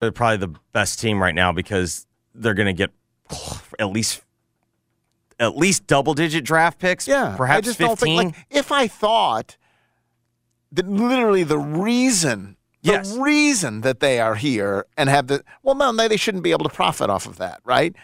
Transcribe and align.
they're 0.00 0.12
probably 0.12 0.36
the 0.38 0.58
best 0.72 1.00
team 1.00 1.20
right 1.22 1.34
now 1.34 1.52
because 1.52 2.06
they're 2.34 2.54
going 2.54 2.66
to 2.66 2.72
get 2.72 2.90
at 3.78 3.90
least 3.90 4.22
at 5.40 5.56
least 5.56 5.86
double 5.86 6.14
digit 6.14 6.44
draft 6.44 6.78
picks. 6.78 7.06
Yeah, 7.06 7.34
perhaps 7.36 7.58
I 7.58 7.60
just 7.62 7.78
15. 7.78 7.86
don't 7.88 7.98
think 7.98 8.36
like 8.36 8.46
if 8.50 8.72
I 8.72 8.88
thought 8.88 9.56
that 10.72 10.88
literally 10.88 11.44
the 11.44 11.58
reason 11.58 12.56
the 12.82 12.92
Yes. 12.92 13.16
reason 13.16 13.80
that 13.80 13.98
they 14.00 14.20
are 14.20 14.36
here 14.36 14.86
and 14.96 15.08
have 15.08 15.26
the 15.26 15.42
well, 15.62 15.74
no, 15.74 15.92
they, 15.92 16.08
they 16.08 16.16
shouldn't 16.16 16.44
be 16.44 16.52
able 16.52 16.64
to 16.64 16.74
profit 16.74 17.10
off 17.10 17.26
of 17.26 17.38
that, 17.38 17.60
right? 17.64 17.94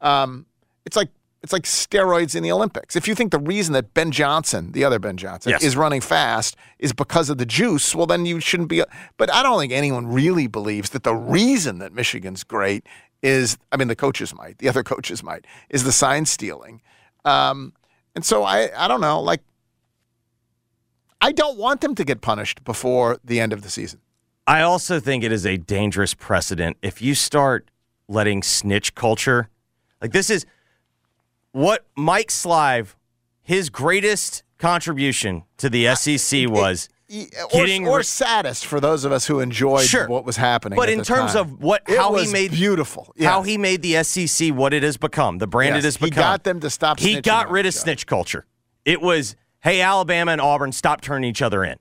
Um, 0.00 0.46
it's 0.86 0.96
like 0.96 1.10
it's 1.42 1.52
like 1.52 1.64
steroids 1.64 2.36
in 2.36 2.42
the 2.42 2.52
Olympics. 2.52 2.94
If 2.94 3.08
you 3.08 3.14
think 3.14 3.32
the 3.32 3.38
reason 3.38 3.72
that 3.72 3.94
Ben 3.94 4.12
Johnson, 4.12 4.72
the 4.72 4.84
other 4.84 4.98
Ben 4.98 5.16
Johnson, 5.16 5.50
Yes. 5.50 5.62
is 5.64 5.76
running 5.76 6.00
fast 6.00 6.56
is 6.78 6.92
because 6.92 7.28
of 7.30 7.38
the 7.38 7.46
juice, 7.46 7.94
well, 7.94 8.06
then 8.06 8.26
you 8.26 8.38
shouldn't 8.38 8.68
be. 8.68 8.82
But 9.16 9.32
I 9.32 9.42
don't 9.42 9.58
think 9.58 9.72
anyone 9.72 10.06
really 10.06 10.46
believes 10.46 10.90
that 10.90 11.02
the 11.02 11.14
reason 11.14 11.78
that 11.78 11.92
Michigan's 11.92 12.44
great 12.44 12.86
is, 13.22 13.58
I 13.72 13.76
mean, 13.76 13.88
the 13.88 13.96
coaches 13.96 14.34
might, 14.34 14.58
the 14.58 14.68
other 14.68 14.82
coaches 14.84 15.22
might, 15.22 15.44
is 15.68 15.84
the 15.84 15.92
sign 15.92 16.26
stealing. 16.26 16.80
Um, 17.24 17.72
and 18.14 18.24
so 18.24 18.44
I, 18.44 18.70
I 18.76 18.86
don't 18.88 19.00
know, 19.00 19.20
like, 19.20 19.40
I 21.20 21.32
don't 21.32 21.56
want 21.56 21.80
them 21.80 21.94
to 21.96 22.04
get 22.04 22.20
punished 22.20 22.64
before 22.64 23.18
the 23.24 23.40
end 23.40 23.52
of 23.52 23.62
the 23.62 23.70
season. 23.70 24.00
I 24.46 24.62
also 24.62 24.98
think 24.98 25.22
it 25.22 25.30
is 25.30 25.46
a 25.46 25.56
dangerous 25.56 26.14
precedent 26.14 26.76
if 26.82 27.00
you 27.00 27.14
start 27.14 27.70
letting 28.08 28.42
snitch 28.42 28.94
culture. 28.96 29.48
Like 30.00 30.10
this 30.12 30.30
is 30.30 30.44
what 31.52 31.86
Mike 31.96 32.30
Slive, 32.30 32.94
his 33.42 33.70
greatest 33.70 34.42
contribution 34.58 35.44
to 35.58 35.68
the 35.70 35.94
SEC 35.94 36.48
was. 36.48 36.88
E- 37.08 37.28
Or, 37.44 37.48
Getting 37.66 37.86
or 37.86 38.02
saddest 38.02 38.64
for 38.64 38.80
those 38.80 39.04
of 39.04 39.12
us 39.12 39.26
who 39.26 39.40
enjoyed 39.40 39.84
Sure. 39.84 40.08
what 40.08 40.24
was 40.24 40.38
happening. 40.38 40.78
But 40.78 40.88
in 40.88 41.02
terms 41.02 41.32
time. 41.34 41.42
of 41.42 41.62
what 41.62 41.82
It 41.86 41.98
how 41.98 42.14
he 42.14 42.32
made 42.32 42.52
beautiful, 42.52 43.12
how 43.20 43.42
he 43.42 43.58
made 43.58 43.82
the 43.82 44.02
SEC 44.02 44.48
what 44.54 44.72
it 44.72 44.82
has 44.82 44.96
become, 44.96 45.36
the 45.36 45.46
brand 45.46 45.74
Yes, 45.74 45.84
it 45.84 45.86
has 45.88 45.96
become. 45.98 46.06
he 46.06 46.14
got 46.16 46.44
them 46.44 46.60
to 46.60 46.70
stop 46.70 46.98
He 46.98 47.20
got 47.20 47.50
rid 47.50 47.66
of 47.66 47.74
snitch 47.74 48.06
culture. 48.06 48.46
It 48.86 49.02
was, 49.02 49.36
hey, 49.60 49.82
Alabama 49.82 50.32
and 50.32 50.40
Auburn, 50.40 50.72
stop 50.72 51.02
turning 51.02 51.28
each 51.28 51.42
other 51.42 51.62
in. 51.64 51.76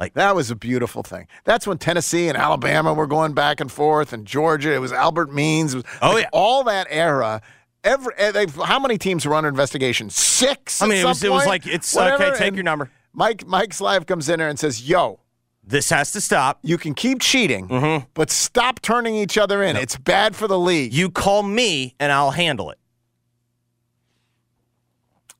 Like 0.00 0.14
That 0.14 0.34
was 0.34 0.50
a 0.50 0.56
beautiful 0.56 1.04
thing. 1.04 1.28
That's 1.44 1.64
when 1.68 1.78
Tennessee 1.78 2.26
and 2.26 2.36
Alabama 2.36 2.92
were 2.92 3.06
going 3.06 3.34
back 3.34 3.60
and 3.60 3.70
forth, 3.70 4.12
and 4.12 4.26
Georgia. 4.26 4.74
It 4.74 4.78
was 4.80 4.90
Albert 4.92 5.32
Means. 5.32 5.74
It 5.74 5.76
was 5.76 5.84
Oh, 6.02 6.10
like 6.14 6.24
yeah. 6.24 6.28
all 6.32 6.64
that 6.64 6.88
era. 6.90 7.40
Every 7.84 8.14
eh, 8.16 8.32
they, 8.32 8.46
how 8.46 8.80
many 8.80 8.98
teams 8.98 9.24
were 9.26 9.34
under 9.34 9.48
investigation? 9.48 10.10
Six. 10.10 10.82
I 10.82 10.86
mean, 10.86 10.98
it 10.98 11.04
was 11.04 11.22
it 11.22 11.30
was 11.30 11.46
like 11.46 11.66
it's 11.66 11.94
Whatever, 11.94 12.24
okay. 12.24 12.38
Take 12.38 12.48
and 12.48 12.56
your 12.56 12.64
number. 12.64 12.90
Mike 13.12 13.46
Mike's 13.46 13.78
Slive 13.80 14.06
comes 14.06 14.28
in 14.28 14.38
there 14.40 14.48
and 14.48 14.58
says, 14.58 14.88
"Yo, 14.88 15.20
This 15.62 15.90
has 15.90 16.10
to 16.12 16.20
stop. 16.20 16.58
you 16.62 16.78
can 16.78 16.94
keep 16.94 17.20
cheating, 17.20 17.68
Mm-hmm. 17.68 18.06
but 18.14 18.30
stop 18.30 18.80
turning 18.80 19.14
each 19.14 19.38
other 19.38 19.62
in. 19.62 19.76
It's 19.76 19.96
bad 19.96 20.34
for 20.34 20.48
the 20.48 20.58
league." 20.58 20.92
You 20.94 21.10
call 21.10 21.42
me 21.42 21.94
and 22.00 22.10
I'll 22.10 22.32
handle 22.32 22.70
it. 22.70 22.78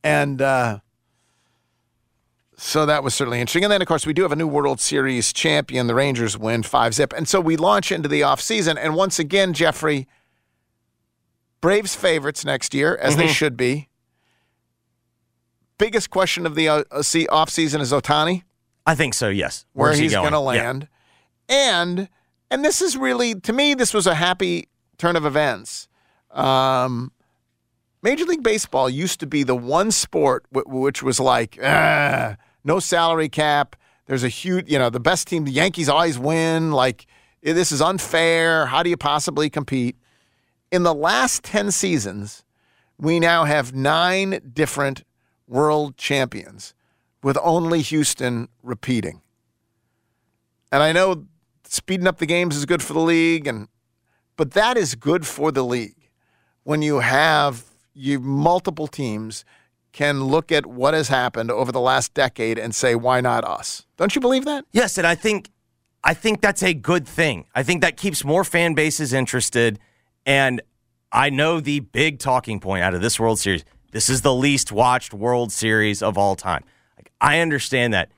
And 0.02 0.42
uh, 0.42 0.80
so 2.56 2.86
that 2.86 3.02
was 3.02 3.14
certainly 3.14 3.40
interesting. 3.40 3.64
And 3.64 3.72
then, 3.72 3.80
of 3.80 3.88
course, 3.88 4.06
we 4.06 4.12
do 4.12 4.22
have 4.22 4.32
a 4.32 4.36
new 4.36 4.46
World 4.46 4.80
Series 4.80 5.32
champion. 5.32 5.86
The 5.86 5.94
Rangers 5.94 6.36
win 6.38 6.62
five 6.62 6.94
zip. 6.94 7.12
And 7.16 7.26
so 7.26 7.40
we 7.40 7.56
launch 7.56 7.90
into 7.90 8.08
the 8.08 8.20
offseason. 8.20 8.76
And 8.78 8.94
once 8.94 9.18
again, 9.18 9.54
Jeffrey, 9.54 10.06
Braves 11.64 11.94
favorites 11.94 12.44
next 12.44 12.74
year, 12.74 12.94
as 12.96 13.16
they 13.16 13.26
should 13.26 13.56
be. 13.56 13.88
Biggest 15.78 16.10
question 16.10 16.46
of 16.46 16.54
the 16.54 16.68
uh, 16.68 16.84
uh, 16.90 17.02
se- 17.02 17.26
offseason 17.26 17.80
is 17.80 17.90
Ohtani 17.92 18.42
I 18.86 18.94
think 18.94 19.14
so. 19.14 19.28
Yes. 19.30 19.64
where 19.72 19.88
Where's 19.88 19.98
he's 19.98 20.12
going? 20.12 20.26
to 20.32 20.36
Yeah. 20.36 20.38
land. 20.38 20.88
And 21.48 22.08
and 22.50 22.64
this 22.64 22.82
is 22.82 22.96
really 22.96 23.34
to 23.40 23.52
me 23.52 23.74
this 23.74 23.94
was 23.94 24.06
a 24.06 24.14
happy 24.14 24.68
turn 24.98 25.16
of 25.16 25.24
events. 25.24 25.88
Um, 26.30 27.12
Major 28.02 28.24
League 28.26 28.42
Baseball 28.42 28.90
used 28.90 29.20
to 29.20 29.26
be 29.26 29.42
the 29.42 29.56
one 29.56 29.90
sport 29.90 30.44
w- 30.52 30.80
which 30.82 31.02
was 31.02 31.18
like 31.18 31.58
ah, 31.62 32.36
no 32.62 32.78
salary 32.78 33.28
cap. 33.30 33.74
There's 34.06 34.22
a 34.22 34.28
huge, 34.28 34.70
you 34.70 34.78
know, 34.78 34.90
the 34.90 35.00
best 35.00 35.26
team, 35.28 35.44
the 35.46 35.50
Yankees 35.52 35.88
always 35.88 36.18
win. 36.18 36.72
Like 36.72 37.06
this 37.42 37.72
is 37.72 37.80
unfair. 37.80 38.66
How 38.66 38.82
do 38.82 38.90
you 38.90 38.98
possibly 38.98 39.48
compete? 39.48 39.96
In 40.74 40.82
the 40.82 40.92
last 40.92 41.44
10 41.44 41.70
seasons, 41.70 42.42
we 42.98 43.20
now 43.20 43.44
have 43.44 43.76
nine 43.76 44.40
different 44.52 45.04
world 45.46 45.96
champions 45.96 46.74
with 47.22 47.38
only 47.44 47.80
Houston 47.80 48.48
repeating. 48.60 49.22
And 50.72 50.82
I 50.82 50.90
know 50.90 51.26
speeding 51.62 52.08
up 52.08 52.18
the 52.18 52.26
games 52.26 52.56
is 52.56 52.66
good 52.66 52.82
for 52.82 52.92
the 52.92 52.98
league 52.98 53.46
and 53.46 53.68
but 54.36 54.50
that 54.54 54.76
is 54.76 54.96
good 54.96 55.28
for 55.28 55.52
the 55.52 55.62
league 55.62 56.10
when 56.64 56.82
you 56.82 56.98
have 56.98 57.66
you 57.92 58.18
multiple 58.18 58.88
teams 58.88 59.44
can 59.92 60.24
look 60.24 60.50
at 60.50 60.66
what 60.66 60.92
has 60.92 61.06
happened 61.06 61.52
over 61.52 61.70
the 61.70 61.78
last 61.80 62.14
decade 62.14 62.58
and 62.58 62.74
say 62.74 62.96
why 62.96 63.20
not 63.20 63.44
us. 63.44 63.86
Don't 63.96 64.16
you 64.16 64.20
believe 64.20 64.44
that? 64.44 64.64
Yes, 64.72 64.98
and 64.98 65.06
I 65.06 65.14
think 65.14 65.52
I 66.02 66.14
think 66.14 66.40
that's 66.40 66.64
a 66.64 66.74
good 66.74 67.06
thing. 67.06 67.46
I 67.54 67.62
think 67.62 67.80
that 67.82 67.96
keeps 67.96 68.24
more 68.24 68.42
fan 68.42 68.74
bases 68.74 69.12
interested. 69.12 69.78
And 70.26 70.60
I 71.12 71.30
know 71.30 71.60
the 71.60 71.80
big 71.80 72.18
talking 72.18 72.60
point 72.60 72.82
out 72.82 72.94
of 72.94 73.00
this 73.00 73.18
World 73.20 73.38
Series. 73.38 73.64
This 73.92 74.08
is 74.08 74.22
the 74.22 74.34
least 74.34 74.72
watched 74.72 75.14
World 75.14 75.52
Series 75.52 76.02
of 76.02 76.18
all 76.18 76.34
time. 76.34 76.64
Like, 76.96 77.12
I 77.20 77.40
understand 77.40 77.94
that. 77.94 78.10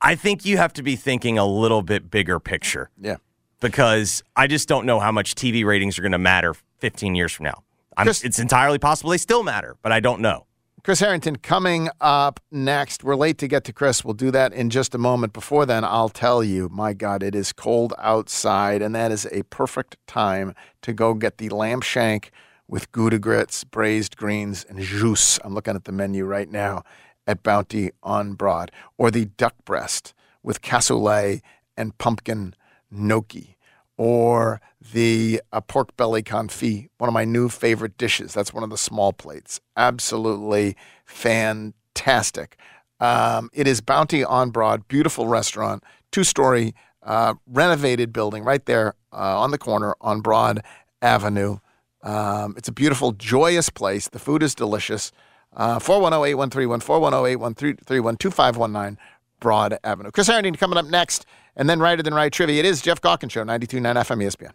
I 0.00 0.14
think 0.14 0.44
you 0.44 0.58
have 0.58 0.72
to 0.74 0.82
be 0.82 0.94
thinking 0.94 1.38
a 1.38 1.46
little 1.46 1.82
bit 1.82 2.10
bigger 2.10 2.38
picture 2.38 2.90
Yeah. 3.00 3.16
because 3.60 4.22
I 4.36 4.46
just 4.46 4.68
don't 4.68 4.86
know 4.86 5.00
how 5.00 5.10
much 5.10 5.34
TV 5.34 5.64
ratings 5.64 5.98
are 5.98 6.02
going 6.02 6.12
to 6.12 6.18
matter 6.18 6.54
15 6.78 7.14
years 7.14 7.32
from 7.32 7.44
now. 7.44 7.62
I'm, 7.96 8.04
Chris- 8.06 8.22
it's 8.22 8.38
entirely 8.38 8.78
possible 8.78 9.10
they 9.10 9.18
still 9.18 9.42
matter, 9.42 9.74
but 9.82 9.90
I 9.92 10.00
don't 10.00 10.20
know. 10.20 10.45
Chris 10.86 11.00
Herrington 11.00 11.34
coming 11.34 11.88
up 12.00 12.38
next. 12.52 13.02
We're 13.02 13.16
late 13.16 13.38
to 13.38 13.48
get 13.48 13.64
to 13.64 13.72
Chris. 13.72 14.04
We'll 14.04 14.14
do 14.14 14.30
that 14.30 14.52
in 14.52 14.70
just 14.70 14.94
a 14.94 14.98
moment. 14.98 15.32
Before 15.32 15.66
then, 15.66 15.82
I'll 15.82 16.08
tell 16.08 16.44
you, 16.44 16.68
my 16.68 16.92
God, 16.92 17.24
it 17.24 17.34
is 17.34 17.52
cold 17.52 17.92
outside, 17.98 18.82
and 18.82 18.94
that 18.94 19.10
is 19.10 19.26
a 19.32 19.42
perfect 19.50 19.96
time 20.06 20.54
to 20.82 20.92
go 20.92 21.14
get 21.14 21.38
the 21.38 21.48
lamb 21.48 21.80
shank 21.80 22.30
with 22.68 22.92
Gouda 22.92 23.18
grits, 23.18 23.64
braised 23.64 24.16
greens, 24.16 24.64
and 24.68 24.78
jus. 24.78 25.40
I'm 25.42 25.54
looking 25.54 25.74
at 25.74 25.86
the 25.86 25.90
menu 25.90 26.24
right 26.24 26.48
now 26.48 26.84
at 27.26 27.42
Bounty 27.42 27.90
on 28.04 28.34
Broad, 28.34 28.70
or 28.96 29.10
the 29.10 29.24
duck 29.24 29.56
breast 29.64 30.14
with 30.44 30.62
cassoulet 30.62 31.40
and 31.76 31.98
pumpkin 31.98 32.54
gnocchi 32.92 33.55
or 33.96 34.60
the 34.92 35.40
uh, 35.52 35.60
pork 35.60 35.96
belly 35.96 36.22
confit, 36.22 36.88
one 36.98 37.08
of 37.08 37.14
my 37.14 37.24
new 37.24 37.48
favorite 37.48 37.96
dishes. 37.98 38.34
That's 38.34 38.52
one 38.52 38.62
of 38.62 38.70
the 38.70 38.78
small 38.78 39.12
plates. 39.12 39.60
Absolutely 39.76 40.76
fantastic. 41.04 42.56
Um, 43.00 43.50
it 43.52 43.66
is 43.66 43.80
Bounty 43.80 44.24
on 44.24 44.50
Broad, 44.50 44.88
beautiful 44.88 45.26
restaurant, 45.28 45.82
two 46.12 46.24
story, 46.24 46.74
uh, 47.02 47.34
renovated 47.46 48.12
building 48.12 48.42
right 48.42 48.64
there 48.66 48.94
uh, 49.12 49.40
on 49.40 49.50
the 49.50 49.58
corner 49.58 49.94
on 50.00 50.20
Broad 50.20 50.62
Avenue. 51.02 51.58
Um, 52.02 52.54
it's 52.56 52.68
a 52.68 52.72
beautiful, 52.72 53.12
joyous 53.12 53.70
place. 53.70 54.08
The 54.08 54.18
food 54.18 54.42
is 54.42 54.54
delicious. 54.54 55.12
Uh, 55.54 55.78
410 55.78 56.28
8131, 56.28 56.80
410 56.80 57.30
8131, 57.32 58.16
2519 58.16 58.98
Broad 59.40 59.78
Avenue. 59.84 60.10
Chris 60.10 60.26
Herrington 60.26 60.54
coming 60.56 60.78
up 60.78 60.86
next, 60.86 61.26
and 61.56 61.68
then 61.68 61.80
Righter 61.80 62.02
Than 62.02 62.14
Wright 62.14 62.32
Trivia. 62.32 62.60
It 62.60 62.64
is 62.66 62.82
Jeff 62.82 63.00
Calkins 63.00 63.32
Show, 63.32 63.44
92.9 63.44 63.82
FM 63.82 64.24
ESPN. 64.24 64.52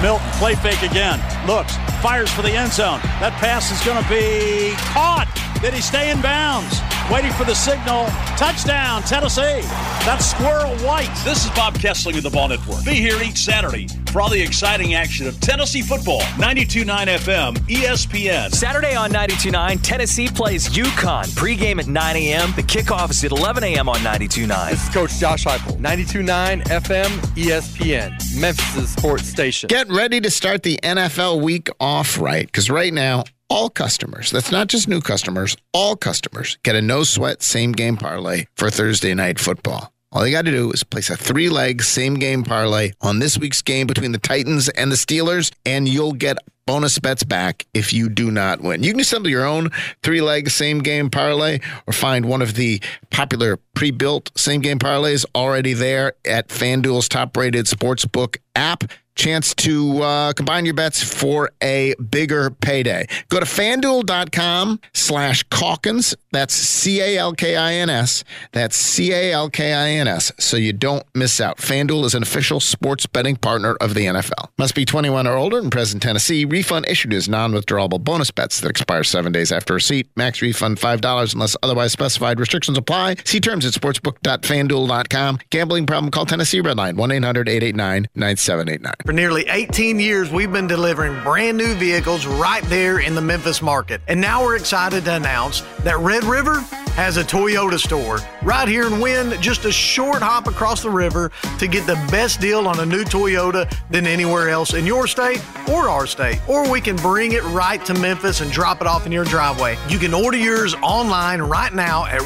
Milton, 0.00 0.26
play 0.38 0.54
fake 0.54 0.82
again. 0.82 1.20
Looks, 1.46 1.76
fires 2.00 2.30
for 2.30 2.42
the 2.42 2.52
end 2.52 2.72
zone. 2.72 3.00
That 3.20 3.32
pass 3.38 3.70
is 3.70 3.84
going 3.84 4.02
to 4.02 4.08
be 4.08 4.72
caught. 4.94 5.28
Did 5.60 5.74
he 5.74 5.80
stay 5.82 6.10
in 6.10 6.22
bounds? 6.22 6.80
Waiting 7.10 7.32
for 7.32 7.44
the 7.44 7.54
signal. 7.54 8.06
Touchdown, 8.36 9.02
Tennessee. 9.02 9.62
That's 10.06 10.26
Squirrel 10.26 10.76
White. 10.78 11.12
This 11.24 11.44
is 11.44 11.50
Bob 11.50 11.74
Kesling 11.74 12.16
of 12.16 12.22
the 12.22 12.28
Vol 12.30 12.48
Network. 12.48 12.84
Be 12.84 12.94
here 12.94 13.20
each 13.20 13.38
Saturday 13.38 13.88
for 14.12 14.20
all 14.20 14.30
the 14.30 14.40
exciting 14.40 14.94
action 14.94 15.26
of 15.26 15.38
Tennessee 15.40 15.82
football. 15.82 16.20
92.9 16.38 17.06
FM, 17.18 17.56
ESPN. 17.66 18.52
Saturday 18.52 18.94
on 18.94 19.10
92.9, 19.10 19.80
Tennessee 19.82 20.28
plays 20.28 20.68
UConn. 20.68 21.24
Pregame 21.34 21.80
at 21.80 21.88
9 21.88 22.16
a.m. 22.16 22.52
The 22.54 22.62
kickoff 22.62 23.10
is 23.10 23.24
at 23.24 23.32
11 23.32 23.64
a.m. 23.64 23.88
on 23.88 23.96
92.9. 23.96 24.70
This 24.70 24.82
is 24.84 24.94
Coach 24.94 25.18
Josh 25.18 25.44
Heupel, 25.44 25.78
92.9 25.78 26.62
FM 26.62 27.08
ESPN, 27.34 28.40
Memphis 28.40 28.90
sports 28.90 29.24
station. 29.28 29.66
Get 29.66 29.88
ready 29.88 30.20
to 30.20 30.30
start 30.30 30.62
the 30.62 30.78
NFL 30.82 31.42
week 31.42 31.70
off 31.80 32.20
right 32.20 32.46
because 32.46 32.70
right 32.70 32.94
now, 32.94 33.24
all 33.50 33.68
customers, 33.68 34.30
that's 34.30 34.52
not 34.52 34.68
just 34.68 34.88
new 34.88 35.00
customers, 35.00 35.56
all 35.74 35.96
customers 35.96 36.56
get 36.62 36.76
a 36.76 36.80
no 36.80 37.02
sweat 37.02 37.42
same 37.42 37.72
game 37.72 37.96
parlay 37.96 38.46
for 38.56 38.70
Thursday 38.70 39.12
night 39.12 39.38
football. 39.38 39.92
All 40.12 40.26
you 40.26 40.32
got 40.32 40.44
to 40.44 40.50
do 40.50 40.70
is 40.72 40.82
place 40.82 41.10
a 41.10 41.16
three 41.16 41.48
leg 41.48 41.82
same 41.82 42.14
game 42.14 42.42
parlay 42.42 42.92
on 43.00 43.18
this 43.18 43.38
week's 43.38 43.62
game 43.62 43.86
between 43.86 44.12
the 44.12 44.18
Titans 44.18 44.68
and 44.70 44.90
the 44.90 44.96
Steelers, 44.96 45.52
and 45.66 45.88
you'll 45.88 46.12
get 46.12 46.38
bonus 46.66 46.98
bets 46.98 47.24
back 47.24 47.66
if 47.74 47.92
you 47.92 48.08
do 48.08 48.30
not 48.30 48.60
win. 48.60 48.82
You 48.82 48.92
can 48.92 49.00
assemble 49.00 49.30
your 49.30 49.44
own 49.44 49.70
three 50.02 50.20
leg 50.20 50.50
same 50.50 50.80
game 50.80 51.10
parlay 51.10 51.58
or 51.86 51.92
find 51.92 52.26
one 52.26 52.42
of 52.42 52.54
the 52.54 52.80
popular 53.10 53.58
pre 53.74 53.90
built 53.90 54.30
same 54.36 54.60
game 54.60 54.78
parlays 54.78 55.24
already 55.34 55.74
there 55.74 56.14
at 56.24 56.48
FanDuel's 56.48 57.08
top 57.08 57.36
rated 57.36 57.66
sportsbook 57.66 58.36
app 58.54 58.84
chance 59.20 59.54
to 59.54 60.02
uh, 60.02 60.32
combine 60.32 60.64
your 60.64 60.74
bets 60.74 61.02
for 61.02 61.50
a 61.62 61.94
bigger 61.96 62.50
payday. 62.50 63.06
Go 63.28 63.38
to 63.38 63.46
fanduel.com 63.46 64.80
slash 64.94 65.42
Calkins. 65.50 66.16
That's 66.32 66.54
C 66.54 67.00
A 67.00 67.18
L 67.18 67.34
K 67.34 67.54
I 67.56 67.74
N 67.74 67.90
S. 67.90 68.24
That's 68.52 68.76
C 68.76 69.12
A 69.12 69.32
L 69.32 69.50
K 69.50 69.74
I 69.74 69.90
N 69.90 70.08
S. 70.08 70.32
So 70.38 70.56
you 70.56 70.72
don't 70.72 71.04
miss 71.14 71.40
out. 71.40 71.58
FanDuel 71.58 72.04
is 72.04 72.14
an 72.14 72.22
official 72.22 72.60
sports 72.60 73.04
betting 73.04 73.36
partner 73.36 73.76
of 73.80 73.94
the 73.94 74.06
NFL. 74.06 74.48
Must 74.58 74.74
be 74.74 74.84
21 74.86 75.26
or 75.26 75.36
older 75.36 75.58
in 75.58 75.70
present 75.70 76.02
Tennessee. 76.02 76.44
Refund 76.46 76.86
issued 76.88 77.12
as 77.12 77.28
non 77.28 77.52
withdrawable 77.52 78.02
bonus 78.02 78.30
bets 78.30 78.60
that 78.60 78.70
expire 78.70 79.04
seven 79.04 79.32
days 79.32 79.52
after 79.52 79.74
receipt. 79.74 80.08
Max 80.16 80.40
refund 80.40 80.78
$5 80.78 81.34
unless 81.34 81.56
otherwise 81.62 81.92
specified. 81.92 82.40
Restrictions 82.40 82.78
apply. 82.78 83.16
See 83.24 83.40
terms 83.40 83.66
at 83.66 83.74
sportsbook.fanduel.com. 83.74 85.38
Gambling 85.50 85.86
problem? 85.86 86.10
Call 86.10 86.26
Tennessee 86.26 86.62
Redline 86.62 86.96
1 86.96 87.10
800 87.12 87.48
889 87.48 88.08
9789. 88.14 88.94
For 89.10 89.14
nearly 89.14 89.44
18 89.48 89.98
years, 89.98 90.30
we've 90.30 90.52
been 90.52 90.68
delivering 90.68 91.20
brand 91.24 91.58
new 91.58 91.74
vehicles 91.74 92.26
right 92.26 92.62
there 92.66 93.00
in 93.00 93.16
the 93.16 93.20
Memphis 93.20 93.60
market. 93.60 94.00
And 94.06 94.20
now 94.20 94.44
we're 94.44 94.54
excited 94.54 95.04
to 95.06 95.16
announce 95.16 95.62
that 95.82 95.98
Red 95.98 96.22
River 96.22 96.60
has 96.94 97.16
a 97.16 97.24
Toyota 97.24 97.76
store 97.76 98.20
right 98.44 98.68
here 98.68 98.86
in 98.86 99.00
Wynne, 99.00 99.32
just 99.42 99.64
a 99.64 99.72
short 99.72 100.22
hop 100.22 100.46
across 100.46 100.82
the 100.82 100.90
river 100.90 101.32
to 101.58 101.66
get 101.66 101.88
the 101.88 101.94
best 102.12 102.40
deal 102.40 102.68
on 102.68 102.78
a 102.78 102.86
new 102.86 103.02
Toyota 103.02 103.68
than 103.90 104.06
anywhere 104.06 104.48
else 104.48 104.74
in 104.74 104.86
your 104.86 105.08
state 105.08 105.42
or 105.68 105.88
our 105.88 106.06
state. 106.06 106.40
Or 106.48 106.70
we 106.70 106.80
can 106.80 106.94
bring 106.94 107.32
it 107.32 107.42
right 107.46 107.84
to 107.86 107.94
Memphis 107.94 108.42
and 108.42 108.52
drop 108.52 108.80
it 108.80 108.86
off 108.86 109.06
in 109.06 109.12
your 109.12 109.24
driveway. 109.24 109.76
You 109.88 109.98
can 109.98 110.14
order 110.14 110.36
yours 110.36 110.74
online 110.82 111.42
right 111.42 111.74
now 111.74 112.06
at 112.06 112.20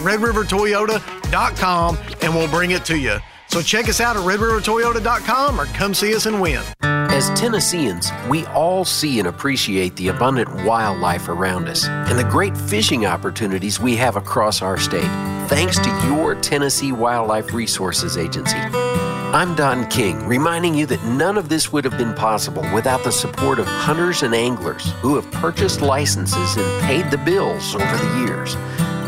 redrivertoyota.com 1.34 1.98
and 2.22 2.34
we'll 2.34 2.48
bring 2.48 2.70
it 2.70 2.84
to 2.86 2.98
you. 2.98 3.18
So 3.48 3.60
check 3.60 3.88
us 3.88 4.00
out 4.00 4.16
at 4.16 4.22
redrivertoyota.com 4.22 5.60
or 5.60 5.66
come 5.66 5.94
see 5.94 6.14
us 6.14 6.26
and 6.26 6.40
win. 6.40 6.62
As 6.82 7.28
Tennesseans, 7.38 8.10
we 8.28 8.44
all 8.46 8.84
see 8.84 9.18
and 9.20 9.28
appreciate 9.28 9.94
the 9.96 10.08
abundant 10.08 10.64
wildlife 10.64 11.28
around 11.28 11.68
us 11.68 11.86
and 11.86 12.18
the 12.18 12.24
great 12.24 12.56
fishing 12.56 13.06
opportunities 13.06 13.78
we 13.78 13.94
have 13.96 14.16
across 14.16 14.62
our 14.62 14.76
state, 14.76 15.04
thanks 15.48 15.78
to 15.78 15.88
your 16.06 16.34
Tennessee 16.34 16.90
Wildlife 16.90 17.52
Resources 17.52 18.16
Agency. 18.16 18.56
I'm 18.56 19.54
Don 19.54 19.88
King, 19.88 20.26
reminding 20.26 20.74
you 20.74 20.86
that 20.86 21.04
none 21.04 21.36
of 21.36 21.48
this 21.48 21.72
would 21.72 21.84
have 21.84 21.98
been 21.98 22.14
possible 22.14 22.64
without 22.72 23.04
the 23.04 23.12
support 23.12 23.58
of 23.58 23.66
hunters 23.66 24.22
and 24.22 24.34
anglers 24.34 24.90
who 25.00 25.16
have 25.16 25.30
purchased 25.32 25.80
licenses 25.80 26.56
and 26.56 26.82
paid 26.82 27.10
the 27.10 27.18
bills 27.18 27.74
over 27.74 27.96
the 27.96 28.24
years. 28.26 28.56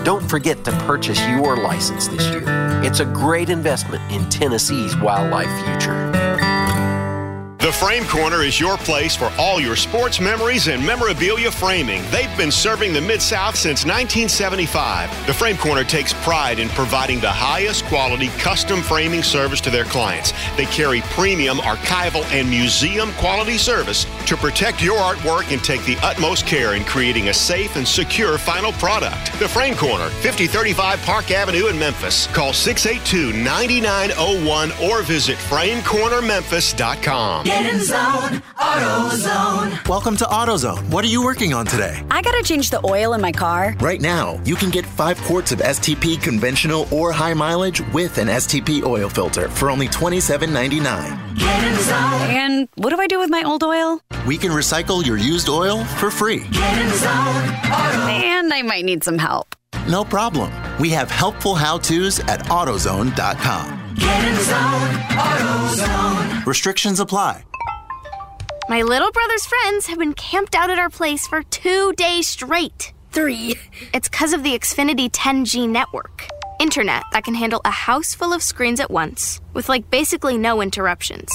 Don't 0.07 0.31
forget 0.31 0.65
to 0.67 0.71
purchase 0.87 1.19
your 1.31 1.57
license 1.57 2.07
this 2.07 2.25
year. 2.29 2.45
It's 2.85 3.01
a 3.01 3.05
great 3.07 3.51
investment 3.51 4.09
in 4.13 4.25
Tennessee's 4.31 4.97
wildlife 4.99 5.51
future. 5.65 6.16
The 7.67 7.73
Frame 7.73 8.05
Corner 8.05 8.45
is 8.45 8.61
your 8.61 8.77
place 8.77 9.17
for 9.17 9.33
all 9.37 9.61
your 9.61 9.75
sports 9.75 10.21
memories 10.21 10.69
and 10.69 10.87
memorabilia 10.87 11.51
framing. 11.51 12.05
They've 12.13 12.37
been 12.37 12.53
serving 12.53 12.93
the 12.93 13.01
Mid 13.01 13.21
South 13.21 13.57
since 13.57 13.85
1975. 13.85 15.27
The 15.27 15.35
Frame 15.35 15.57
Corner 15.57 15.83
takes 15.83 16.13
pride 16.23 16.61
in 16.61 16.69
providing 16.69 17.19
the 17.19 17.29
highest 17.29 17.85
quality 17.87 18.29
custom 18.39 18.83
framing 18.83 19.25
service 19.25 19.61
to 19.63 19.71
their 19.71 19.83
clients. 19.83 20.33
They 20.57 20.67
carry 20.67 21.01
premium 21.11 21.59
archival 21.59 22.25
and 22.27 22.49
museum 22.49 23.11
quality 23.15 23.59
service 23.59 24.07
to 24.27 24.37
protect 24.37 24.81
your 24.81 24.99
artwork 24.99 25.53
and 25.53 25.61
take 25.61 25.85
the 25.87 25.99
utmost 26.05 26.47
care 26.47 26.75
in 26.75 26.85
creating 26.85 27.31
a 27.31 27.35
safe 27.35 27.75
and 27.75 27.89
secure 27.89 28.39
final 28.39 28.71
product. 28.75 29.37
The 29.41 29.49
Frame 29.49 29.75
Corner, 29.75 30.11
5035 30.23 31.03
Park 31.03 31.33
Avenue 31.33 31.67
in 31.67 31.77
Memphis. 31.77 32.29
Call 32.29 32.53
682 32.53 33.33
9901 33.43 34.71
or 34.89 35.03
visit 35.03 35.37
framecornermemphis.com. 35.39 37.56
Get 37.57 37.73
in 37.73 37.81
zone, 37.83 38.43
AutoZone. 38.59 39.89
Welcome 39.89 40.15
to 40.19 40.25
AutoZone. 40.25 40.91
What 40.91 41.07
are 41.07 41.09
you 41.09 41.25
working 41.25 41.55
on 41.55 41.65
today? 41.65 42.05
I 42.11 42.21
gotta 42.21 42.43
change 42.43 42.69
the 42.69 42.87
oil 42.87 43.15
in 43.15 43.23
my 43.23 43.33
car. 43.33 43.75
Right 43.81 43.99
now, 43.99 44.39
you 44.45 44.57
can 44.57 44.69
get 44.69 44.85
five 44.85 45.19
quarts 45.23 45.53
of 45.53 45.61
STP 45.61 46.23
conventional 46.23 46.87
or 46.93 47.13
high 47.13 47.33
mileage 47.33 47.81
with 47.95 48.19
an 48.19 48.29
STP 48.29 48.83
oil 48.85 49.09
filter 49.09 49.49
for 49.49 49.71
only 49.71 49.89
$27.99. 49.89 51.39
Get 51.39 51.65
in 51.65 51.79
zone. 51.83 51.97
And 52.29 52.69
what 52.75 52.91
do 52.91 53.01
I 53.01 53.07
do 53.07 53.19
with 53.19 53.31
my 53.31 53.43
old 53.43 53.65
oil? 53.65 54.03
We 54.27 54.37
can 54.37 54.51
recycle 54.51 55.03
your 55.03 55.17
used 55.17 55.49
oil 55.49 55.83
for 55.83 56.11
free. 56.11 56.41
Get 56.51 56.79
in 56.79 56.91
zone, 56.93 57.49
Auto. 57.73 58.07
And 58.07 58.53
I 58.53 58.61
might 58.61 58.85
need 58.85 59.03
some 59.03 59.17
help. 59.17 59.57
No 59.89 60.05
problem. 60.05 60.53
We 60.79 60.91
have 60.91 61.11
helpful 61.11 61.55
how 61.55 61.79
to's 61.79 62.21
at 62.21 62.41
AutoZone.com. 62.41 63.86
Get 63.99 64.29
in 64.29 64.37
zone, 64.45 64.91
AutoZone. 65.17 66.47
Restrictions 66.47 67.01
apply. 67.01 67.45
My 68.69 68.83
little 68.83 69.11
brother's 69.11 69.47
friends 69.47 69.87
have 69.87 69.99
been 69.99 70.13
camped 70.13 70.55
out 70.55 70.71
at 70.71 70.79
our 70.79 70.91
place 70.91 71.27
for 71.27 71.43
two 71.45 71.93
days 71.95 72.29
straight. 72.29 72.93
Three. 73.13 73.55
It's 73.95 74.09
because 74.09 74.33
of 74.33 74.43
the 74.43 74.59
Xfinity 74.59 75.11
10G 75.11 75.69
network. 75.69 76.29
Internet 76.61 77.05
that 77.13 77.25
can 77.25 77.35
handle 77.35 77.61
a 77.65 77.71
house 77.71 78.15
full 78.15 78.33
of 78.33 78.43
screens 78.43 78.81
at 78.81 78.91
once, 78.91 79.41
with 79.55 79.69
like 79.69 79.91
basically 79.91 80.37
no 80.37 80.61
interruptions. 80.61 81.31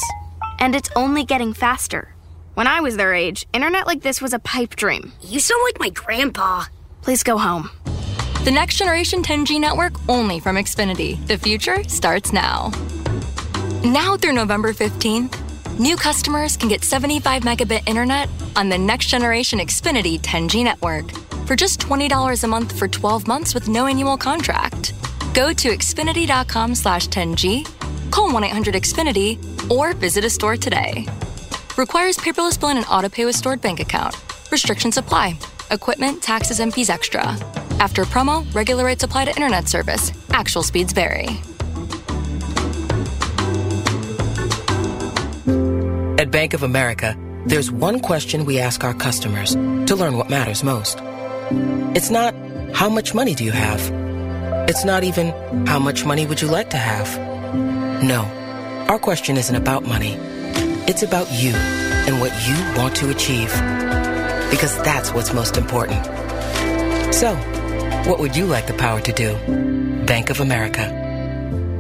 And 0.60 0.76
it's 0.76 0.90
only 0.96 1.24
getting 1.24 1.54
faster. 1.54 2.14
When 2.54 2.68
I 2.68 2.82
was 2.82 2.98
their 2.98 3.14
age, 3.14 3.48
internet 3.54 3.88
like 3.88 4.02
this 4.02 4.22
was 4.22 4.34
a 4.34 4.40
pipe 4.40 4.76
dream. 4.76 5.14
You 5.22 5.40
sound 5.40 5.62
like 5.64 5.80
my 5.80 5.90
grandpa. 5.90 6.66
Please 7.02 7.24
go 7.24 7.38
home. 7.38 7.70
The 8.44 8.50
next 8.50 8.78
generation 8.78 9.22
10G 9.22 9.60
network 9.60 9.94
only 10.10 10.40
from 10.40 10.56
Xfinity. 10.56 11.24
The 11.28 11.38
future 11.38 11.84
starts 11.84 12.34
now. 12.34 12.72
Now 13.84 14.18
through 14.18 14.34
November 14.34 14.74
15th, 14.74 15.38
new 15.78 15.96
customers 15.96 16.58
can 16.58 16.68
get 16.68 16.84
75 16.84 17.44
megabit 17.44 17.88
internet 17.88 18.30
on 18.56 18.68
the 18.68 18.80
next 18.80 19.10
generation 19.10 19.60
Xfinity 19.60 20.20
10G 20.20 20.64
network 20.64 21.12
for 21.46 21.56
just 21.56 21.82
$20 21.82 22.44
a 22.44 22.48
month 22.48 22.76
for 22.80 22.88
12 22.88 23.28
months 23.28 23.54
with 23.54 23.68
no 23.68 23.86
annual 23.86 24.18
contract. 24.18 24.94
Go 25.36 25.54
to 25.54 25.70
xfinity.com 25.70 26.74
slash 26.74 27.10
10G, 27.10 27.64
call 28.10 28.32
1-800-XFINITY, 28.32 29.70
or 29.70 29.94
visit 29.94 30.26
a 30.26 30.30
store 30.32 30.58
today. 30.58 31.06
Requires 31.78 32.18
paperless 32.18 32.60
billing 32.60 32.78
and 32.78 32.88
auto 32.90 33.08
pay 33.08 33.26
with 33.26 33.36
stored 33.36 33.62
bank 33.62 33.80
account. 33.80 34.16
Restrictions 34.52 34.98
apply. 34.98 35.38
Equipment, 35.72 36.22
taxes, 36.22 36.60
and 36.60 36.74
fees 36.74 36.90
extra. 36.90 37.24
After 37.80 38.04
promo, 38.04 38.46
regular 38.54 38.86
rates 38.86 39.04
apply 39.04 39.26
to 39.26 39.32
internet 39.32 39.70
service. 39.70 40.12
Actual 40.32 40.64
speeds 40.64 40.92
vary. 40.92 41.30
At 46.20 46.30
Bank 46.30 46.54
of 46.54 46.64
America, 46.64 47.18
there's 47.46 47.72
one 47.72 48.02
question 48.02 48.44
we 48.46 48.60
ask 48.60 48.84
our 48.84 48.94
customers 48.94 49.54
to 49.56 49.96
learn 49.96 50.18
what 50.18 50.30
matters 50.30 50.62
most. 50.64 51.00
It's 51.96 52.10
not, 52.12 52.36
how 52.74 52.90
much 52.90 53.14
money 53.14 53.34
do 53.34 53.46
you 53.46 53.52
have? 53.52 53.80
It's 54.70 54.84
not 54.84 55.06
even, 55.06 55.32
how 55.66 55.80
much 55.80 56.06
money 56.06 56.26
would 56.26 56.42
you 56.42 56.50
like 56.50 56.70
to 56.72 56.78
have? 56.78 57.08
No, 58.04 58.22
our 58.90 59.00
question 59.00 59.38
isn't 59.38 59.56
about 59.56 59.84
money. 59.84 60.18
It's 60.86 61.02
about 61.02 61.32
you 61.32 61.54
and 61.54 62.20
what 62.20 62.32
you 62.46 62.56
want 62.78 62.96
to 62.98 63.10
achieve. 63.10 63.52
Because 64.52 64.78
that's 64.84 65.12
what's 65.12 65.34
most 65.34 65.58
important. 65.58 66.06
So, 67.12 67.36
what 68.06 68.20
would 68.20 68.36
you 68.36 68.46
like 68.46 68.68
the 68.68 68.74
power 68.74 69.02
to 69.02 69.12
do? 69.12 69.36
Bank 70.06 70.30
of 70.30 70.40
America. 70.40 71.01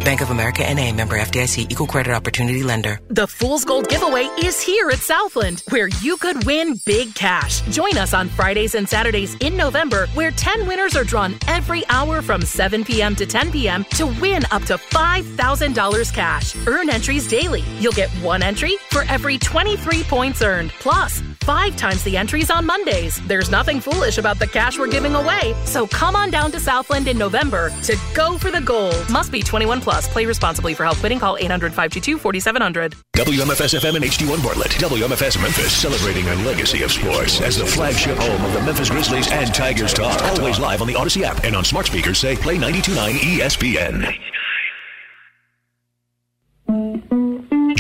Bank 0.04 0.22
of 0.22 0.32
America 0.32 0.64
NA 0.74 0.92
member 0.92 1.18
FDIC 1.18 1.70
equal 1.70 1.86
credit 1.86 2.14
opportunity 2.14 2.64
lender. 2.64 3.00
The 3.10 3.28
Fool's 3.28 3.64
Gold 3.64 3.88
giveaway 3.88 4.24
is 4.40 4.60
here 4.60 4.90
at 4.90 4.98
Southland, 4.98 5.64
where 5.70 5.90
you 6.02 6.18
could 6.18 6.44
win 6.46 6.80
big 6.86 7.14
cash. 7.14 7.62
Join 7.70 7.98
us 7.98 8.14
on 8.14 8.28
Fridays 8.30 8.74
and 8.74 8.90
Saturdays 8.90 9.36
in 9.42 9.56
November, 9.56 10.08
where 10.16 10.32
10 10.32 10.68
winners 10.68 10.96
are 10.96 11.04
drawn 11.04 11.36
every 11.48 11.84
hour 11.90 12.24
from 12.24 12.42
7 12.42 12.84
p.m. 12.84 13.16
to 13.16 13.28
10 13.28 13.52
p.m. 13.52 13.84
to 13.92 14.08
win 14.20 14.44
up 14.52 14.64
to 14.64 14.78
$5,000 14.78 16.14
cash. 16.14 16.56
Earn 16.68 16.90
entries 16.90 17.28
daily. 17.28 17.64
You'll 17.80 17.92
get 17.94 18.10
one 18.24 18.42
entry 18.42 18.78
for 18.90 19.04
every 19.04 19.38
23 19.38 20.04
points 20.04 20.42
earned, 20.42 20.72
plus 20.80 21.22
five 21.42 21.76
times 21.76 22.04
the 22.04 22.18
entries 22.18 22.50
on 22.50 22.66
Mondays. 22.66 23.20
There's 23.28 23.52
nothing 23.52 23.80
foolish 23.80 24.18
about 24.18 24.40
the 24.40 24.48
cash 24.48 24.80
we're 24.80 24.88
giving 24.88 25.16
away, 25.16 25.54
so 25.66 25.86
come 25.86 26.16
on 26.16 26.32
down 26.32 26.52
to 26.54 26.60
Southland 26.60 27.08
in 27.08 27.18
November 27.18 27.72
to 27.84 27.98
go 28.16 28.38
for 28.38 28.52
the 28.52 28.62
gold. 28.62 29.10
Must 29.10 29.32
be 29.32 29.42
21 29.42 29.82
plus. 29.82 29.91
Play 30.00 30.26
responsibly 30.26 30.74
for 30.74 30.84
help 30.84 30.98
quitting. 30.98 31.20
Call 31.20 31.38
800 31.38 31.72
522 31.72 32.18
4700. 32.18 32.96
WMFS 33.16 33.80
FM 33.80 33.96
and 33.96 34.06
HD1 34.06 34.44
Bartlett. 34.44 34.72
WMFS 34.72 35.42
Memphis 35.42 35.72
celebrating 35.72 36.28
a 36.28 36.36
legacy 36.46 36.84
of 36.84 36.92
sports 36.92 37.42
as 37.42 37.58
the 37.58 37.66
flagship 37.66 38.18
home 38.18 38.44
of 38.46 38.54
the 38.54 38.62
Memphis 38.62 38.90
Grizzlies 38.90 39.32
and 39.32 39.54
Tigers 39.54 39.94
talk. 39.94 40.22
Always 40.24 40.60
live 40.60 40.82
on 40.82 40.88
the 40.88 40.94
Audacy 40.94 41.24
app 41.24 41.44
and 41.44 41.56
on 41.56 41.64
smart 41.64 41.88
speakers 41.88 42.20
say 42.20 42.36
play 42.36 42.58
929 42.58 43.16
ESPN. 43.16 44.41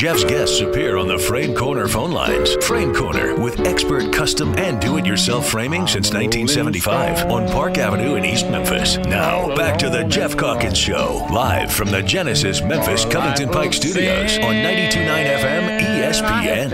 Jeff's 0.02 0.24
guests 0.24 0.62
appear 0.62 0.98
on 0.98 1.08
the 1.08 1.20
Frame 1.20 1.54
Corner 1.54 1.88
phone 1.88 2.12
lines. 2.12 2.56
Frame 2.66 2.92
Corner 2.92 3.40
with 3.40 3.60
expert 3.68 4.12
custom 4.12 4.58
and 4.58 4.82
do 4.82 4.98
it 4.98 5.06
yourself 5.06 5.48
framing 5.48 5.86
since 5.86 6.12
1975 6.12 7.30
on 7.30 7.48
Park 7.50 7.78
Avenue 7.78 8.16
in 8.16 8.26
East 8.26 8.50
Memphis. 8.50 8.98
Now, 8.98 9.56
back 9.56 9.78
to 9.78 9.92
the 9.92 10.04
Jeff 10.06 10.36
Calkins 10.36 10.80
Show, 10.80 11.28
live 11.32 11.72
from 11.72 11.92
the 11.92 12.02
Genesis 12.02 12.64
Memphis 12.64 13.06
Covington 13.06 13.50
Pike 13.50 13.74
Studios 13.74 14.40
on 14.40 14.56
929 14.64 15.28
FM 15.28 15.82
ESPN. 15.86 16.72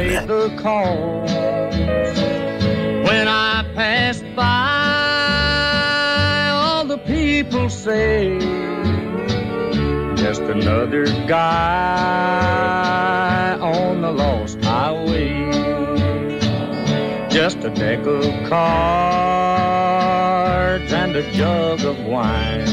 when 3.03 3.27
I 3.27 3.65
pass 3.75 4.22
by. 4.38 4.88
All 6.53 6.86
the 6.86 7.00
people 7.00 7.69
say, 7.69 8.39
just 10.15 10.43
another 10.43 11.03
guy 11.27 13.16
a 17.67 17.69
deck 17.75 18.05
of 18.05 18.24
cards 18.47 18.57
and 20.93 21.15
a 21.17 21.31
jug 21.33 21.81
of 21.81 22.00
wine. 22.05 22.67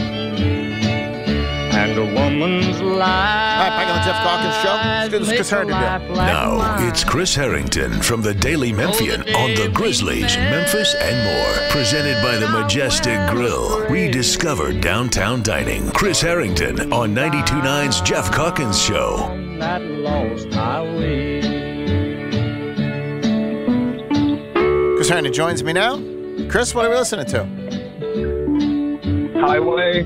And 1.74 1.98
a 1.98 2.04
woman's 2.14 2.80
life. 2.80 3.02
All 3.02 3.58
right, 3.58 3.70
back 3.70 3.88
on 3.88 3.96
the 3.98 4.04
Jeff 4.04 4.22
Calkins 4.22 4.54
Show. 4.62 4.74
Let's 4.74 5.10
do 5.10 5.18
this 5.18 5.28
Chris 5.34 5.50
Herrington 5.50 5.80
deal. 6.06 6.14
Now, 6.14 6.88
it's 6.88 7.02
Chris 7.02 7.34
Herrington 7.34 8.00
from 8.02 8.22
the 8.22 8.32
Daily 8.34 8.72
Memphian 8.72 9.24
oh, 9.26 9.36
on 9.36 9.54
the 9.56 9.68
Grizzlies, 9.74 10.36
Memphis, 10.36 10.94
and 10.94 11.16
more. 11.24 11.70
Presented 11.70 12.22
by 12.22 12.36
the 12.36 12.48
Majestic 12.48 13.18
Grill. 13.30 13.84
Rediscover 13.88 14.72
downtown 14.80 15.42
dining. 15.42 15.90
Chris 15.90 16.20
Herrington 16.20 16.92
on 16.92 17.12
92.9's 17.12 18.00
Jeff 18.02 18.30
Calkins 18.32 18.80
Show. 18.80 19.28
Herrington 25.08 25.32
joins 25.32 25.62
me 25.62 25.72
now. 25.72 25.96
Chris, 26.48 26.74
what 26.74 26.84
are 26.86 26.90
we 26.90 26.96
listening 26.96 27.26
to? 27.26 27.44
Highway. 29.40 30.04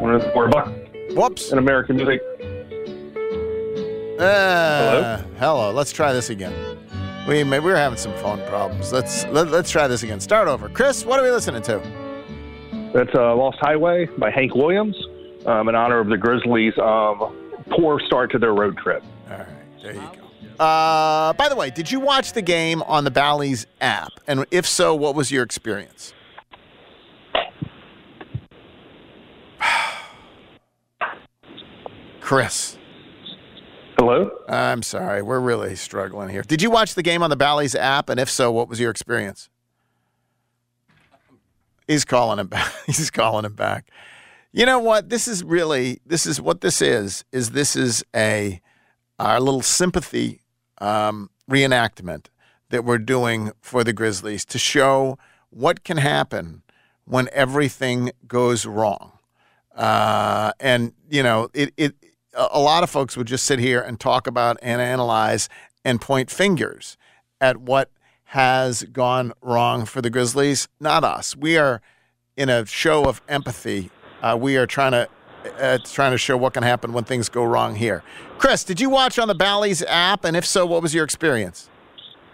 One 0.00 0.14
of 0.14 0.22
the 0.22 0.30
four 0.32 0.48
bucks. 0.48 0.70
Whoops. 1.10 1.52
In 1.52 1.58
American 1.58 1.96
music. 1.96 2.20
Uh, 4.18 5.18
hello. 5.18 5.24
Hello. 5.38 5.72
Let's 5.72 5.92
try 5.92 6.12
this 6.12 6.30
again. 6.30 6.52
We 7.28 7.44
may, 7.44 7.60
we 7.60 7.70
were 7.70 7.76
having 7.76 7.98
some 7.98 8.14
phone 8.14 8.40
problems. 8.48 8.92
Let's 8.92 9.24
let, 9.26 9.48
let's 9.48 9.70
try 9.70 9.88
this 9.88 10.02
again. 10.02 10.20
Start 10.20 10.48
over. 10.48 10.68
Chris, 10.68 11.04
what 11.04 11.18
are 11.18 11.22
we 11.22 11.30
listening 11.30 11.62
to? 11.62 11.80
That's 12.94 13.14
uh, 13.14 13.34
Lost 13.34 13.58
Highway 13.60 14.06
by 14.18 14.30
Hank 14.30 14.54
Williams 14.54 14.96
um, 15.44 15.68
in 15.68 15.74
honor 15.74 15.98
of 15.98 16.08
the 16.08 16.16
Grizzlies' 16.16 16.76
um, 16.78 17.36
poor 17.70 18.00
start 18.00 18.30
to 18.32 18.38
their 18.38 18.54
road 18.54 18.78
trip. 18.78 19.02
All 19.30 19.38
right, 19.38 19.46
there 19.82 19.94
you 19.94 20.00
go. 20.00 20.15
Uh, 20.58 21.32
by 21.34 21.48
the 21.48 21.56
way, 21.56 21.70
did 21.70 21.90
you 21.90 22.00
watch 22.00 22.32
the 22.32 22.42
game 22.42 22.82
on 22.82 23.04
the 23.04 23.10
Bally's 23.10 23.66
app? 23.80 24.12
And 24.26 24.46
if 24.50 24.66
so, 24.66 24.94
what 24.94 25.14
was 25.14 25.30
your 25.30 25.42
experience? 25.42 26.14
Chris. 32.20 32.78
Hello? 33.98 34.30
I'm 34.48 34.82
sorry. 34.82 35.22
We're 35.22 35.40
really 35.40 35.76
struggling 35.76 36.30
here. 36.30 36.42
Did 36.42 36.62
you 36.62 36.70
watch 36.70 36.94
the 36.94 37.02
game 37.02 37.22
on 37.22 37.30
the 37.30 37.36
Bally's 37.36 37.74
app? 37.74 38.08
And 38.08 38.18
if 38.18 38.30
so, 38.30 38.50
what 38.50 38.68
was 38.68 38.80
your 38.80 38.90
experience? 38.90 39.48
He's 41.86 42.04
calling 42.04 42.38
him 42.38 42.48
back. 42.48 42.72
He's 42.86 43.10
calling 43.10 43.44
him 43.44 43.54
back. 43.54 43.90
You 44.52 44.64
know 44.64 44.78
what? 44.78 45.10
This 45.10 45.28
is 45.28 45.44
really 45.44 46.00
this 46.06 46.26
is 46.26 46.40
what 46.40 46.62
this 46.62 46.80
is. 46.80 47.24
Is 47.30 47.50
this 47.50 47.76
is 47.76 48.02
a 48.14 48.60
our 49.18 49.40
little 49.40 49.62
sympathy 49.62 50.40
um, 50.78 51.30
reenactment 51.50 52.26
that 52.70 52.84
we're 52.84 52.98
doing 52.98 53.52
for 53.60 53.84
the 53.84 53.92
Grizzlies 53.92 54.44
to 54.46 54.58
show 54.58 55.18
what 55.50 55.84
can 55.84 55.98
happen 55.98 56.62
when 57.04 57.28
everything 57.32 58.10
goes 58.26 58.66
wrong. 58.66 59.12
Uh, 59.74 60.52
and 60.58 60.92
you 61.08 61.22
know, 61.22 61.48
it 61.54 61.72
it 61.76 61.94
a 62.34 62.60
lot 62.60 62.82
of 62.82 62.90
folks 62.90 63.16
would 63.16 63.26
just 63.26 63.44
sit 63.44 63.58
here 63.58 63.80
and 63.80 64.00
talk 64.00 64.26
about 64.26 64.58
and 64.62 64.80
analyze 64.80 65.48
and 65.84 66.00
point 66.00 66.30
fingers 66.30 66.96
at 67.40 67.58
what 67.58 67.90
has 68.30 68.82
gone 68.84 69.32
wrong 69.40 69.84
for 69.84 70.02
the 70.02 70.10
Grizzlies. 70.10 70.68
Not 70.80 71.04
us. 71.04 71.36
We 71.36 71.56
are 71.56 71.80
in 72.36 72.48
a 72.48 72.66
show 72.66 73.04
of 73.04 73.22
empathy. 73.28 73.90
Uh, 74.20 74.36
we 74.38 74.56
are 74.56 74.66
trying 74.66 74.92
to 74.92 75.08
uh, 75.60 75.78
trying 75.84 76.12
to 76.12 76.18
show 76.18 76.36
what 76.36 76.54
can 76.54 76.62
happen 76.62 76.92
when 76.92 77.04
things 77.04 77.28
go 77.28 77.44
wrong 77.44 77.74
here. 77.76 78.02
Chris, 78.38 78.64
did 78.64 78.80
you 78.80 78.90
watch 78.90 79.18
on 79.18 79.28
the 79.28 79.34
Bally's 79.34 79.82
app? 79.82 80.24
And 80.24 80.36
if 80.36 80.44
so, 80.44 80.66
what 80.66 80.82
was 80.82 80.94
your 80.94 81.04
experience? 81.04 81.68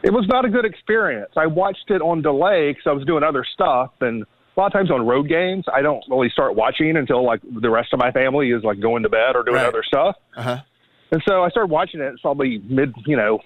It 0.03 0.13
was 0.13 0.27
not 0.29 0.45
a 0.45 0.49
good 0.49 0.65
experience. 0.65 1.31
I 1.37 1.47
watched 1.47 1.89
it 1.91 2.03
on 2.03 2.23
delay 2.23 2.71
because 2.73 2.85
I 2.87 2.93
was 2.93 3.05
doing 3.05 3.23
other 3.23 3.45
stuff, 3.55 3.91
and 4.01 4.23
a 4.57 4.61
lot 4.61 4.67
of 4.67 4.73
times 4.73 4.91
on 4.91 5.07
road 5.07 5.29
games, 5.29 5.65
I 5.73 5.81
don't 5.81 6.03
really 6.11 6.29
start 6.29 6.57
watching 6.57 6.97
until 6.97 7.25
like 7.25 7.41
the 7.61 7.71
rest 7.71 7.93
of 7.93 8.01
my 8.01 8.11
family 8.11 8.51
is 8.51 8.65
like 8.65 8.81
going 8.81 9.05
to 9.05 9.09
bed 9.09 9.37
or 9.37 9.45
doing 9.45 9.57
Right. 9.57 9.67
other 9.67 9.85
stuff. 9.87 10.17
Uh-huh. 10.37 10.59
And 11.13 11.23
so 11.27 11.43
I 11.45 11.51
started 11.51 11.71
watching 11.71 12.01
it. 12.01 12.05
It's 12.13 12.21
probably 12.21 12.59
mid, 12.69 12.93
you 13.07 13.17
know, 13.17 13.39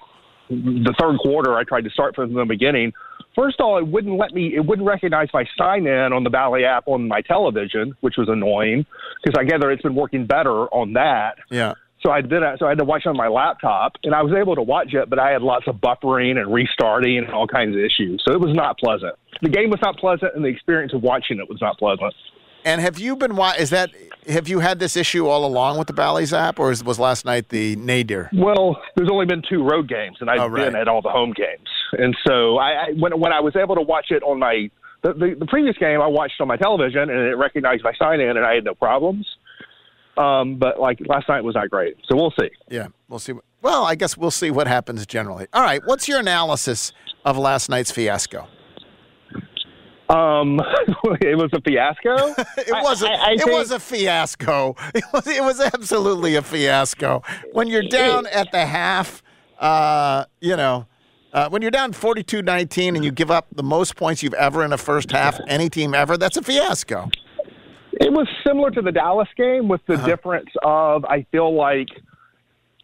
the 0.49 0.95
third 0.99 1.19
quarter. 1.19 1.57
I 1.57 1.65
tried 1.65 1.85
to 1.85 1.91
start 1.91 2.15
from 2.15 2.33
the 2.33 2.45
beginning. 2.45 2.93
First 3.37 3.61
of 3.61 3.67
all, 3.67 3.79
it 3.79 3.87
wouldn't 3.87 4.17
let 4.19 4.33
me. 4.33 4.55
It 4.57 4.65
wouldn't 4.65 4.89
recognize 4.89 5.29
my 5.33 5.45
sign 5.59 5.87
in 5.87 6.13
on 6.13 6.25
the 6.25 6.31
Bally 6.31 6.65
app 6.65 6.89
on 6.89 7.07
my 7.07 7.21
television, 7.21 7.95
which 8.01 8.15
was 8.17 8.29
annoying 8.31 8.87
because 9.23 9.39
I 9.39 9.45
gather 9.45 9.71
it's 9.71 9.83
been 9.83 9.95
working 9.95 10.27
better 10.27 10.67
on 10.75 10.95
that. 10.95 11.37
Yeah. 11.51 11.75
So 12.03 12.11
I 12.11 12.23
did. 12.23 12.43
So 12.59 12.67
I 12.67 12.71
had 12.71 12.79
to 12.79 12.85
watch 12.85 13.03
it 13.05 13.09
on 13.09 13.17
my 13.17 13.29
laptop, 13.29 13.93
and 14.05 14.15
I 14.15 14.23
was 14.23 14.33
able 14.33 14.55
to 14.55 14.63
watch 14.63 14.95
it, 14.95 15.11
but 15.11 15.19
I 15.19 15.33
had 15.33 15.43
lots 15.43 15.67
of 15.69 15.77
buffering 15.77 16.39
and 16.39 16.53
restarting 16.53 17.19
and 17.19 17.31
all 17.31 17.47
kinds 17.47 17.77
of 17.77 17.83
issues. 17.83 18.23
So 18.27 18.33
it 18.33 18.41
was 18.41 18.55
not 18.55 18.79
pleasant. 18.79 19.15
The 19.43 19.51
game 19.51 19.69
was 19.69 19.81
not 19.83 19.99
pleasant, 19.99 20.35
and 20.35 20.43
the 20.43 20.49
experience 20.49 20.95
of 20.95 21.03
watching 21.03 21.39
it 21.39 21.49
was 21.49 21.61
not 21.61 21.79
pleasant. 21.79 22.15
And 22.67 22.81
have 22.81 22.99
you 22.99 23.15
been? 23.17 23.39
Is 23.59 23.71
that 23.71 23.91
have 24.29 24.49
you 24.49 24.59
had 24.59 24.81
this 24.81 24.97
issue 24.97 25.29
all 25.29 25.47
along 25.47 25.79
with 25.79 25.87
the 25.87 25.93
Bally's 25.93 26.33
app, 26.33 26.59
or 26.59 26.67
was 26.85 26.99
last 26.99 27.25
night 27.25 27.49
the 27.49 27.77
nadir? 27.77 28.29
Well, 28.35 28.77
there's 28.97 29.09
only 29.11 29.25
been 29.25 29.41
two 29.49 29.63
road 29.63 29.89
games, 29.89 30.17
and 30.21 30.29
I've 30.29 30.41
Oh, 30.41 30.49
right. 30.49 30.65
been 30.67 30.75
at 30.77 30.89
all 30.89 31.01
the 31.01 31.09
home 31.11 31.33
games. 31.33 31.69
And 31.93 32.17
so 32.27 32.57
I, 32.59 32.71
I 32.71 32.87
when 32.99 33.19
when 33.21 33.33
I 33.33 33.39
was 33.41 33.55
able 33.55 33.77
to 33.77 33.83
watch 33.83 34.07
it 34.11 34.23
on 34.25 34.41
my 34.41 34.69
the, 35.03 35.13
the, 35.13 35.37
the 35.39 35.47
previous 35.47 35.77
game, 35.79 36.01
I 36.01 36.09
watched 36.09 36.41
on 36.41 36.49
my 36.49 36.57
television, 36.57 37.03
and 37.03 37.21
it 37.21 37.37
recognized 37.37 37.85
my 37.85 37.93
sign 37.99 38.19
in, 38.21 38.37
and 38.37 38.45
I 38.45 38.55
had 38.57 38.65
no 38.65 38.75
problems. 38.75 39.27
Um, 40.17 40.57
but 40.59 40.81
like 40.81 40.99
last 41.07 41.29
night 41.29 41.45
was 41.45 41.55
not 41.55 41.71
great, 41.71 41.97
so 42.09 42.17
we'll 42.17 42.33
see. 42.41 42.49
Yeah, 42.69 42.89
we'll 43.09 43.21
see. 43.21 43.35
Well, 43.63 43.85
I 43.85 43.95
guess 43.95 44.17
we'll 44.17 44.31
see 44.33 44.51
what 44.51 44.67
happens 44.67 45.07
generally. 45.07 45.47
All 45.53 45.63
right, 45.63 45.83
what's 45.85 46.09
your 46.09 46.19
analysis 46.19 46.93
of 47.25 47.39
last 47.39 47.69
night's 47.69 47.93
fiasco? 47.93 48.49
Um, 50.09 50.61
it 51.21 51.37
was 51.37 51.51
a 51.53 51.61
fiasco. 51.61 52.15
it 52.59 52.71
was 52.71 53.03
a, 53.03 53.09
I- 53.11 53.13
I 53.13 53.33
it 53.33 53.39
think- 53.43 53.51
was 53.53 53.71
a 53.73 53.81
fiasco. 53.81 54.77
It 54.95 55.05
was 55.13 55.27
it 55.27 55.43
was 55.43 55.61
absolutely 55.61 56.37
a 56.37 56.43
fiasco. 56.43 57.23
When 57.53 57.69
you're 57.69 57.83
down 57.89 58.27
at 58.27 58.53
the 58.53 58.65
half, 58.67 59.23
uh, 59.59 60.25
you 60.41 60.57
know, 60.57 60.87
uh, 61.33 61.49
when 61.51 61.61
you're 61.61 61.71
down 61.71 61.93
42-19 61.93 62.95
and 62.97 63.05
you 63.05 63.11
give 63.11 63.31
up 63.31 63.47
the 63.55 63.63
most 63.63 63.97
points 63.97 64.23
you've 64.23 64.35
ever 64.35 64.65
in 64.65 64.73
a 64.73 64.79
first 64.79 65.11
half, 65.11 65.39
any 65.49 65.69
team 65.69 65.93
ever, 65.95 66.17
that's 66.17 66.37
a 66.37 66.43
fiasco. 66.43 67.11
It 67.93 68.13
was 68.13 68.27
similar 68.47 68.71
to 68.71 68.83
the 68.83 68.93
Dallas 68.93 69.29
game 69.37 69.69
with 69.69 69.81
the 69.87 69.95
Uh-huh. 69.95 70.07
difference 70.07 70.51
of 70.63 71.05
I 71.07 71.27
feel 71.33 71.55
like 71.55 71.89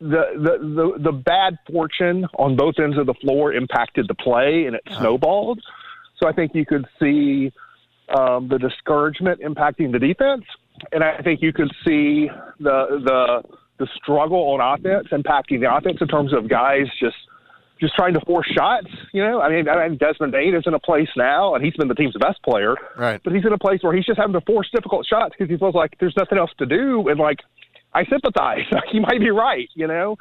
the, 0.01 0.25
the 0.35 0.59
the 0.59 1.03
the 1.05 1.13
bad 1.13 1.57
fortune 1.71 2.27
on 2.37 2.57
both 2.57 2.75
ends 2.83 2.99
of 2.99 3.07
the 3.07 3.15
floor 3.15 3.53
impacted 3.53 4.09
the 4.09 4.15
play 4.15 4.65
and 4.67 4.75
it 4.75 4.83
Uh-huh. 4.91 5.03
So 6.23 6.29
I 6.29 6.33
think 6.33 6.55
you 6.55 6.65
could 6.65 6.87
see 7.01 7.53
um, 8.17 8.49
the 8.49 8.59
discouragement 8.59 9.41
impacting 9.41 9.91
the 9.91 9.99
defense, 9.99 10.45
and 10.93 11.03
I 11.03 11.21
think 11.23 11.43
you 11.43 11.53
could 11.53 11.71
see 11.85 12.29
the 12.61 13.03
the 13.05 13.43
the 13.79 13.89
struggle 14.01 14.39
on 14.53 14.61
offense 14.61 15.09
impacting 15.11 15.61
the 15.61 15.75
offense 15.75 15.99
in 16.01 16.07
terms 16.07 16.33
of 16.33 16.49
guys 16.49 16.87
just 17.01 17.17
just 17.81 17.95
trying 17.97 18.15
to 18.15 18.21
force 18.21 18.47
shots. 18.57 18.87
You 19.13 19.25
know, 19.25 19.41
I 19.41 19.49
mean, 19.49 19.69
I 19.69 19.89
mean 19.89 19.99
Desmond 19.99 20.33
Bane 20.33 20.55
is 20.55 20.63
in 20.65 20.75
a 20.75 20.79
place 20.79 21.09
now, 21.17 21.57
and 21.57 21.65
he's 21.65 21.75
been 21.75 21.89
the 21.89 21.95
team's 21.95 22.15
best 22.21 22.41
player. 22.45 22.77
Right. 22.97 23.21
But 23.25 23.33
he's 23.33 23.45
in 23.45 23.53
a 23.53 23.59
place 23.59 23.81
where 23.83 23.95
he's 23.95 24.07
just 24.07 24.21
having 24.21 24.35
to 24.35 24.41
force 24.43 24.69
difficult 24.73 25.05
shots 25.07 25.35
because 25.37 25.51
he 25.51 25.57
feels 25.57 25.75
like 25.75 25.97
there's 25.99 26.15
nothing 26.17 26.39
else 26.39 26.53
to 26.59 26.67
do. 26.67 27.09
And 27.09 27.19
like, 27.19 27.39
I 27.93 28.05
sympathize. 28.05 28.63
he 28.93 29.01
might 29.01 29.19
be 29.19 29.31
right, 29.31 29.69
you 29.75 29.89
know. 29.89 30.17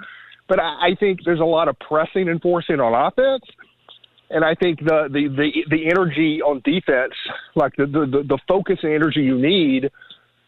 But 0.47 0.59
I, 0.59 0.87
I 0.89 0.95
think 0.99 1.19
there's 1.23 1.39
a 1.39 1.45
lot 1.45 1.67
of 1.67 1.77
pressing 1.77 2.27
and 2.27 2.41
forcing 2.41 2.79
on 2.79 2.95
offense. 2.95 3.43
And 4.33 4.45
I 4.45 4.55
think 4.55 4.79
the 4.79 5.07
the 5.11 5.27
the, 5.27 5.49
the 5.69 5.87
energy 5.89 6.41
on 6.41 6.61
defense, 6.63 7.13
like 7.55 7.75
the, 7.75 7.85
the 7.85 8.23
the 8.27 8.37
focus 8.47 8.79
and 8.83 8.93
energy 8.93 9.21
you 9.21 9.37
need, 9.37 9.91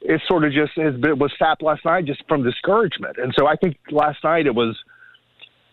is 0.02 0.22
sort 0.28 0.44
of 0.44 0.52
just 0.54 0.72
has 0.78 0.96
been 0.96 1.20
was 1.20 1.32
sapped 1.38 1.62
last 1.62 1.84
night 1.86 2.06
just 2.06 2.24
from 2.28 2.44
discouragement. 2.44 3.18
And 3.18 3.34
so 3.38 3.48
I 3.48 3.56
think 3.56 3.78
last 3.92 4.24
night 4.24 4.46
it 4.48 4.56
was 4.56 4.78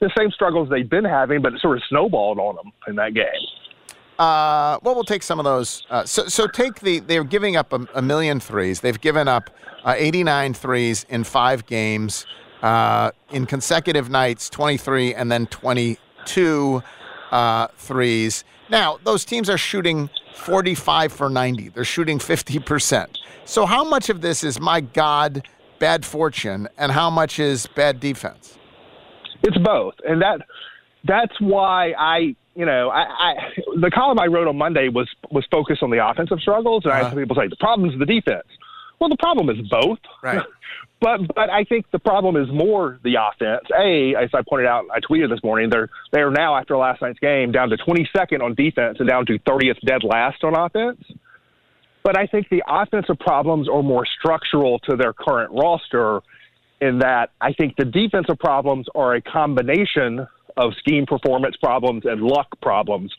the 0.01 0.11
same 0.19 0.31
struggles 0.31 0.69
they've 0.71 0.89
been 0.89 1.05
having, 1.05 1.43
but 1.43 1.53
it 1.55 1.61
sort 1.61 1.77
of 1.77 1.83
snowballed 1.89 2.39
on 2.39 2.57
them 2.57 2.73
in 2.89 2.97
that 2.97 3.15
game. 3.15 3.25
Uh, 4.19 4.79
well, 4.83 4.95
we'll 4.95 5.05
take 5.05 5.23
some 5.23 5.39
of 5.39 5.45
those. 5.45 5.87
Uh, 5.89 6.05
so, 6.05 6.27
so 6.27 6.47
take 6.47 6.81
the. 6.81 7.01
They're 7.01 7.25
giving 7.25 7.57
up 7.57 7.73
a, 7.73 7.87
a 7.95 8.03
million 8.03 8.41
threes. 8.41 8.81
They've 8.81 9.01
given 9.01 9.29
up 9.29 9.51
uh, 9.85 9.95
89 9.97 10.55
threes 10.55 11.07
in 11.09 11.25
five 11.25 11.67
games. 11.67 12.27
uh, 12.63 13.11
in 13.31 13.47
consecutive 13.47 14.11
nights, 14.11 14.51
23 14.51 15.15
and 15.15 15.31
then 15.31 15.47
22 15.47 16.83
uh, 17.31 17.69
threes. 17.77 18.45
Now, 18.69 18.99
those 19.05 19.25
teams 19.25 19.51
are 19.51 19.59
shooting 19.59 20.11
45 20.35 21.13
for 21.13 21.29
90. 21.29 21.71
They're 21.71 21.85
shooting 21.85 22.19
50%. 22.19 23.17
So, 23.45 23.67
how 23.67 23.85
much 23.85 24.11
of 24.11 24.21
this 24.21 24.45
is, 24.45 24.61
my 24.61 24.81
God, 24.81 25.47
bad 25.79 26.05
fortune, 26.05 26.69
and 26.79 26.93
how 26.93 27.11
much 27.11 27.39
is 27.39 27.67
bad 27.67 27.99
defense? 27.99 28.57
It's 29.43 29.59
both, 29.59 29.95
and 30.05 30.23
that 30.23 30.41
that's 31.05 31.33
why 31.41 31.93
I, 31.99 32.37
you 32.55 32.67
know, 32.67 32.91
I, 32.91 33.01
I 33.01 33.35
the 33.81 33.91
column 33.91 34.21
I 34.21 34.27
wrote 34.27 34.47
on 34.47 34.57
Monday 34.57 34.89
was 34.89 35.09
was 35.31 35.45
focused 35.51 35.83
on 35.83 35.91
the 35.91 36.07
offensive 36.07 36.39
struggles, 36.41 36.85
and 36.85 36.93
I 36.93 36.99
had 36.99 37.11
some 37.11 37.19
people 37.19 37.37
say 37.37 37.49
the 37.49 37.57
problem 37.57 37.91
is 37.91 37.99
the 37.99 38.07
defense. 38.07 38.47
Well, 39.01 39.09
the 39.09 39.17
problem 39.17 39.49
is 39.49 39.67
both. 39.69 39.99
Right. 40.23 40.43
but 41.01 41.21
but 41.35 41.51
I 41.51 41.65
think 41.65 41.91
the 41.91 41.99
problem 41.99 42.37
is 42.37 42.49
more 42.53 43.01
the 43.03 43.15
offense. 43.15 43.67
A, 43.77 44.15
as 44.15 44.31
I 44.35 44.43
pointed 44.49 44.67
out, 44.67 44.85
I 44.93 45.01
tweeted 45.01 45.31
this 45.31 45.43
morning, 45.43 45.71
they're 45.71 45.89
they 46.13 46.21
are 46.21 46.31
now 46.31 46.57
after 46.57 46.77
last 46.77 47.01
night's 47.03 47.19
game 47.19 47.51
down 47.51 47.71
to 47.71 47.77
22nd 47.77 48.43
on 48.43 48.55
defense 48.55 48.99
and 49.01 49.09
down 49.09 49.27
to 49.27 49.39
30th 49.39 49.81
dead 49.85 50.05
last 50.05 50.45
on 50.45 50.55
offense. 50.55 51.03
But 52.03 52.19
I 52.19 52.27
think 52.27 52.49
the 52.51 52.63
offensive 52.67 53.19
problems 53.19 53.69
are 53.69 53.83
more 53.83 54.07
structural 54.19 54.79
to 54.81 54.97
their 54.97 55.13
current 55.13 55.53
roster 55.53 56.21
in 56.81 56.99
that 57.01 57.31
I 57.41 57.53
think 57.53 57.77
the 57.77 57.85
defensive 57.85 58.39
problems 58.39 58.87
are 58.95 59.15
a 59.15 59.21
combination 59.21 60.27
of 60.57 60.73
scheme 60.79 61.07
performance 61.07 61.57
problems 61.57 62.05
and 62.05 62.23
luck 62.23 62.49
problems. 62.63 63.13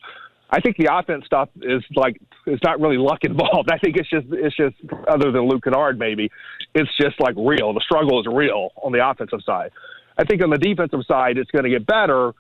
I 0.52 0.60
think 0.60 0.76
the 0.78 0.94
offense 0.94 1.26
stuff 1.26 1.50
is 1.62 1.84
like 1.96 2.20
it's 2.46 2.64
not 2.64 2.80
really 2.80 2.98
luck 2.98 3.20
involved. 3.24 3.70
I 3.72 3.78
think 3.78 3.98
it's 3.98 4.10
just 4.10 4.28
it's 4.32 4.56
just 4.56 4.76
other 5.08 5.32
than 5.32 5.48
Luke 5.48 5.64
Kennard 5.64 5.98
maybe, 5.98 6.30
it's 6.76 6.90
just 7.00 7.20
like 7.20 7.36
real. 7.38 7.74
The 7.74 7.82
struggle 7.82 8.20
is 8.20 8.28
real 8.28 8.70
on 8.84 8.92
the 8.92 9.08
offensive 9.08 9.40
side. 9.46 9.72
I 10.18 10.26
think 10.26 10.44
on 10.44 10.50
the 10.50 10.58
defensive 10.58 11.02
side 11.08 11.38
it's 11.38 11.52
going 11.52 11.64
to 11.64 11.70
get 11.70 11.86
better, 11.86 12.34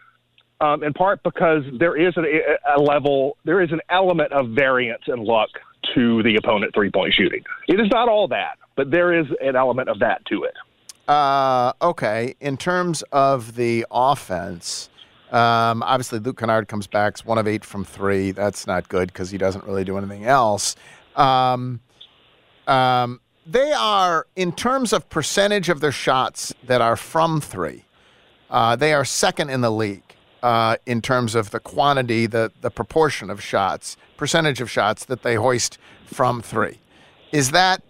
um, 0.59 0.83
in 0.83 0.93
part 0.93 1.23
because 1.23 1.63
there 1.79 1.95
is 1.95 2.13
a, 2.17 2.77
a 2.77 2.79
level 2.79 3.37
there 3.45 3.61
is 3.61 3.71
an 3.71 3.81
element 3.89 4.33
of 4.33 4.49
variance 4.49 5.03
and 5.07 5.23
luck 5.23 5.49
to 5.95 6.21
the 6.23 6.35
opponent 6.35 6.73
three 6.73 6.91
point 6.91 7.13
shooting. 7.13 7.43
It 7.67 7.79
is 7.79 7.87
not 7.91 8.09
all 8.09 8.27
that, 8.27 8.57
but 8.75 8.91
there 8.91 9.17
is 9.17 9.25
an 9.41 9.55
element 9.55 9.89
of 9.89 9.99
that 9.99 10.25
to 10.27 10.43
it. 10.43 10.53
Uh, 11.07 11.73
okay. 11.81 12.35
In 12.39 12.57
terms 12.57 13.03
of 13.11 13.55
the 13.55 13.85
offense, 13.91 14.89
um, 15.31 15.81
obviously 15.83 16.19
Luke 16.19 16.39
Kennard 16.39 16.67
comes 16.67 16.88
back. 16.88 17.19
One 17.19 17.38
of 17.38 17.47
eight 17.47 17.63
from 17.63 17.85
three. 17.85 18.31
That's 18.31 18.67
not 18.67 18.89
good 18.89 19.11
because 19.11 19.31
he 19.31 19.38
doesn't 19.38 19.65
really 19.65 19.83
do 19.83 19.97
anything 19.97 20.25
else. 20.25 20.75
Um, 21.15 21.79
um, 22.67 23.21
they 23.45 23.71
are, 23.71 24.27
in 24.35 24.51
terms 24.51 24.93
of 24.93 25.09
percentage 25.09 25.69
of 25.69 25.79
their 25.79 25.91
shots 25.91 26.53
that 26.65 26.81
are 26.81 26.95
from 26.95 27.41
three, 27.41 27.85
uh, 28.50 28.75
they 28.75 28.93
are 28.93 29.05
second 29.05 29.50
in 29.50 29.61
the 29.61 29.71
league 29.71 30.03
uh, 30.43 30.77
in 30.85 31.01
terms 31.01 31.35
of 31.35 31.51
the 31.51 31.59
quantity, 31.59 32.25
the 32.25 32.51
the 32.61 32.71
proportion 32.71 33.29
of 33.29 33.41
shots, 33.41 33.97
percentage 34.17 34.61
of 34.61 34.69
shots 34.69 35.05
that 35.05 35.23
they 35.23 35.35
hoist 35.35 35.77
from 36.05 36.41
three. 36.41 36.79
Is 37.31 37.51
that 37.51 37.81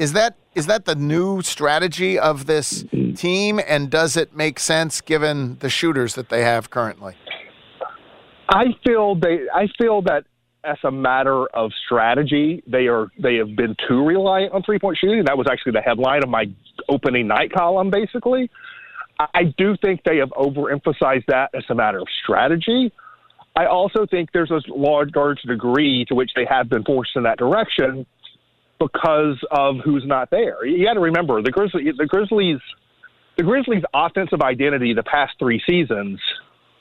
is 0.00 0.14
that 0.14 0.36
is 0.54 0.66
that 0.66 0.86
the 0.86 0.94
new 0.94 1.42
strategy 1.42 2.18
of 2.18 2.46
this 2.46 2.84
team, 3.14 3.60
and 3.68 3.90
does 3.90 4.16
it 4.16 4.34
make 4.34 4.58
sense 4.58 5.00
given 5.02 5.58
the 5.58 5.68
shooters 5.68 6.14
that 6.14 6.30
they 6.30 6.42
have 6.42 6.70
currently? 6.70 7.14
I 8.48 8.74
feel 8.84 9.14
they. 9.14 9.40
I 9.54 9.68
feel 9.78 10.00
that 10.02 10.24
as 10.64 10.78
a 10.84 10.90
matter 10.90 11.46
of 11.48 11.70
strategy, 11.84 12.62
they 12.66 12.88
are 12.88 13.08
they 13.22 13.36
have 13.36 13.54
been 13.54 13.76
too 13.86 14.04
reliant 14.04 14.54
on 14.54 14.62
three 14.62 14.78
point 14.78 14.96
shooting. 14.98 15.24
That 15.26 15.36
was 15.36 15.46
actually 15.50 15.72
the 15.72 15.82
headline 15.82 16.22
of 16.24 16.30
my 16.30 16.46
opening 16.88 17.28
night 17.28 17.52
column. 17.52 17.90
Basically, 17.90 18.50
I 19.18 19.54
do 19.58 19.76
think 19.82 20.02
they 20.04 20.16
have 20.16 20.30
overemphasized 20.30 21.26
that 21.28 21.50
as 21.54 21.64
a 21.68 21.74
matter 21.74 21.98
of 21.98 22.08
strategy. 22.22 22.90
I 23.54 23.66
also 23.66 24.06
think 24.06 24.30
there's 24.32 24.50
a 24.50 24.62
large, 24.68 25.10
large 25.14 25.42
degree 25.42 26.06
to 26.06 26.14
which 26.14 26.30
they 26.34 26.46
have 26.48 26.70
been 26.70 26.84
forced 26.84 27.16
in 27.16 27.24
that 27.24 27.36
direction 27.36 28.06
because 28.80 29.36
of 29.50 29.76
who's 29.84 30.04
not 30.06 30.30
there. 30.30 30.64
You 30.64 30.84
got 30.84 30.94
to 30.94 31.00
remember 31.00 31.42
the 31.42 31.52
Grizzlies. 31.52 31.94
The 31.96 32.06
Grizzlies. 32.06 32.58
The 33.36 33.44
Grizzlies' 33.44 33.84
offensive 33.94 34.42
identity 34.42 34.92
the 34.92 35.04
past 35.04 35.32
three 35.38 35.62
seasons, 35.66 36.20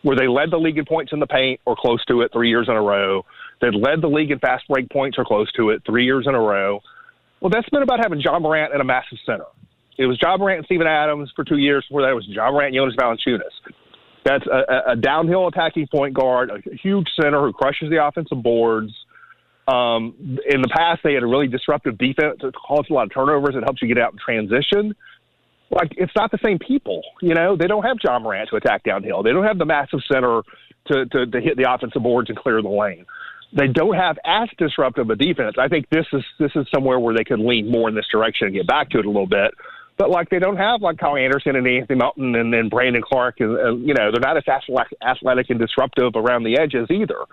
where 0.01 0.17
they 0.17 0.27
led 0.27 0.51
the 0.51 0.57
league 0.57 0.77
in 0.77 0.85
points 0.85 1.13
in 1.13 1.19
the 1.19 1.27
paint 1.27 1.61
or 1.65 1.75
close 1.79 2.03
to 2.05 2.21
it 2.21 2.31
three 2.33 2.49
years 2.49 2.67
in 2.67 2.75
a 2.75 2.81
row. 2.81 3.23
They 3.61 3.67
led 3.71 4.01
the 4.01 4.07
league 4.07 4.31
in 4.31 4.39
fast 4.39 4.67
break 4.67 4.89
points 4.89 5.17
or 5.17 5.25
close 5.25 5.51
to 5.53 5.69
it 5.69 5.83
three 5.85 6.05
years 6.05 6.25
in 6.27 6.35
a 6.35 6.39
row. 6.39 6.81
Well, 7.39 7.49
that's 7.49 7.69
been 7.69 7.83
about 7.83 7.99
having 8.01 8.19
Ja 8.19 8.39
Morant 8.39 8.73
and 8.73 8.81
a 8.81 8.85
massive 8.85 9.19
center. 9.25 9.45
It 9.97 10.05
was 10.05 10.17
Ja 10.21 10.35
Morant 10.37 10.59
and 10.59 10.65
Steven 10.65 10.87
Adams 10.87 11.31
for 11.35 11.43
two 11.43 11.57
years. 11.57 11.85
Before 11.87 12.01
that, 12.01 12.09
it 12.09 12.15
was 12.15 12.25
Ja 12.27 12.51
Morant 12.51 12.75
and 12.75 12.75
Jonas 12.75 12.95
Valanciunas. 12.95 13.73
That's 14.25 14.45
a, 14.47 14.91
a 14.91 14.95
downhill 14.95 15.47
attacking 15.47 15.87
point 15.87 16.13
guard, 16.13 16.51
a 16.51 16.75
huge 16.75 17.07
center 17.21 17.41
who 17.41 17.53
crushes 17.53 17.89
the 17.89 18.05
offensive 18.05 18.43
boards. 18.43 18.91
Um, 19.69 20.15
in 20.49 20.61
the 20.61 20.69
past, 20.69 21.01
they 21.03 21.13
had 21.13 21.23
a 21.23 21.27
really 21.27 21.47
disruptive 21.47 21.97
defense. 21.97 22.39
It 22.41 22.55
caused 22.55 22.89
a 22.89 22.93
lot 22.93 23.03
of 23.03 23.13
turnovers. 23.13 23.55
It 23.55 23.63
helps 23.63 23.81
you 23.81 23.87
get 23.87 23.97
out 23.97 24.13
in 24.13 24.19
transition. 24.19 24.95
Like 25.69 25.91
it's 25.97 26.11
not 26.15 26.31
the 26.31 26.39
same 26.43 26.57
people, 26.57 27.03
you 27.21 27.35
know. 27.35 27.55
They 27.55 27.67
don't 27.67 27.83
have 27.83 27.97
Ja 28.03 28.17
Morant 28.17 28.49
to 28.49 28.55
attack 28.55 28.83
downhill. 28.83 29.21
They 29.21 29.31
don't 29.31 29.43
have 29.45 29.59
the 29.59 29.65
massive 29.65 29.99
center 30.11 30.41
to, 30.87 31.05
to, 31.05 31.25
to 31.27 31.41
hit 31.41 31.57
the 31.57 31.71
offensive 31.71 32.01
boards 32.01 32.29
and 32.29 32.37
clear 32.37 32.61
the 32.61 32.69
lane. 32.69 33.05
They 33.53 33.67
don't 33.67 33.95
have 33.95 34.17
as 34.25 34.49
disruptive 34.57 35.09
a 35.09 35.15
defense. 35.15 35.55
I 35.59 35.67
think 35.67 35.87
this 35.89 36.05
is 36.13 36.23
this 36.39 36.51
is 36.55 36.65
somewhere 36.73 36.99
where 36.99 37.15
they 37.15 37.23
could 37.23 37.39
lean 37.39 37.69
more 37.69 37.89
in 37.89 37.95
this 37.95 38.07
direction 38.11 38.47
and 38.47 38.55
get 38.55 38.67
back 38.67 38.89
to 38.91 38.99
it 38.99 39.05
a 39.05 39.09
little 39.09 39.27
bit. 39.27 39.51
But 39.97 40.09
like 40.09 40.29
they 40.29 40.39
don't 40.39 40.57
have 40.57 40.81
like 40.81 40.97
Kyle 40.97 41.17
Anderson 41.17 41.55
and 41.55 41.67
Anthony 41.67 41.99
Melton 41.99 42.35
and 42.35 42.53
then 42.53 42.69
Brandon 42.69 43.03
Clarke 43.03 43.41
and, 43.41 43.57
and 43.57 43.87
you 43.87 43.93
know 43.93 44.11
they're 44.11 44.21
not 44.21 44.37
as 44.37 44.43
athletic 45.03 45.49
and 45.49 45.59
disruptive 45.59 46.13
around 46.15 46.43
the 46.43 46.57
edges 46.57 46.87
either. 46.89 47.25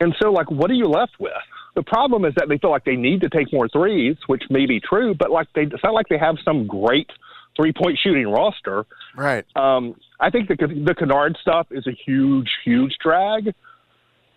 And 0.00 0.14
so, 0.20 0.32
like, 0.32 0.50
what 0.50 0.70
are 0.70 0.74
you 0.74 0.86
left 0.86 1.12
with? 1.20 1.32
The 1.74 1.82
problem 1.82 2.24
is 2.24 2.34
that 2.36 2.48
they 2.48 2.58
feel 2.58 2.70
like 2.70 2.84
they 2.84 2.96
need 2.96 3.20
to 3.20 3.28
take 3.28 3.52
more 3.52 3.68
threes, 3.68 4.16
which 4.26 4.42
may 4.50 4.66
be 4.66 4.80
true, 4.80 5.14
but 5.14 5.30
like 5.30 5.46
they, 5.54 5.62
it's 5.62 5.84
not 5.84 5.94
like 5.94 6.08
they 6.08 6.18
have 6.18 6.36
some 6.44 6.66
great 6.66 7.08
three 7.56 7.72
point 7.72 7.98
shooting 8.02 8.28
roster. 8.28 8.86
Right. 9.16 9.44
Um, 9.54 9.94
I 10.18 10.30
think 10.30 10.48
the 10.48 10.56
the 10.56 10.94
Kennard 10.94 11.36
stuff 11.40 11.68
is 11.70 11.86
a 11.86 11.92
huge, 12.06 12.50
huge 12.64 12.96
drag. 13.02 13.54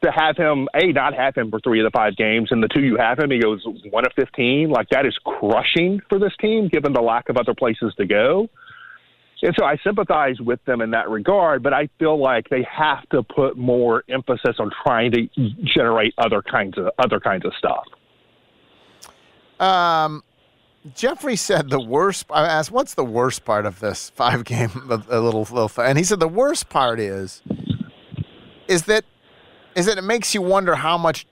To 0.03 0.11
have 0.11 0.35
him, 0.35 0.67
a 0.75 0.91
not 0.91 1.13
have 1.13 1.33
him 1.33 1.49
for 1.49 1.61
three 1.61 1.79
of 1.79 1.85
the 1.85 1.97
five 1.97 2.17
games, 2.17 2.49
and 2.51 2.61
the 2.61 2.67
two 2.67 2.81
you 2.81 2.97
have 2.97 3.19
him, 3.19 3.31
he 3.31 3.39
goes 3.39 3.63
one 3.89 4.05
of 4.05 4.11
fifteen. 4.17 4.69
Like 4.69 4.89
that 4.89 5.05
is 5.05 5.17
crushing 5.23 6.01
for 6.09 6.19
this 6.19 6.33
team, 6.41 6.67
given 6.67 6.91
the 6.91 7.01
lack 7.01 7.29
of 7.29 7.37
other 7.37 7.53
places 7.53 7.93
to 7.97 8.05
go. 8.05 8.49
And 9.41 9.53
so 9.59 9.65
I 9.65 9.77
sympathize 9.83 10.39
with 10.39 10.63
them 10.65 10.79
in 10.81 10.91
that 10.91 11.09
regard, 11.09 11.63
but 11.63 11.73
I 11.73 11.89
feel 11.99 12.17
like 12.17 12.47
they 12.49 12.65
have 12.71 13.07
to 13.09 13.23
put 13.23 13.57
more 13.57 14.03
emphasis 14.07 14.55
on 14.57 14.71
trying 14.85 15.11
to 15.11 15.27
generate 15.65 16.13
other 16.17 16.41
kinds 16.41 16.77
of 16.77 16.89
other 16.97 17.19
kinds 17.19 17.45
of 17.45 17.51
stuff. 17.57 17.83
Um, 19.59 20.23
Jeffrey 20.95 21.35
said 21.35 21.69
the 21.69 21.79
worst. 21.79 22.25
I 22.29 22.45
asked, 22.45 22.71
"What's 22.71 22.93
the 22.93 23.03
worst 23.03 23.43
part 23.43 23.65
of 23.65 23.79
this 23.81 24.11
five 24.11 24.45
game?" 24.45 24.71
A 24.89 25.19
little 25.19 25.41
little, 25.41 25.71
and 25.77 25.97
he 25.97 26.03
said 26.05 26.21
the 26.21 26.27
worst 26.27 26.69
part 26.69 26.99
is, 26.99 27.41
is 28.67 28.83
that, 28.83 29.03
is 29.75 29.85
that 29.87 29.97
it 29.97 30.03
makes 30.03 30.33
you 30.33 30.41
wonder 30.41 30.75
how 30.75 30.97
much 30.97 31.25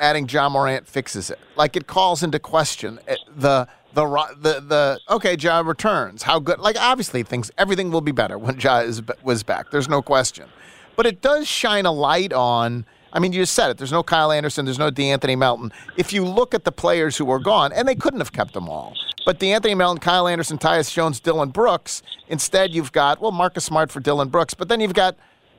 adding 0.00 0.28
Ja 0.28 0.48
Morant 0.48 0.86
fixes 0.86 1.30
it. 1.30 1.38
Like 1.56 1.76
it 1.76 1.86
calls 1.86 2.22
into 2.22 2.38
question 2.38 3.00
the 3.34 3.68
the 3.94 4.06
the 4.40 4.60
the 4.60 5.00
okay, 5.14 5.36
Ja 5.36 5.60
returns. 5.60 6.22
How 6.22 6.38
good? 6.38 6.58
Like 6.58 6.76
obviously, 6.78 7.22
things 7.22 7.50
everything 7.58 7.90
will 7.90 8.00
be 8.00 8.12
better 8.12 8.38
when 8.38 8.58
Ja 8.58 8.80
is 8.80 9.02
was 9.22 9.42
back. 9.42 9.70
There's 9.70 9.88
no 9.88 10.02
question, 10.02 10.48
but 10.96 11.06
it 11.06 11.22
does 11.22 11.46
shine 11.48 11.86
a 11.86 11.92
light 11.92 12.32
on. 12.32 12.84
I 13.12 13.20
mean, 13.20 13.32
you 13.32 13.42
just 13.42 13.54
said 13.54 13.70
it. 13.70 13.78
There's 13.78 13.92
no 13.92 14.02
Kyle 14.02 14.32
Anderson. 14.32 14.64
There's 14.64 14.78
no 14.78 14.90
De'Anthony 14.90 15.38
Melton. 15.38 15.72
If 15.96 16.12
you 16.12 16.24
look 16.24 16.52
at 16.52 16.64
the 16.64 16.72
players 16.72 17.16
who 17.16 17.24
were 17.24 17.38
gone, 17.38 17.72
and 17.72 17.86
they 17.86 17.94
couldn't 17.94 18.18
have 18.18 18.32
kept 18.32 18.54
them 18.54 18.68
all, 18.68 18.92
but 19.24 19.38
De'Anthony 19.38 19.76
Melton, 19.76 20.00
Kyle 20.00 20.26
Anderson, 20.26 20.58
Tyus 20.58 20.92
Jones, 20.92 21.20
Dillon 21.20 21.50
Brooks. 21.50 22.02
Instead, 22.28 22.74
you've 22.74 22.90
got 22.92 23.20
well 23.20 23.30
Marcus 23.30 23.64
Smart 23.64 23.92
for 23.92 24.00
Dillon 24.00 24.28
Brooks, 24.28 24.54
but 24.54 24.68
then 24.68 24.80
you've 24.80 24.94
got 24.94 25.16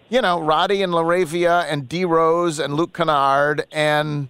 you 0.09 0.21
know 0.21 0.41
Roddy 0.41 0.81
and 0.83 0.93
LaRavia 0.93 1.65
and 1.69 1.87
D 1.87 2.05
Rose 2.05 2.59
and 2.59 2.75
Luke 2.75 2.93
Kennard 2.93 3.65
and 3.71 4.29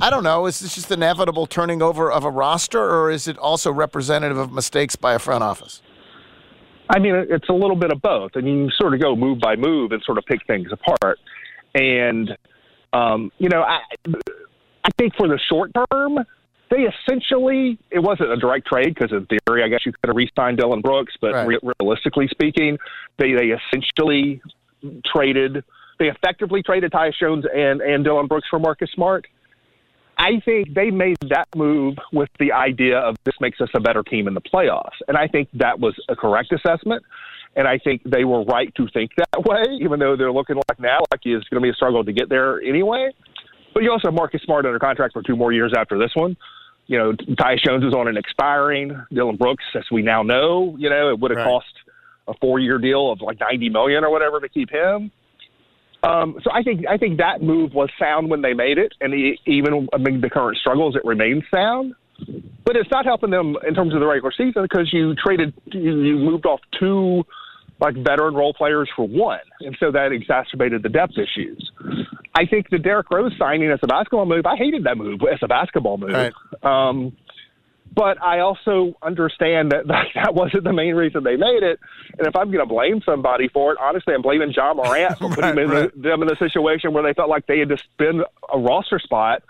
I 0.00 0.10
don't 0.10 0.24
know. 0.24 0.46
Is 0.46 0.60
this 0.60 0.74
just 0.74 0.90
inevitable 0.90 1.46
turning 1.46 1.82
over 1.82 2.10
of 2.10 2.24
a 2.24 2.30
roster, 2.30 2.80
or 2.80 3.10
is 3.10 3.28
it 3.28 3.36
also 3.38 3.72
representative 3.72 4.38
of 4.38 4.52
mistakes 4.52 4.96
by 4.96 5.14
a 5.14 5.18
front 5.18 5.42
office? 5.44 5.82
I 6.88 6.98
mean, 6.98 7.14
it's 7.14 7.48
a 7.48 7.52
little 7.52 7.76
bit 7.76 7.90
of 7.92 8.00
both, 8.02 8.32
and 8.34 8.46
you 8.46 8.68
sort 8.70 8.94
of 8.94 9.00
go 9.00 9.14
move 9.16 9.38
by 9.40 9.56
move 9.56 9.92
and 9.92 10.02
sort 10.02 10.18
of 10.18 10.24
pick 10.24 10.46
things 10.46 10.68
apart. 10.72 11.18
And 11.74 12.36
um, 12.92 13.30
you 13.38 13.48
know, 13.48 13.62
I 13.62 13.80
I 14.84 14.88
think 14.98 15.14
for 15.16 15.28
the 15.28 15.38
short 15.48 15.70
term, 15.90 16.18
they 16.70 16.82
essentially 16.82 17.78
it 17.90 18.00
wasn't 18.00 18.30
a 18.30 18.36
direct 18.36 18.66
trade 18.66 18.94
because 18.94 19.12
in 19.12 19.26
theory, 19.46 19.62
I 19.62 19.68
guess 19.68 19.80
you 19.86 19.92
could 19.92 20.08
have 20.08 20.16
re-signed 20.16 20.58
Dillon 20.58 20.80
Brooks, 20.80 21.14
but 21.20 21.32
Right. 21.32 21.46
re- 21.46 21.72
realistically 21.80 22.28
speaking, 22.28 22.78
they 23.18 23.32
they 23.32 23.52
essentially 23.52 24.42
traded. 25.14 25.64
They 25.98 26.08
effectively 26.08 26.62
traded 26.62 26.92
Tyus 26.92 27.12
Jones 27.20 27.44
and 27.54 27.80
and 27.80 28.04
Dillon 28.04 28.26
Brooks 28.26 28.48
for 28.50 28.58
Marcus 28.58 28.90
Smart. 28.94 29.26
I 30.18 30.40
think 30.44 30.74
they 30.74 30.90
made 30.90 31.16
that 31.30 31.48
move 31.56 31.96
with 32.12 32.28
the 32.38 32.52
idea 32.52 32.98
of 32.98 33.16
this 33.24 33.34
makes 33.40 33.60
us 33.60 33.68
a 33.74 33.80
better 33.80 34.02
team 34.02 34.28
in 34.28 34.34
the 34.34 34.40
playoffs. 34.40 35.00
And 35.08 35.16
I 35.16 35.26
think 35.26 35.48
that 35.54 35.80
was 35.80 35.94
a 36.08 36.14
correct 36.14 36.52
assessment. 36.52 37.02
And 37.56 37.66
I 37.66 37.78
think 37.78 38.02
they 38.04 38.24
were 38.24 38.44
right 38.44 38.72
to 38.76 38.88
think 38.94 39.10
that 39.16 39.44
way, 39.44 39.64
even 39.80 39.98
though 39.98 40.16
they're 40.16 40.32
looking 40.32 40.56
like 40.56 40.78
now 40.78 41.00
like 41.10 41.20
it's 41.24 41.48
going 41.48 41.60
to 41.60 41.64
be 41.64 41.70
a 41.70 41.74
struggle 41.74 42.04
to 42.04 42.12
get 42.12 42.28
there 42.28 42.60
anyway. 42.62 43.10
But 43.74 43.82
you 43.82 43.90
also 43.90 44.08
have 44.08 44.14
Marcus 44.14 44.42
Smart 44.42 44.66
under 44.66 44.78
contract 44.78 45.14
for 45.14 45.22
two 45.22 45.36
more 45.36 45.52
years 45.52 45.72
after 45.76 45.98
this 45.98 46.10
one. 46.14 46.36
You 46.86 46.98
know, 46.98 47.12
Tyus 47.12 47.62
Jones 47.64 47.84
is 47.84 47.94
on 47.94 48.06
an 48.08 48.16
expiring. 48.16 48.94
Dillon 49.12 49.36
Brooks, 49.36 49.64
as 49.74 49.84
we 49.90 50.02
now 50.02 50.22
know, 50.22 50.76
you 50.78 50.90
know, 50.90 51.10
it 51.10 51.18
would 51.18 51.30
have 51.30 51.38
Right. 51.38 51.46
cost 51.46 51.72
a 52.28 52.34
four-year 52.40 52.78
deal 52.78 53.10
of 53.10 53.20
like 53.20 53.40
ninety 53.40 53.68
million 53.68 54.04
or 54.04 54.10
whatever 54.10 54.40
to 54.40 54.48
keep 54.48 54.70
him. 54.70 55.10
Um, 56.02 56.38
so 56.42 56.50
I 56.52 56.62
think 56.62 56.84
I 56.88 56.96
think 56.96 57.18
that 57.18 57.42
move 57.42 57.74
was 57.74 57.88
sound 57.98 58.28
when 58.28 58.42
they 58.42 58.54
made 58.54 58.78
it, 58.78 58.92
and 59.00 59.14
even 59.46 59.88
amid 59.92 60.20
the 60.20 60.30
current 60.30 60.58
struggles, 60.58 60.96
it 60.96 61.04
remains 61.04 61.44
sound. 61.54 61.94
But 62.64 62.76
it's 62.76 62.90
not 62.90 63.04
helping 63.04 63.30
them 63.30 63.56
in 63.66 63.74
terms 63.74 63.94
of 63.94 64.00
the 64.00 64.06
regular 64.06 64.32
season 64.32 64.62
because 64.62 64.92
you 64.92 65.14
traded, 65.14 65.54
you, 65.66 66.02
you 66.02 66.16
moved 66.16 66.46
off 66.46 66.60
two 66.78 67.24
like 67.80 67.96
veteran 67.96 68.34
role 68.34 68.54
players 68.54 68.88
for 68.94 69.06
one, 69.06 69.40
and 69.60 69.76
so 69.80 69.90
that 69.90 70.12
exacerbated 70.12 70.82
the 70.82 70.88
depth 70.88 71.14
issues. 71.18 71.70
I 72.34 72.46
think 72.46 72.70
the 72.70 72.78
Derrick 72.78 73.10
Rose 73.10 73.32
signing 73.38 73.70
as 73.70 73.80
a 73.82 73.86
basketball 73.86 74.26
move, 74.26 74.46
I 74.46 74.56
hated 74.56 74.84
that 74.84 74.96
move 74.96 75.20
as 75.32 75.40
a 75.42 75.48
basketball 75.48 75.98
move. 75.98 76.12
Right. 76.12 76.32
Um, 76.62 77.16
but 77.94 78.20
I 78.22 78.40
also 78.40 78.96
understand 79.02 79.72
that, 79.72 79.86
that 79.88 80.06
that 80.14 80.34
wasn't 80.34 80.64
the 80.64 80.72
main 80.72 80.94
reason 80.94 81.24
they 81.24 81.36
made 81.36 81.62
it. 81.62 81.78
And 82.18 82.26
if 82.26 82.36
I'm 82.36 82.50
going 82.50 82.66
to 82.66 82.66
blame 82.66 83.00
somebody 83.04 83.48
for 83.48 83.72
it, 83.72 83.78
honestly, 83.80 84.14
I'm 84.14 84.22
blaming 84.22 84.52
Ja 84.52 84.74
Morant 84.74 85.18
for 85.18 85.28
putting 85.28 85.42
Right, 85.42 85.56
them, 85.56 85.70
right. 85.70 85.94
in, 85.94 86.02
them 86.02 86.22
in 86.22 86.30
a 86.30 86.36
situation 86.36 86.92
where 86.92 87.02
they 87.02 87.14
felt 87.14 87.28
like 87.28 87.46
they 87.46 87.58
had 87.58 87.68
to 87.70 87.78
spend 87.78 88.22
a 88.52 88.58
roster 88.58 88.98
spot 88.98 89.42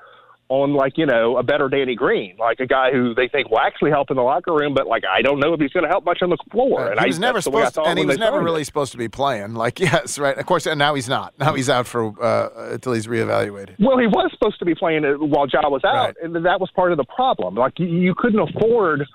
on 0.53 0.75
like 0.75 0.99
you 0.99 1.07
know 1.07 1.39
a 1.39 1.43
better 1.43 1.71
Danny 1.71 1.95
Green, 1.95 2.37
like 2.39 2.61
a 2.61 2.67
guy 2.67 2.93
who 2.93 3.15
they 3.15 3.27
think 3.27 3.51
will 3.51 3.59
actually 3.59 3.91
help 3.91 4.11
in 4.11 4.17
the 4.17 4.23
locker 4.23 4.53
room, 4.53 4.75
but 4.75 4.87
like 4.87 5.03
I 5.11 5.23
don't 5.23 5.41
know 5.41 5.55
if 5.55 5.61
he's 5.61 5.73
going 5.73 5.85
to 5.85 5.89
help 5.89 6.05
much 6.05 6.19
on 6.21 6.29
the 6.29 6.37
floor. 6.51 6.91
and 6.91 7.01
he 7.01 7.07
I, 7.07 7.19
never 7.19 7.39
that's 7.39 7.45
the 7.45 7.51
way 7.51 7.63
I 7.63 7.69
supposed, 7.69 7.87
to, 7.87 7.91
and 7.91 7.99
he 7.99 8.05
was 8.05 8.19
never 8.19 8.43
really 8.43 8.61
him. 8.61 8.67
supposed 8.67 8.93
to 8.93 8.99
be 8.99 9.09
playing. 9.09 9.55
Like, 9.55 9.81
yes, 9.81 10.19
right. 10.19 10.37
Of 10.37 10.45
course, 10.45 10.67
and 10.67 10.79
now 10.79 10.95
he's 10.95 11.09
not. 11.09 11.33
Now 11.39 11.55
he's 11.55 11.71
out 11.71 11.87
for 11.87 12.13
uh, 12.23 12.75
until 12.75 12.93
he's 12.93 13.07
reevaluated. 13.07 13.77
Well, 13.79 13.99
he 13.99 14.07
was 14.07 14.31
supposed 14.33 14.59
to 14.59 14.67
be 14.67 14.75
playing 14.75 15.05
while 15.05 15.47
Ja 15.49 15.69
was 15.71 15.85
out, 15.85 16.17
and 16.23 16.35
that 16.37 16.61
was 16.61 16.71
part 16.77 16.93
of 16.93 16.99
the 16.99 17.05
problem. 17.05 17.55
Like 17.55 17.79
you, 17.79 17.87
you 17.87 18.15
couldn't 18.15 18.41
afford 18.41 19.07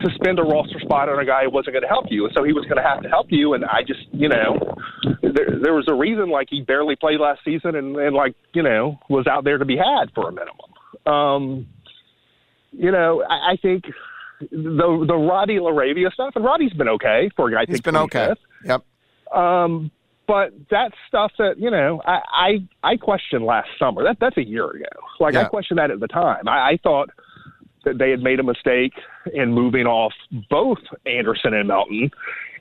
to 0.00 0.10
spend 0.14 0.38
a 0.38 0.42
roster 0.42 0.80
spot 0.80 1.08
on 1.08 1.20
a 1.20 1.24
guy 1.24 1.44
who 1.44 1.50
wasn't 1.50 1.74
going 1.74 1.82
to 1.82 1.88
help 1.88 2.06
you, 2.08 2.24
and 2.24 2.34
so 2.34 2.42
he 2.42 2.52
was 2.52 2.64
going 2.64 2.82
to 2.82 2.82
have 2.82 3.02
to 3.02 3.08
help 3.08 3.26
you. 3.30 3.54
And 3.54 3.64
I 3.64 3.82
just, 3.86 4.00
you 4.12 4.28
know, 4.28 4.58
there, 5.22 5.60
there 5.62 5.74
was 5.74 5.86
a 5.88 5.94
reason 5.94 6.30
like 6.30 6.48
he 6.50 6.62
barely 6.62 6.96
played 6.96 7.20
last 7.20 7.40
season, 7.44 7.76
and, 7.76 7.96
and 7.96 8.16
like 8.16 8.34
you 8.54 8.62
know 8.62 8.98
was 9.08 9.26
out 9.26 9.44
there 9.44 9.58
to 9.58 9.64
be 9.64 9.76
had 9.76 10.10
for 10.14 10.28
a 10.28 10.32
minimum. 10.32 10.72
Um, 11.06 11.66
you 12.72 12.90
know, 12.90 13.22
I, 13.28 13.52
I 13.52 13.56
think 13.60 13.84
the 14.40 15.04
the 15.06 15.14
Roddy 15.14 15.56
LaRavia 15.56 16.12
stuff, 16.12 16.32
and 16.36 16.44
Roddy's 16.44 16.72
been 16.72 16.88
okay 16.88 17.30
for 17.36 17.48
a 17.48 17.52
guy. 17.52 17.64
He's 17.68 17.80
been 17.80 17.96
okay. 17.96 18.32
Yep. 18.64 18.84
Um, 19.32 19.90
but 20.26 20.52
that 20.70 20.92
stuff 21.08 21.32
that 21.38 21.58
you 21.58 21.70
know 21.70 22.02
I, 22.04 22.20
I 22.82 22.92
I 22.92 22.96
questioned 22.96 23.44
last 23.44 23.68
summer. 23.78 24.02
That 24.02 24.18
that's 24.20 24.36
a 24.36 24.44
year 24.44 24.68
ago. 24.68 24.84
Like 25.20 25.36
I 25.36 25.44
questioned 25.44 25.78
that 25.78 25.90
at 25.90 26.00
the 26.00 26.08
time. 26.08 26.48
I, 26.48 26.70
I 26.70 26.78
thought 26.82 27.10
that 27.84 27.98
they 27.98 28.10
had 28.10 28.20
made 28.20 28.40
a 28.40 28.42
mistake 28.42 28.92
in 29.32 29.52
moving 29.52 29.86
off 29.86 30.12
both 30.50 30.78
Anderson 31.06 31.54
and 31.54 31.68
Melton, 31.68 32.10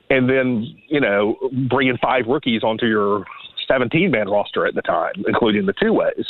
and 0.09 0.29
then 0.29 0.65
you 0.87 1.01
know 1.01 1.37
bringing 1.69 1.97
five 1.97 2.25
rookies 2.27 2.63
onto 2.63 2.85
your 2.85 3.25
17 3.67 4.11
man 4.11 4.29
roster 4.29 4.65
at 4.65 4.75
the 4.75 4.81
time, 4.81 5.13
including 5.27 5.65
the 5.65 5.73
two 5.73 5.93
ways. 5.93 6.25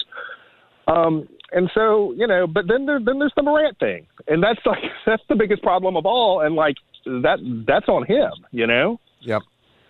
Um, 0.88 1.28
and 1.52 1.70
so 1.74 2.14
you 2.18 2.28
know, 2.28 2.48
but 2.48 2.68
then 2.68 2.86
there 2.86 3.00
then 3.00 3.20
there's 3.20 3.34
the 3.36 3.44
Morant 3.44 3.78
thing, 3.80 4.06
and 4.28 4.42
that's 4.44 4.60
like 4.66 4.84
that's 5.06 5.24
the 5.30 5.36
biggest 5.36 5.62
problem 5.64 5.96
of 5.98 6.06
all, 6.06 6.42
and 6.42 6.56
like 6.56 6.76
that 7.06 7.40
that's 7.68 7.88
on 7.88 8.06
him. 8.06 8.32
You 8.52 8.68
know. 8.68 9.00
Yep. 9.22 9.42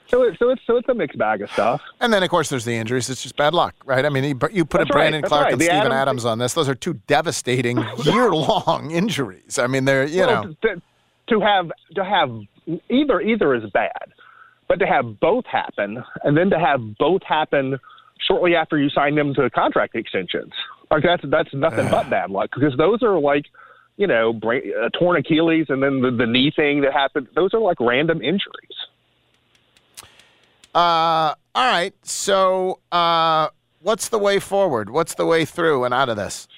So 0.08 0.22
it, 0.24 0.36
so 0.38 0.50
it's 0.52 0.62
so 0.68 0.78
it's 0.78 0.88
a 0.88 0.94
mixed 0.94 1.18
bag 1.18 1.42
of 1.42 1.50
stuff. 1.52 1.82
And 2.00 2.14
then, 2.14 2.22
of 2.22 2.30
course, 2.30 2.50
there's 2.50 2.64
the 2.64 2.76
injuries. 2.76 3.10
It's 3.10 3.24
just 3.24 3.36
bad 3.36 3.56
luck, 3.56 3.74
right? 3.86 4.06
I 4.06 4.10
mean, 4.10 4.24
you, 4.24 4.40
you 4.52 4.64
put 4.64 4.78
That's 4.80 4.90
a 4.92 4.94
Brandon 4.94 5.22
right, 5.24 5.28
Clarke 5.28 5.44
right. 5.46 5.52
and 5.54 5.60
The 5.62 5.66
Steven 5.66 5.82
Adams- 5.88 5.96
Adams 5.96 6.26
on 6.26 6.38
this. 6.38 6.54
Those 6.54 6.70
are 6.70 6.76
two 6.76 6.94
devastating 7.08 7.78
year-long 8.04 8.92
injuries. 8.92 9.58
I 9.58 9.66
mean, 9.66 9.86
they're 9.86 10.06
you 10.06 10.20
Well, 10.22 10.44
know. 10.46 10.56
to, 10.62 10.82
to 11.30 11.40
have 11.40 11.72
to 11.96 12.06
have 12.06 12.30
either 12.90 13.20
either 13.20 13.56
is 13.56 13.68
bad, 13.72 14.14
but 14.68 14.78
to 14.78 14.86
have 14.86 15.20
both 15.20 15.46
happen 15.48 16.04
and 16.24 16.38
then 16.38 16.52
to 16.52 16.60
have 16.60 16.82
both 17.00 17.24
happen 17.24 17.80
shortly 18.20 18.56
after 18.56 18.78
you 18.78 18.90
sign 18.90 19.16
them 19.16 19.34
to 19.36 19.50
contract 19.50 19.96
extensions, 19.96 20.54
like 20.92 21.04
that's 21.04 21.24
that's 21.28 21.54
nothing 21.54 21.90
but 21.90 22.10
bad 22.10 22.32
luck 22.32 22.50
because 22.54 22.76
those 22.78 23.02
are 23.04 23.20
like 23.20 23.46
you 23.98 24.08
know 24.08 24.34
brain, 24.34 24.72
uh, 24.82 24.90
torn 24.90 25.18
Achilles 25.18 25.68
and 25.70 25.82
then 25.82 26.02
the, 26.02 26.12
the 26.12 26.26
knee 26.26 26.52
thing 26.56 26.82
that 26.82 26.94
happened. 26.94 27.28
Those 27.36 27.54
are 27.54 27.60
like 27.60 27.80
random 27.80 28.22
injuries. 28.22 28.78
Uh, 30.74 31.34
all 31.56 31.72
right. 31.72 31.94
So, 32.04 32.80
uh, 32.92 33.48
what's 33.82 34.10
the 34.10 34.20
way 34.20 34.40
forward? 34.40 34.90
What's 34.90 35.16
the 35.16 35.26
way 35.26 35.46
through 35.46 35.86
and 35.86 35.94
out 35.94 36.10
of 36.10 36.18
this? 36.18 36.50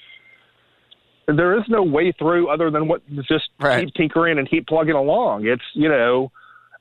there 1.28 1.58
is 1.58 1.64
no 1.68 1.84
way 1.84 2.14
through 2.14 2.48
other 2.48 2.72
than 2.72 2.88
what 2.88 3.02
just 3.28 3.50
keep 3.60 3.94
tinkering 3.94 4.40
and 4.40 4.50
keep 4.50 4.66
plugging 4.66 4.96
along. 4.96 5.46
It's 5.46 5.64
you 5.74 5.90
know, 5.90 6.32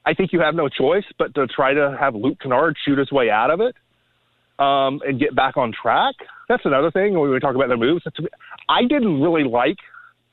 I 0.04 0.14
think 0.14 0.32
you 0.32 0.40
have 0.40 0.54
no 0.54 0.68
choice 0.68 1.04
but 1.18 1.34
to 1.34 1.46
try 1.48 1.74
to 1.74 1.96
have 1.98 2.14
Luke 2.14 2.38
Kennard 2.40 2.76
shoot 2.84 2.98
his 2.98 3.10
way 3.10 3.28
out 3.28 3.50
of 3.50 3.60
it 3.60 3.74
um, 4.58 5.00
and 5.06 5.20
get 5.20 5.34
back 5.34 5.56
on 5.56 5.72
track. 5.72 6.14
That's 6.48 6.64
another 6.64 6.90
thing 6.90 7.18
when 7.18 7.30
we 7.30 7.38
talk 7.40 7.54
about 7.54 7.68
the 7.68 7.76
moves. 7.76 8.04
I 8.68 8.82
didn't 8.82 9.20
really 9.20 9.44
like. 9.44 9.76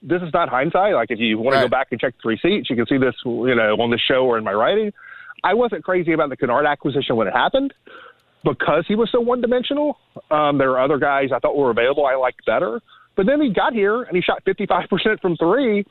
This 0.02 0.22
is 0.22 0.30
not 0.34 0.50
hindsight. 0.50 0.94
Like 0.94 1.12
if 1.12 1.20
you 1.20 1.38
want 1.38 1.56
to 1.56 1.62
go 1.62 1.70
back 1.70 1.88
and 1.92 2.00
check 2.00 2.14
the 2.24 2.30
receipts, 2.30 2.70
you 2.70 2.76
can 2.76 2.86
see 2.88 2.98
this 2.98 3.16
you 3.26 3.56
know 3.56 3.76
on 3.80 3.90
the 3.90 4.00
show 4.00 4.26
or 4.26 4.38
in 4.38 4.44
my 4.44 4.54
writing. 4.54 4.92
I 5.44 5.54
wasn't 5.54 5.84
crazy 5.84 6.14
about 6.14 6.30
the 6.30 6.38
Kennard 6.38 6.66
acquisition 6.66 7.16
when 7.16 7.28
it 7.28 7.34
happened 7.34 7.74
because 8.44 8.86
he 8.88 8.96
was 8.96 9.10
so 9.12 9.20
one 9.20 9.42
dimensional. 9.42 9.98
Um, 10.32 10.58
there 10.58 10.72
are 10.72 10.84
other 10.84 10.98
guys 10.98 11.30
I 11.34 11.40
thought 11.40 11.56
were 11.56 11.72
available 11.72 12.06
I 12.06 12.16
liked 12.16 12.46
better. 12.46 12.82
But 13.16 13.26
then 13.26 13.42
he 13.42 13.54
got 13.54 13.74
here 13.74 14.04
and 14.04 14.16
he 14.16 14.22
shot 14.22 14.44
55% 14.46 15.22
from 15.22 15.38
three, 15.38 15.86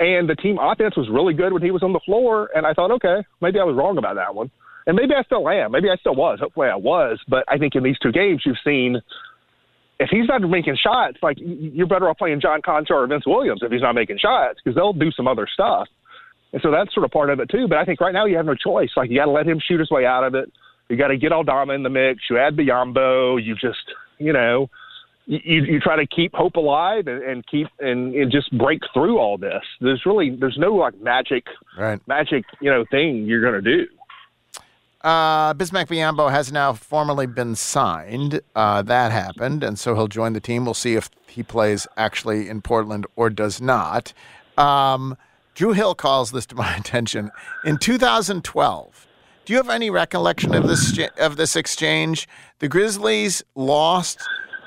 and 0.00 0.28
the 0.28 0.34
team 0.34 0.58
offense 0.58 0.96
was 0.96 1.08
really 1.10 1.34
good 1.34 1.52
when 1.52 1.62
he 1.62 1.70
was 1.70 1.82
on 1.82 1.92
the 1.92 2.00
floor. 2.00 2.50
And 2.54 2.66
I 2.66 2.72
thought, 2.72 2.90
okay, 2.92 3.22
maybe 3.40 3.58
I 3.60 3.64
was 3.64 3.76
wrong 3.76 3.98
about 3.98 4.16
that 4.16 4.34
one. 4.34 4.50
And 4.86 4.96
maybe 4.96 5.14
I 5.14 5.22
still 5.22 5.48
am. 5.48 5.72
Maybe 5.72 5.88
I 5.88 5.96
still 5.96 6.14
was. 6.14 6.40
Hopefully 6.40 6.68
I 6.68 6.76
was. 6.76 7.18
But 7.28 7.44
I 7.48 7.58
think 7.58 7.74
in 7.74 7.82
these 7.82 7.98
two 7.98 8.12
games, 8.12 8.42
you've 8.44 8.56
seen 8.64 9.00
if 10.00 10.08
he's 10.10 10.26
not 10.26 10.42
making 10.42 10.76
shots, 10.76 11.18
like 11.22 11.38
you're 11.40 11.86
better 11.86 12.08
off 12.08 12.18
playing 12.18 12.40
John 12.40 12.60
Konchar 12.62 12.90
or 12.90 13.06
Vince 13.06 13.26
Williams 13.26 13.60
if 13.62 13.70
he's 13.70 13.80
not 13.80 13.94
making 13.94 14.18
shots 14.18 14.58
because 14.62 14.74
they'll 14.74 14.92
do 14.92 15.10
some 15.12 15.28
other 15.28 15.46
stuff. 15.52 15.88
And 16.52 16.60
so 16.62 16.70
that's 16.70 16.92
sort 16.94 17.04
of 17.04 17.10
part 17.10 17.30
of 17.30 17.40
it 17.40 17.48
too. 17.48 17.66
But 17.68 17.78
I 17.78 17.84
think 17.84 18.00
right 18.00 18.12
now 18.12 18.26
you 18.26 18.36
have 18.36 18.46
no 18.46 18.54
choice. 18.54 18.90
Like 18.96 19.10
you 19.10 19.16
got 19.16 19.26
to 19.26 19.30
let 19.30 19.46
him 19.46 19.60
shoot 19.60 19.80
his 19.80 19.90
way 19.90 20.04
out 20.04 20.24
of 20.24 20.34
it. 20.34 20.52
You 20.88 20.96
got 20.96 21.08
to 21.08 21.16
get 21.16 21.32
Aldama 21.32 21.72
in 21.72 21.82
the 21.82 21.90
mix. 21.90 22.22
You 22.28 22.38
add 22.38 22.56
Biyombo. 22.56 23.42
You 23.42 23.54
just, 23.54 23.84
you 24.18 24.32
know, 24.32 24.68
you, 25.26 25.64
you 25.64 25.80
try 25.80 25.96
to 25.96 26.06
keep 26.06 26.34
hope 26.34 26.56
alive 26.56 27.06
and, 27.06 27.22
and 27.22 27.46
keep 27.46 27.68
and, 27.80 28.14
and 28.14 28.30
just 28.30 28.56
break 28.56 28.80
through 28.92 29.18
all 29.18 29.38
this. 29.38 29.62
There's 29.80 30.02
really 30.04 30.36
there's 30.38 30.58
no 30.58 30.74
like 30.74 31.00
magic 31.00 31.44
right. 31.78 32.00
magic 32.06 32.44
you 32.60 32.70
know 32.70 32.84
thing 32.90 33.24
you're 33.24 33.42
gonna 33.42 33.62
do. 33.62 33.86
Uh, 35.04 35.52
Bismack 35.52 35.88
Biyombo 35.88 36.30
has 36.30 36.50
now 36.50 36.72
formally 36.72 37.26
been 37.26 37.54
signed. 37.54 38.40
Uh, 38.56 38.80
that 38.80 39.12
happened, 39.12 39.62
and 39.62 39.78
so 39.78 39.94
he'll 39.94 40.08
join 40.08 40.32
the 40.32 40.40
team. 40.40 40.64
We'll 40.64 40.72
see 40.72 40.94
if 40.94 41.10
he 41.28 41.42
plays 41.42 41.86
actually 41.98 42.48
in 42.48 42.62
Portland 42.62 43.04
or 43.14 43.28
does 43.28 43.60
not. 43.60 44.14
Um, 44.56 45.18
Drew 45.54 45.72
Hill 45.72 45.94
calls 45.94 46.32
this 46.32 46.46
to 46.46 46.54
my 46.54 46.74
attention. 46.78 47.30
In 47.66 47.76
2012, 47.76 49.06
do 49.44 49.52
you 49.52 49.58
have 49.58 49.68
any 49.68 49.90
recollection 49.90 50.54
of 50.54 50.66
this 50.66 50.98
of 51.18 51.36
this 51.36 51.54
exchange? 51.54 52.26
The 52.60 52.68
Grizzlies 52.68 53.42
lost 53.54 54.20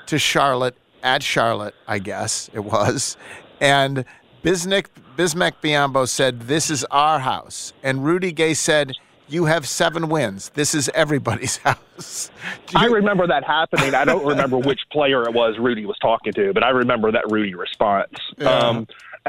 to 0.06 0.20
Charlotte 0.20 0.76
at 1.02 1.24
Charlotte, 1.24 1.74
I 1.88 1.98
guess 1.98 2.48
it 2.52 2.60
was, 2.60 3.16
and 3.60 4.04
Bismack 4.44 4.86
Bismack 5.16 5.54
Biyombo 5.60 6.08
said, 6.08 6.42
"This 6.42 6.70
is 6.70 6.84
our 6.92 7.18
house," 7.18 7.72
and 7.82 8.04
Rudy 8.04 8.30
Gay 8.30 8.54
said. 8.54 8.92
You 9.28 9.44
have 9.44 9.66
seven 9.68 10.08
wins. 10.08 10.48
This 10.50 10.74
is 10.74 10.88
everybody's 10.94 11.56
house. 11.64 12.30
I 12.74 12.86
remember 12.86 13.26
that 13.26 13.44
happening. 13.44 13.94
I 13.94 14.04
don't 14.04 14.24
remember 14.26 14.56
which 14.58 14.80
player 14.90 15.22
it 15.24 15.34
was 15.34 15.56
Rudy 15.58 15.84
was 15.86 15.98
talking 15.98 16.32
to, 16.32 16.52
but 16.54 16.62
I 16.62 16.70
remember 16.70 17.12
that 17.12 17.30
Rudy 17.30 17.54
response. 17.54 18.12
Yeah. 18.38 18.48
Um, 18.50 18.86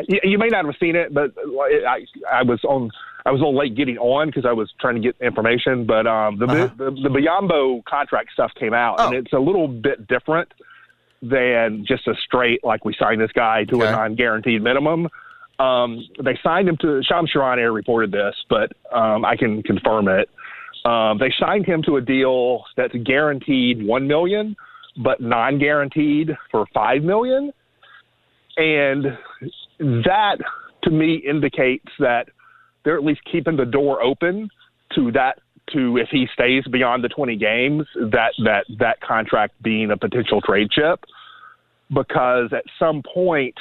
you, 0.07 0.19
you 0.23 0.38
may 0.38 0.47
not 0.47 0.65
have 0.65 0.75
seen 0.79 0.95
it, 0.95 1.13
but 1.13 1.31
I, 1.38 2.05
I 2.31 2.43
was 2.43 2.63
on. 2.63 2.89
I 3.25 3.31
was 3.31 3.41
a 3.41 3.43
little 3.43 3.57
late 3.59 3.75
getting 3.75 3.97
on 3.97 4.27
because 4.27 4.45
I 4.45 4.53
was 4.53 4.71
trying 4.79 4.95
to 4.95 5.01
get 5.01 5.15
information. 5.19 5.85
But 5.85 6.07
um, 6.07 6.39
the, 6.39 6.45
Uh-huh. 6.45 6.69
the 6.77 6.91
the 6.91 7.09
Biyombo 7.09 7.83
contract 7.83 8.31
stuff 8.31 8.51
came 8.57 8.73
out, 8.73 8.99
and 9.01 9.13
it's 9.13 9.33
a 9.33 9.39
little 9.39 9.67
bit 9.67 10.07
different 10.07 10.49
than 11.21 11.85
just 11.85 12.07
a 12.07 12.15
straight 12.25 12.63
like 12.63 12.85
we 12.85 12.95
signed 12.97 13.19
this 13.19 13.31
guy 13.33 13.65
to 13.65 13.81
a 13.81 13.91
non-guaranteed 13.91 14.62
minimum. 14.63 15.09
Um, 15.59 16.07
they 16.23 16.37
signed 16.41 16.69
him 16.69 16.77
to 16.81 17.01
Shams 17.03 17.31
Charania 17.35 17.73
reported 17.73 18.11
this, 18.11 18.35
but 18.49 18.71
um, 18.95 19.25
I 19.25 19.35
can 19.35 19.61
confirm 19.63 20.07
it. 20.07 20.29
Um, 20.85 21.17
they 21.19 21.33
signed 21.37 21.65
him 21.65 21.81
to 21.83 21.97
a 21.97 22.01
deal 22.01 22.63
that's 22.77 22.93
guaranteed 23.05 23.85
one 23.85 24.07
million, 24.07 24.55
but 25.03 25.19
non-guaranteed 25.19 26.31
for 26.49 26.65
five 26.73 27.03
million. 27.03 27.51
And 28.55 29.05
that 29.79 30.37
to 30.83 30.89
me 30.89 31.21
indicates 31.29 31.87
that 31.99 32.27
they're 32.83 32.97
at 32.97 33.03
least 33.03 33.21
keeping 33.29 33.57
the 33.57 33.65
door 33.65 34.01
open 34.01 34.49
to 34.95 35.11
that 35.11 35.39
to 35.73 35.97
if 35.97 36.07
he 36.09 36.27
stays 36.33 36.63
beyond 36.71 37.03
the 37.03 37.09
20 37.09 37.35
games 37.35 37.85
that 37.95 38.31
that 38.43 38.65
that 38.79 38.99
contract 39.01 39.61
being 39.61 39.91
a 39.91 39.97
potential 39.97 40.41
trade 40.41 40.69
chip 40.71 41.03
because 41.93 42.49
at 42.53 42.63
some 42.79 43.03
point 43.13 43.55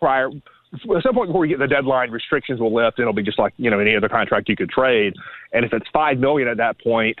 prior 0.00 0.28
at 0.74 1.02
some 1.02 1.14
point 1.14 1.28
before 1.28 1.40
we 1.40 1.48
get 1.48 1.58
the 1.58 1.66
deadline 1.66 2.10
restrictions 2.10 2.60
will 2.60 2.74
lift 2.74 2.98
and 2.98 3.04
it'll 3.04 3.14
be 3.14 3.22
just 3.22 3.38
like 3.38 3.52
you 3.56 3.70
know 3.70 3.78
any 3.78 3.96
other 3.96 4.08
contract 4.08 4.48
you 4.48 4.56
could 4.56 4.70
trade 4.70 5.14
and 5.52 5.64
if 5.64 5.72
it's 5.72 5.86
5 5.92 6.18
million 6.18 6.48
at 6.48 6.56
that 6.56 6.78
point 6.80 7.16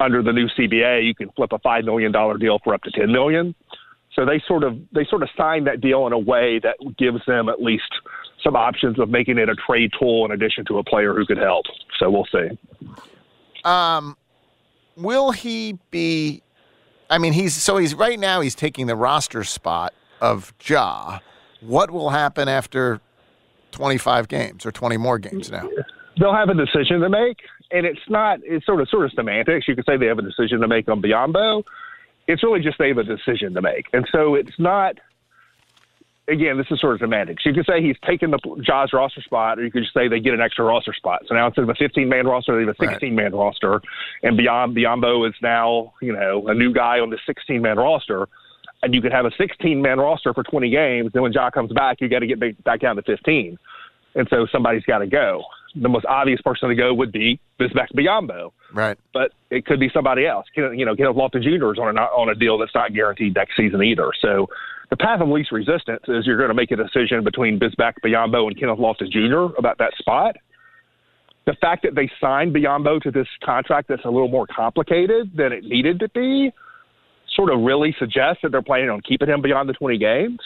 under 0.00 0.22
the 0.22 0.32
new 0.32 0.48
CBA 0.58 1.06
you 1.06 1.14
can 1.14 1.30
flip 1.30 1.52
a 1.52 1.58
5 1.58 1.84
million 1.84 2.12
dollar 2.12 2.38
deal 2.38 2.58
for 2.64 2.74
up 2.74 2.82
to 2.82 2.90
10 2.90 3.10
million 3.12 3.54
so 4.14 4.26
they 4.26 4.42
sort 4.46 4.64
of 4.64 4.78
they 4.92 5.04
sort 5.08 5.22
of 5.22 5.28
signed 5.36 5.66
that 5.66 5.80
deal 5.80 6.06
in 6.06 6.12
a 6.12 6.18
way 6.18 6.60
that 6.62 6.76
gives 6.98 7.24
them 7.26 7.48
at 7.48 7.62
least 7.62 7.90
some 8.42 8.56
options 8.56 8.98
of 8.98 9.08
making 9.08 9.38
it 9.38 9.48
a 9.48 9.54
trade 9.54 9.90
tool 9.98 10.24
in 10.24 10.32
addition 10.32 10.64
to 10.66 10.78
a 10.78 10.84
player 10.84 11.14
who 11.14 11.24
could 11.24 11.38
help. 11.38 11.64
So 11.98 12.10
we'll 12.10 12.26
see. 12.26 12.58
Um, 13.64 14.16
will 14.96 15.32
he 15.32 15.78
be? 15.90 16.42
I 17.08 17.18
mean, 17.18 17.32
he's 17.32 17.54
so 17.54 17.76
he's 17.76 17.94
right 17.94 18.18
now 18.18 18.40
he's 18.40 18.54
taking 18.54 18.86
the 18.86 18.96
roster 18.96 19.44
spot 19.44 19.94
of 20.20 20.52
Ja. 20.64 21.20
What 21.62 21.90
will 21.90 22.10
happen 22.10 22.48
after 22.48 23.00
25 23.72 24.28
games 24.28 24.66
or 24.66 24.72
20 24.72 24.96
more 24.96 25.18
games 25.18 25.50
now? 25.50 25.68
They'll 26.18 26.34
have 26.34 26.50
a 26.50 26.54
decision 26.54 27.00
to 27.00 27.08
make, 27.08 27.38
and 27.70 27.86
it's 27.86 28.00
not. 28.08 28.40
It's 28.42 28.66
sort 28.66 28.80
of 28.80 28.88
sort 28.88 29.06
of 29.06 29.12
semantics. 29.12 29.66
You 29.66 29.74
could 29.74 29.86
say 29.86 29.96
they 29.96 30.06
have 30.06 30.18
a 30.18 30.22
decision 30.22 30.60
to 30.60 30.68
make 30.68 30.88
on 30.88 31.00
Biyombo. 31.00 31.64
It's 32.26 32.42
really 32.42 32.60
just 32.60 32.78
they 32.78 32.88
have 32.88 32.98
a 32.98 33.04
decision 33.04 33.54
to 33.54 33.62
make, 33.62 33.86
and 33.92 34.06
so 34.12 34.34
it's 34.34 34.58
not 34.58 34.98
again, 36.28 36.56
this 36.56 36.66
is 36.70 36.80
sort 36.80 36.94
of 36.94 37.00
semantics. 37.00 37.44
You 37.44 37.52
could 37.52 37.66
say 37.66 37.82
he's 37.82 37.96
taken 38.06 38.30
the 38.30 38.38
Ja's 38.62 38.92
roster 38.92 39.22
spot, 39.22 39.58
or 39.58 39.64
you 39.64 39.70
could 39.70 39.82
just 39.82 39.94
say 39.94 40.08
they 40.08 40.20
get 40.20 40.34
an 40.34 40.40
extra 40.40 40.64
roster 40.64 40.94
spot. 40.94 41.22
So 41.26 41.34
now 41.34 41.46
instead 41.46 41.62
of 41.62 41.68
a 41.68 41.74
15 41.74 42.08
man 42.08 42.26
roster, 42.26 42.54
they 42.54 42.66
have 42.66 42.76
a 42.78 42.92
16 42.92 43.14
man 43.14 43.34
roster, 43.34 43.80
and 44.22 44.36
beyond 44.36 44.76
Biyombo 44.76 45.28
is 45.28 45.34
now 45.42 45.94
you 46.00 46.12
know 46.12 46.46
a 46.48 46.54
new 46.54 46.72
guy 46.72 47.00
on 47.00 47.10
the 47.10 47.18
16 47.26 47.62
man 47.62 47.76
roster. 47.76 48.28
And 48.82 48.94
you 48.94 49.00
could 49.00 49.12
have 49.12 49.26
a 49.26 49.30
16 49.38 49.80
man 49.80 49.98
roster 49.98 50.34
for 50.34 50.42
20 50.42 50.70
games. 50.70 51.10
Then 51.12 51.22
when 51.22 51.32
Ja 51.32 51.50
comes 51.50 51.72
back, 51.72 52.00
you 52.00 52.08
got 52.08 52.20
to 52.20 52.26
get 52.26 52.64
back 52.64 52.80
down 52.80 52.96
to 52.96 53.02
15. 53.02 53.58
And 54.14 54.28
so 54.28 54.46
somebody's 54.50 54.84
got 54.84 54.98
to 54.98 55.06
go. 55.06 55.44
The 55.74 55.88
most 55.88 56.04
obvious 56.06 56.40
person 56.42 56.68
to 56.68 56.74
go 56.74 56.92
would 56.92 57.12
be 57.12 57.40
Bismack 57.58 57.92
Biyombo. 57.96 58.52
Right. 58.74 58.98
But 59.14 59.32
it 59.50 59.64
could 59.64 59.80
be 59.80 59.90
somebody 59.94 60.26
else. 60.26 60.46
You 60.54 60.84
know, 60.84 60.96
Kenneth 60.96 61.16
Lofton 61.16 61.42
Jr. 61.42 61.72
is 61.72 61.78
on 61.78 61.96
a, 61.96 62.00
on 62.00 62.28
a 62.28 62.34
deal 62.34 62.58
that's 62.58 62.74
not 62.74 62.92
guaranteed 62.92 63.34
next 63.34 63.56
season 63.56 63.82
either. 63.82 64.10
So 64.20 64.48
the 64.90 64.96
path 64.96 65.22
of 65.22 65.28
least 65.28 65.52
resistance 65.52 66.02
is 66.08 66.26
you're 66.26 66.36
going 66.36 66.50
to 66.50 66.54
make 66.54 66.70
a 66.70 66.76
decision 66.76 67.24
between 67.24 67.58
Bismack 67.58 67.94
Biyombo 68.04 68.48
and 68.48 68.58
Kenneth 68.58 68.78
Lofton 68.78 69.10
Jr. 69.10 69.56
about 69.58 69.78
that 69.78 69.92
spot. 69.96 70.36
The 71.46 71.54
fact 71.54 71.82
that 71.84 71.94
they 71.94 72.10
signed 72.20 72.54
Biyombo 72.54 73.00
to 73.02 73.10
this 73.10 73.26
contract 73.42 73.88
that's 73.88 74.04
a 74.04 74.10
little 74.10 74.28
more 74.28 74.46
complicated 74.46 75.30
than 75.34 75.52
it 75.52 75.64
needed 75.64 75.98
to 76.00 76.08
be 76.10 76.52
sort 77.34 77.50
of 77.50 77.60
really 77.60 77.94
suggests 77.98 78.42
that 78.42 78.52
they're 78.52 78.62
planning 78.62 78.90
on 78.90 79.00
keeping 79.00 79.28
him 79.28 79.42
beyond 79.42 79.68
the 79.68 79.72
20 79.74 79.98
games. 79.98 80.40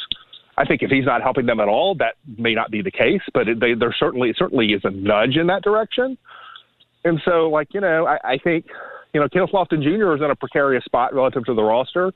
I 0.58 0.64
think 0.64 0.82
if 0.82 0.90
he's 0.90 1.04
not 1.04 1.22
helping 1.22 1.46
them 1.46 1.60
at 1.60 1.68
all, 1.68 1.94
that 1.96 2.14
may 2.38 2.54
not 2.54 2.70
be 2.70 2.80
the 2.80 2.90
case, 2.90 3.20
but 3.34 3.48
it, 3.48 3.60
they, 3.60 3.74
there 3.74 3.94
certainly 3.98 4.32
certainly 4.38 4.72
is 4.72 4.80
a 4.84 4.90
nudge 4.90 5.36
in 5.36 5.48
that 5.48 5.62
direction. 5.62 6.16
And 7.04 7.20
so, 7.24 7.50
like 7.50 7.74
you 7.74 7.80
know, 7.80 8.06
I, 8.06 8.18
I 8.24 8.38
think 8.38 8.66
you 9.12 9.20
know 9.20 9.28
Kenneth 9.28 9.50
Lofton 9.50 9.82
Jr. 9.82 10.14
is 10.14 10.22
in 10.22 10.30
a 10.30 10.36
precarious 10.36 10.84
spot 10.84 11.14
relative 11.14 11.44
to 11.44 11.54
the 11.54 11.62
roster 11.62 12.12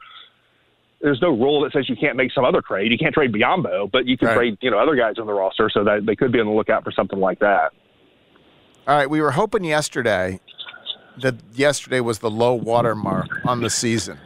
there's 1.01 1.21
no 1.23 1.31
rule 1.31 1.63
that 1.63 1.73
says 1.73 1.89
you 1.89 1.97
can't 1.97 2.17
make 2.17 2.33
some 2.33 2.45
other 2.45 2.61
trade. 2.61 2.93
You 2.93 2.99
can't 2.99 3.15
trade 3.15 3.33
Biyombo, 3.33 3.91
but 3.91 4.07
you 4.07 4.19
can 4.19 4.29
right. 4.29 4.37
trade, 4.37 4.59
you 4.61 4.71
know, 4.71 4.79
other 4.79 4.97
guys 4.97 5.15
on 5.19 5.27
the 5.27 5.33
roster 5.33 5.71
so 5.73 5.83
that 5.85 6.05
they 6.07 6.15
could 6.15 6.31
be 6.31 6.41
on 6.41 6.47
the 6.47 6.53
lookout 6.53 6.85
for 6.85 6.93
something 6.93 7.19
like 7.19 7.39
that. 7.39 7.73
All 8.87 8.97
right, 8.97 9.09
we 9.09 9.21
were 9.21 9.31
hoping 9.31 9.65
yesterday 9.65 10.41
that 11.19 11.37
yesterday 11.55 12.01
was 12.01 12.19
the 12.19 12.31
low 12.31 12.55
water 12.55 12.95
mark 12.95 13.29
on 13.45 13.61
the 13.61 13.71
season. 13.71 14.19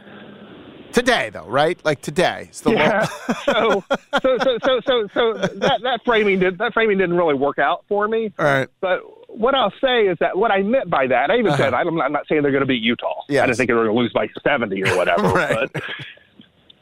Today, 0.95 1.29
though, 1.29 1.45
right? 1.45 1.77
Like 1.83 2.01
today, 2.01 2.45
it's 2.47 2.61
the 2.61 2.71
yeah. 2.71 3.03
so, 3.43 3.83
so, 4.21 4.37
so, 4.41 4.57
so, 4.63 4.79
so, 4.85 5.07
so 5.13 5.33
that 5.33 5.81
that 5.83 5.99
framing 6.05 6.39
did 6.39 6.57
that 6.59 6.73
framing 6.73 6.97
didn't 6.97 7.17
really 7.17 7.33
work 7.33 7.59
out 7.59 7.83
for 7.89 8.07
me. 8.07 8.31
All 8.39 8.45
right, 8.45 8.69
but 8.79 9.01
what 9.27 9.55
I'll 9.55 9.73
say 9.81 10.07
is 10.07 10.17
that 10.21 10.37
what 10.37 10.51
I 10.51 10.61
meant 10.61 10.89
by 10.89 11.07
that, 11.07 11.31
I 11.31 11.37
even 11.37 11.51
uh-huh. 11.51 11.57
said 11.57 11.73
I'm 11.73 11.93
not, 11.97 12.05
I'm 12.05 12.13
not 12.13 12.27
saying 12.29 12.43
they're 12.43 12.51
going 12.51 12.61
to 12.61 12.67
beat 12.67 12.81
Utah. 12.81 13.23
Yes. 13.27 13.43
I 13.43 13.47
didn't 13.47 13.57
think 13.57 13.67
they 13.67 13.73
were 13.73 13.83
going 13.83 13.95
to 13.97 14.01
lose 14.03 14.13
by 14.13 14.29
70 14.41 14.83
or 14.83 14.95
whatever. 14.95 15.23
right. 15.33 15.69
But 15.73 15.83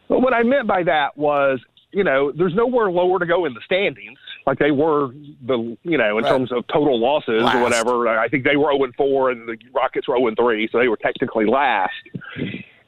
but 0.09 0.21
what 0.21 0.35
I 0.35 0.43
meant 0.43 0.67
by 0.67 0.83
that 0.83 1.17
was, 1.17 1.59
you 1.91 2.03
know, 2.03 2.31
there's 2.31 2.53
nowhere 2.53 2.91
lower 2.91 3.17
to 3.17 3.25
go 3.25 3.45
in 3.45 3.55
the 3.55 3.61
standings 3.65 4.19
like 4.45 4.59
they 4.59 4.69
were 4.69 5.07
the 5.47 5.75
you 5.81 5.97
know 5.97 6.19
in 6.19 6.23
right. 6.23 6.29
terms 6.29 6.51
of 6.51 6.67
total 6.67 6.99
losses 6.99 7.41
last. 7.41 7.55
or 7.55 7.63
whatever. 7.63 8.07
I 8.07 8.27
think 8.27 8.43
they 8.43 8.57
were 8.57 8.73
0 8.73 8.83
and 8.83 8.93
4 8.93 9.31
and 9.31 9.47
the 9.47 9.57
Rockets 9.73 10.07
were 10.07 10.17
0 10.17 10.27
and 10.27 10.37
3, 10.37 10.69
so 10.71 10.77
they 10.77 10.87
were 10.87 10.97
technically 10.97 11.47
last. 11.47 11.93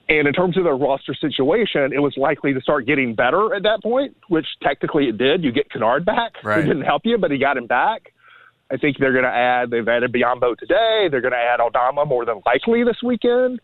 And 0.08 0.28
in 0.28 0.34
terms 0.34 0.56
of 0.58 0.64
their 0.64 0.76
roster 0.76 1.16
situation, 1.16 1.92
it 1.92 2.00
was 2.00 2.16
likely 2.16 2.54
to 2.54 2.62
start 2.62 2.86
getting 2.86 3.16
better 3.16 3.56
at 3.56 3.64
that 3.64 3.82
point, 3.82 4.16
which 4.28 4.46
technically 4.62 5.08
it 5.10 5.18
did. 5.18 5.44
You 5.44 5.52
get 5.52 5.72
Kennard 5.72 6.06
back. 6.06 6.34
Right. 6.44 6.60
It 6.60 6.68
didn't 6.68 6.84
help 6.84 7.02
you, 7.06 7.18
but 7.18 7.32
he 7.32 7.40
got 7.40 7.58
him 7.58 7.66
back. 7.66 8.12
I 8.72 8.78
think 8.78 8.98
they're 9.00 9.12
going 9.12 9.26
to 9.26 9.30
add. 9.30 9.72
They've 9.72 9.88
added 9.88 10.12
Biyombo 10.12 10.58
today. 10.58 11.08
They're 11.10 11.22
going 11.22 11.34
to 11.34 11.38
add 11.38 11.60
Aldama 11.60 12.06
more 12.06 12.26
than 12.26 12.42
likely 12.46 12.84
this 12.84 12.98
weekend. 13.04 13.60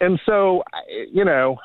And 0.00 0.20
so, 0.26 0.62
you 1.10 1.24
know, 1.24 1.56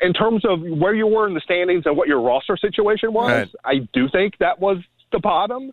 in 0.00 0.12
terms 0.12 0.44
of 0.44 0.60
where 0.62 0.94
you 0.94 1.06
were 1.06 1.28
in 1.28 1.34
the 1.34 1.40
standings 1.40 1.84
and 1.86 1.96
what 1.96 2.08
your 2.08 2.20
roster 2.20 2.56
situation 2.56 3.12
was, 3.12 3.30
right. 3.30 3.48
I 3.64 3.88
do 3.92 4.08
think 4.08 4.38
that 4.38 4.58
was 4.58 4.78
the 5.12 5.18
bottom. 5.18 5.72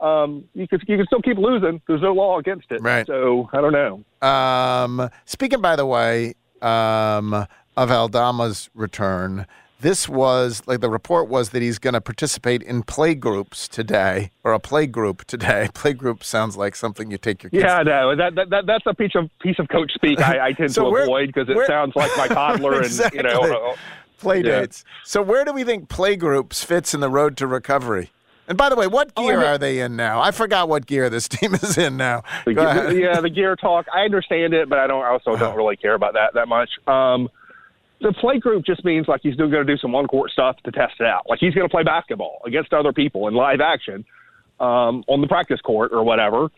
Um, 0.00 0.44
you 0.54 0.68
could 0.68 0.84
you 0.86 0.98
can 0.98 1.06
still 1.06 1.22
keep 1.22 1.38
losing. 1.38 1.80
There's 1.88 2.02
no 2.02 2.12
law 2.12 2.38
against 2.38 2.70
it. 2.70 2.82
Right. 2.82 3.06
So 3.06 3.48
I 3.52 3.60
don't 3.60 3.72
know. 3.72 4.28
Um, 4.28 5.10
speaking, 5.24 5.62
by 5.62 5.74
the 5.74 5.86
way, 5.86 6.34
um, 6.62 7.46
of 7.76 7.90
Aldama's 7.90 8.70
return, 8.74 9.46
this 9.80 10.08
was 10.08 10.62
like 10.66 10.80
the 10.80 10.88
report 10.88 11.28
was 11.28 11.50
that 11.50 11.60
he's 11.60 11.78
going 11.78 11.94
to 11.94 12.00
participate 12.00 12.62
in 12.62 12.82
play 12.82 13.14
groups 13.14 13.68
today 13.68 14.30
or 14.42 14.52
a 14.52 14.58
play 14.58 14.86
group 14.86 15.24
today. 15.24 15.68
Play 15.74 15.92
group 15.92 16.24
sounds 16.24 16.56
like 16.56 16.74
something 16.74 17.10
you 17.10 17.18
take 17.18 17.42
your 17.42 17.50
kids. 17.50 17.62
Yeah, 17.62 17.82
no, 17.82 18.16
that, 18.16 18.34
that, 18.34 18.50
that 18.50 18.66
that's 18.66 18.86
a 18.86 18.94
piece 18.94 19.14
of 19.14 19.28
piece 19.40 19.58
of 19.58 19.68
coach 19.68 19.92
speak 19.92 20.20
I, 20.20 20.46
I 20.46 20.52
tend 20.52 20.72
so 20.74 20.90
to 20.90 20.96
avoid 20.96 21.26
because 21.26 21.48
it 21.48 21.66
sounds 21.66 21.94
like 21.94 22.10
my 22.16 22.28
toddler 22.28 22.80
exactly. 22.80 23.20
and 23.20 23.28
you 23.28 23.34
know 23.48 23.74
play 24.18 24.38
yeah. 24.38 24.60
dates. 24.60 24.84
So 25.04 25.22
where 25.22 25.44
do 25.44 25.52
we 25.52 25.64
think 25.64 25.88
play 25.88 26.16
groups 26.16 26.64
fits 26.64 26.94
in 26.94 27.00
the 27.00 27.10
road 27.10 27.36
to 27.36 27.46
recovery? 27.46 28.10
And 28.48 28.56
by 28.56 28.68
the 28.68 28.76
way, 28.76 28.86
what 28.86 29.14
gear 29.14 29.42
oh, 29.42 29.46
are 29.46 29.58
they 29.58 29.80
in 29.80 29.96
now? 29.96 30.20
I 30.20 30.30
forgot 30.30 30.68
what 30.68 30.86
gear 30.86 31.10
this 31.10 31.28
team 31.28 31.54
is 31.54 31.76
in 31.78 31.96
now. 31.96 32.22
The, 32.44 32.98
yeah, 33.00 33.20
the 33.20 33.30
gear 33.30 33.56
talk. 33.56 33.86
I 33.92 34.02
understand 34.02 34.54
it, 34.54 34.68
but 34.68 34.78
I 34.78 34.86
don't. 34.86 35.02
I 35.02 35.08
also 35.08 35.36
don't 35.36 35.56
really 35.56 35.76
care 35.76 35.94
about 35.94 36.14
that 36.14 36.34
that 36.34 36.48
much. 36.48 36.70
Um, 36.86 37.28
the 38.00 38.12
play 38.12 38.38
group 38.38 38.64
just 38.64 38.84
means 38.84 39.08
like 39.08 39.20
he's 39.22 39.34
still 39.34 39.50
going 39.50 39.66
to 39.66 39.72
do 39.72 39.78
some 39.78 39.94
on 39.94 40.06
court 40.06 40.30
stuff 40.30 40.56
to 40.64 40.70
test 40.70 40.94
it 41.00 41.06
out. 41.06 41.28
Like 41.28 41.38
he's 41.40 41.54
going 41.54 41.66
to 41.66 41.70
play 41.70 41.82
basketball 41.82 42.40
against 42.46 42.72
other 42.72 42.92
people 42.92 43.28
in 43.28 43.34
live 43.34 43.60
action 43.60 44.04
um, 44.60 45.02
on 45.08 45.20
the 45.20 45.26
practice 45.26 45.60
court 45.60 45.92
or 45.92 46.04
whatever, 46.04 46.48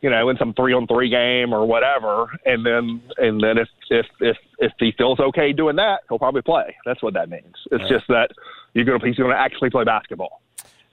you 0.00 0.10
know, 0.10 0.28
in 0.30 0.36
some 0.38 0.54
three 0.54 0.72
on 0.72 0.86
three 0.86 1.10
game 1.10 1.52
or 1.52 1.66
whatever. 1.66 2.30
And 2.46 2.64
then 2.64 3.02
and 3.18 3.42
then 3.42 3.58
if 3.58 3.68
if 3.90 4.06
if 4.20 4.36
if 4.58 4.72
he 4.78 4.92
feels 4.96 5.20
okay 5.20 5.52
doing 5.52 5.76
that, 5.76 6.00
he'll 6.08 6.18
probably 6.18 6.42
play. 6.42 6.74
That's 6.86 7.02
what 7.02 7.14
that 7.14 7.28
means. 7.28 7.54
It's 7.70 7.82
right. 7.82 7.90
just 7.90 8.08
that 8.08 8.30
you're 8.72 8.84
going 8.84 9.00
to 9.00 9.06
he's 9.06 9.16
going 9.16 9.30
to 9.30 9.38
actually 9.38 9.70
play 9.70 9.84
basketball. 9.84 10.40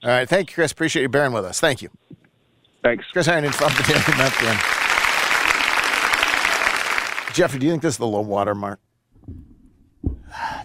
All 0.06 0.12
right, 0.12 0.28
thank 0.28 0.50
you, 0.50 0.54
Chris. 0.54 0.70
Appreciate 0.70 1.02
you 1.02 1.08
bearing 1.08 1.32
with 1.32 1.44
us. 1.44 1.58
Thank 1.58 1.82
you. 1.82 1.90
Thanks, 2.84 3.04
Chris 3.12 3.26
Herrington 3.26 3.52
from 3.52 3.72
the 3.72 3.82
Daily 3.82 4.16
Memphian. 4.16 4.56
Jeffrey, 7.34 7.58
do 7.58 7.66
you 7.66 7.72
think 7.72 7.82
this 7.82 7.94
is 7.94 7.98
the 7.98 8.06
low 8.06 8.20
water 8.20 8.54
mark? 8.54 8.78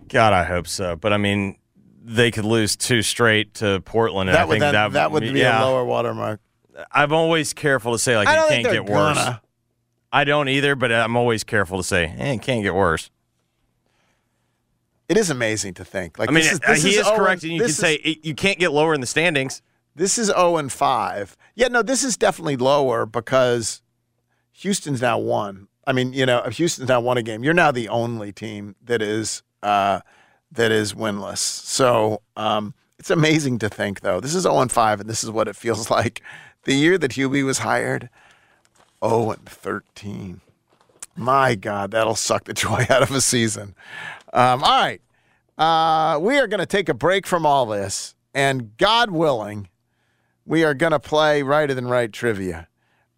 God, 0.07 0.33
I 0.33 0.43
hope 0.43 0.67
so. 0.67 0.95
But 0.95 1.11
I 1.11 1.17
mean, 1.17 1.57
they 2.03 2.29
could 2.29 2.45
lose 2.45 2.75
two 2.75 3.01
straight 3.01 3.55
to 3.55 3.81
Portland, 3.81 4.29
and 4.29 4.35
that 4.35 4.43
I 4.43 4.45
would 4.45 4.51
think 4.53 4.61
then, 4.61 4.73
that, 4.73 4.91
that 4.93 5.11
would 5.11 5.23
be 5.23 5.39
yeah. 5.39 5.63
a 5.63 5.65
lower 5.65 5.85
watermark. 5.85 6.39
I'm 6.91 7.11
always 7.11 7.51
careful 7.53 7.93
to 7.93 7.97
say 7.97 8.17
like 8.17 8.27
I 8.27 8.45
it 8.45 8.49
can't 8.49 8.63
get 8.65 8.71
they're 8.73 8.83
worse. 8.83 9.27
I 10.11 10.23
don't 10.23 10.49
either, 10.49 10.75
but 10.75 10.91
I'm 10.91 11.15
always 11.15 11.43
careful 11.43 11.79
to 11.79 11.83
say 11.83 12.13
eh, 12.15 12.33
it 12.33 12.43
can't 12.43 12.61
get 12.61 12.75
worse. 12.75 13.09
It 15.11 15.17
is 15.17 15.29
amazing 15.29 15.73
to 15.73 15.83
think. 15.83 16.17
Like 16.17 16.29
I 16.29 16.31
mean, 16.31 16.43
this 16.45 16.53
is, 16.53 16.59
uh, 16.65 16.71
this 16.73 16.83
he 16.83 16.95
is, 16.95 17.05
Owen- 17.05 17.17
correct, 17.17 17.43
and 17.43 17.51
you 17.51 17.59
can 17.59 17.69
is- 17.69 17.75
say 17.75 17.95
it, 17.95 18.25
you 18.25 18.33
can't 18.33 18.57
get 18.57 18.71
lower 18.71 18.93
in 18.93 19.01
the 19.01 19.07
standings. 19.07 19.61
This 19.93 20.17
is 20.17 20.27
0 20.27 20.55
and 20.55 20.71
5. 20.71 21.35
Yeah, 21.53 21.67
no, 21.67 21.81
this 21.81 22.01
is 22.01 22.15
definitely 22.15 22.55
lower 22.55 23.05
because 23.05 23.81
Houston's 24.53 25.01
now 25.01 25.19
won. 25.19 25.67
I 25.85 25.91
mean, 25.91 26.13
you 26.13 26.25
know, 26.25 26.43
Houston's 26.49 26.87
now 26.87 27.01
won 27.01 27.17
a 27.17 27.23
game. 27.23 27.43
You're 27.43 27.53
now 27.53 27.71
the 27.71 27.89
only 27.89 28.31
team 28.31 28.75
that 28.85 29.01
is 29.01 29.43
uh, 29.61 29.99
that 30.49 30.71
is 30.71 30.93
winless. 30.93 31.39
So 31.39 32.21
um, 32.37 32.73
it's 32.97 33.09
amazing 33.11 33.59
to 33.59 33.67
think, 33.69 33.99
though. 33.99 34.21
This 34.21 34.33
is 34.33 34.43
0 34.43 34.59
and 34.59 34.71
5, 34.71 35.01
and 35.01 35.09
this 35.09 35.25
is 35.25 35.29
what 35.29 35.49
it 35.49 35.57
feels 35.57 35.89
like. 35.97 36.21
The 36.63 36.73
year 36.73 36.97
that 36.97 37.11
Hubie 37.11 37.43
was 37.43 37.57
hired, 37.57 38.09
0 39.03 39.31
and 39.31 39.45
13. 39.45 40.39
My 41.17 41.55
God, 41.55 41.91
that'll 41.91 42.15
suck 42.15 42.45
the 42.45 42.53
joy 42.65 42.85
out 42.89 43.01
of 43.03 43.11
a 43.11 43.19
season. 43.19 43.75
Um, 44.33 44.63
all 44.63 44.81
right. 44.81 45.01
Uh, 45.57 46.17
we 46.19 46.37
are 46.37 46.47
going 46.47 46.59
to 46.59 46.65
take 46.65 46.89
a 46.89 46.93
break 46.93 47.27
from 47.27 47.45
all 47.45 47.65
this, 47.65 48.15
and 48.33 48.75
God 48.77 49.11
willing, 49.11 49.69
we 50.45 50.63
are 50.63 50.73
going 50.73 50.91
to 50.91 50.99
play 50.99 51.43
Righter 51.43 51.73
Than 51.73 51.87
Wright 51.87 52.11
trivia. 52.11 52.67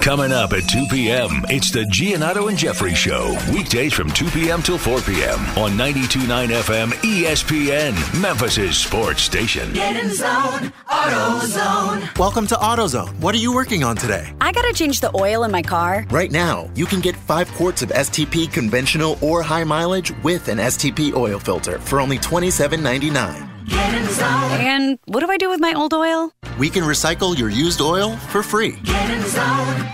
Coming 0.00 0.30
up 0.32 0.52
at 0.52 0.68
2 0.68 0.86
p.m., 0.90 1.44
it's 1.48 1.72
the 1.72 1.80
Giannotti 1.84 2.48
and 2.48 2.56
Jeffrey 2.56 2.94
Show. 2.94 3.36
Weekdays 3.52 3.92
from 3.92 4.08
2 4.10 4.30
p.m. 4.30 4.62
till 4.62 4.78
4 4.78 5.00
p.m. 5.00 5.38
on 5.58 5.72
92.9 5.72 6.48
FM 6.48 6.90
ESPN, 7.02 8.20
Memphis' 8.22 8.78
sports 8.78 9.22
station. 9.22 9.72
Get 9.72 9.96
in 10.02 10.14
zone, 10.14 10.72
AutoZone. 10.88 12.16
Welcome 12.18 12.46
to 12.46 12.54
AutoZone. 12.54 13.18
What 13.20 13.34
are 13.34 13.38
you 13.38 13.52
working 13.52 13.82
on 13.82 13.96
today? 13.96 14.32
I 14.40 14.52
gotta 14.52 14.72
change 14.72 15.00
the 15.00 15.10
oil 15.16 15.42
in 15.42 15.50
my 15.50 15.62
car. 15.62 16.06
Right 16.10 16.30
now, 16.30 16.70
you 16.76 16.86
can 16.86 17.00
get 17.00 17.16
five 17.16 17.50
quarts 17.52 17.82
of 17.82 17.88
STP 17.88 18.52
conventional 18.52 19.18
or 19.20 19.42
high 19.42 19.64
mileage 19.64 20.12
with 20.22 20.46
an 20.48 20.58
STP 20.58 21.14
oil 21.14 21.40
filter 21.40 21.78
for 21.80 22.00
only 22.00 22.18
$27.99. 22.18 23.66
Get 23.68 23.94
in 23.94 24.06
zone. 24.10 24.26
And 24.60 24.98
what 25.06 25.20
do 25.20 25.30
I 25.30 25.36
do 25.38 25.50
with 25.50 25.58
my 25.60 25.72
old 25.74 25.92
oil? 25.92 26.30
We 26.58 26.70
can 26.70 26.84
recycle 26.84 27.36
your 27.36 27.50
used 27.50 27.80
oil 27.80 28.16
for 28.16 28.42
free. 28.42 28.72
Get 28.82 29.10
in 29.10 29.22
zone, 29.28 29.42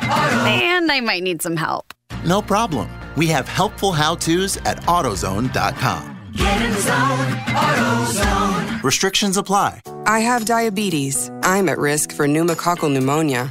Auto. 0.05 0.47
And 0.47 0.93
I 0.93 1.01
might 1.01 1.23
need 1.23 1.43
some 1.43 1.57
help. 1.57 1.93
No 2.25 2.41
problem. 2.41 2.89
We 3.17 3.27
have 3.29 3.49
helpful 3.49 3.91
how 3.93 4.15
to's 4.15 4.57
at 4.59 4.79
AutoZone.com. 4.83 6.31
Get 6.37 6.63
in 6.63 6.73
zone, 6.81 7.33
AutoZone. 7.49 8.83
Restrictions 8.83 9.37
apply. 9.37 9.81
I 10.07 10.21
have 10.21 10.45
diabetes. 10.45 11.31
I'm 11.43 11.69
at 11.69 11.79
risk 11.79 12.13
for 12.13 12.27
pneumococcal 12.27 12.93
pneumonia. 12.93 13.51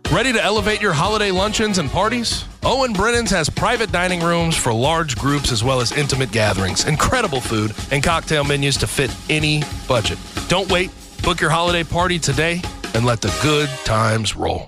Ready 0.11 0.33
to 0.33 0.43
elevate 0.43 0.81
your 0.81 0.91
holiday 0.91 1.31
luncheons 1.31 1.77
and 1.77 1.89
parties? 1.89 2.43
Owen 2.63 2.91
Brennan's 2.91 3.31
has 3.31 3.49
private 3.49 3.93
dining 3.93 4.19
rooms 4.19 4.57
for 4.57 4.73
large 4.73 5.15
groups 5.15 5.53
as 5.53 5.63
well 5.63 5.79
as 5.79 5.93
intimate 5.93 6.33
gatherings, 6.33 6.83
incredible 6.83 7.39
food, 7.39 7.73
and 7.91 8.03
cocktail 8.03 8.43
menus 8.43 8.75
to 8.79 8.87
fit 8.87 9.15
any 9.29 9.63
budget. 9.87 10.19
Don't 10.49 10.69
wait. 10.69 10.91
Book 11.23 11.39
your 11.39 11.49
holiday 11.49 11.85
party 11.85 12.19
today 12.19 12.61
and 12.93 13.05
let 13.05 13.21
the 13.21 13.33
good 13.41 13.69
times 13.85 14.35
roll. 14.35 14.67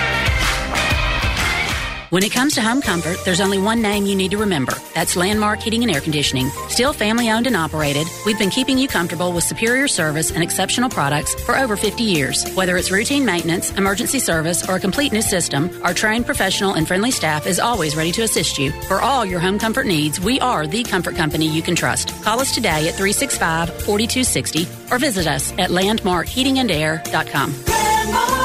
When 2.11 2.23
it 2.23 2.33
comes 2.33 2.55
to 2.55 2.61
home 2.61 2.81
comfort, 2.81 3.23
there's 3.23 3.39
only 3.39 3.57
one 3.57 3.81
name 3.81 4.05
you 4.05 4.17
need 4.17 4.31
to 4.31 4.37
remember. 4.37 4.73
That's 4.93 5.15
Landmark 5.15 5.61
Heating 5.61 5.81
and 5.83 5.95
Air 5.95 6.01
Conditioning. 6.01 6.49
Still 6.67 6.91
family 6.91 7.29
owned 7.31 7.47
and 7.47 7.55
operated, 7.55 8.05
we've 8.25 8.37
been 8.37 8.49
keeping 8.49 8.77
you 8.77 8.89
comfortable 8.89 9.31
with 9.31 9.45
superior 9.45 9.87
service 9.87 10.29
and 10.29 10.43
exceptional 10.43 10.89
products 10.89 11.33
for 11.45 11.57
over 11.57 11.77
50 11.77 12.03
years. 12.03 12.45
Whether 12.53 12.75
it's 12.75 12.91
routine 12.91 13.23
maintenance, 13.23 13.71
emergency 13.77 14.19
service, 14.19 14.67
or 14.67 14.75
a 14.75 14.79
complete 14.81 15.13
new 15.13 15.21
system, 15.21 15.69
our 15.83 15.93
trained 15.93 16.25
professional 16.25 16.73
and 16.73 16.85
friendly 16.85 17.11
staff 17.11 17.47
is 17.47 17.61
always 17.61 17.95
ready 17.95 18.11
to 18.11 18.23
assist 18.23 18.59
you. 18.59 18.71
For 18.89 18.99
all 18.99 19.25
your 19.25 19.39
home 19.39 19.57
comfort 19.57 19.85
needs, 19.85 20.19
we 20.19 20.37
are 20.41 20.67
the 20.67 20.83
comfort 20.83 21.15
company 21.15 21.47
you 21.47 21.61
can 21.61 21.77
trust. 21.77 22.09
Call 22.23 22.41
us 22.41 22.53
today 22.53 22.89
at 22.89 22.95
365 22.95 23.69
4260 23.85 24.67
or 24.93 24.99
visit 24.99 25.27
us 25.27 25.53
at 25.53 25.69
landmarkheatingandair.com. 25.69 27.55
Hi, 27.67 28.40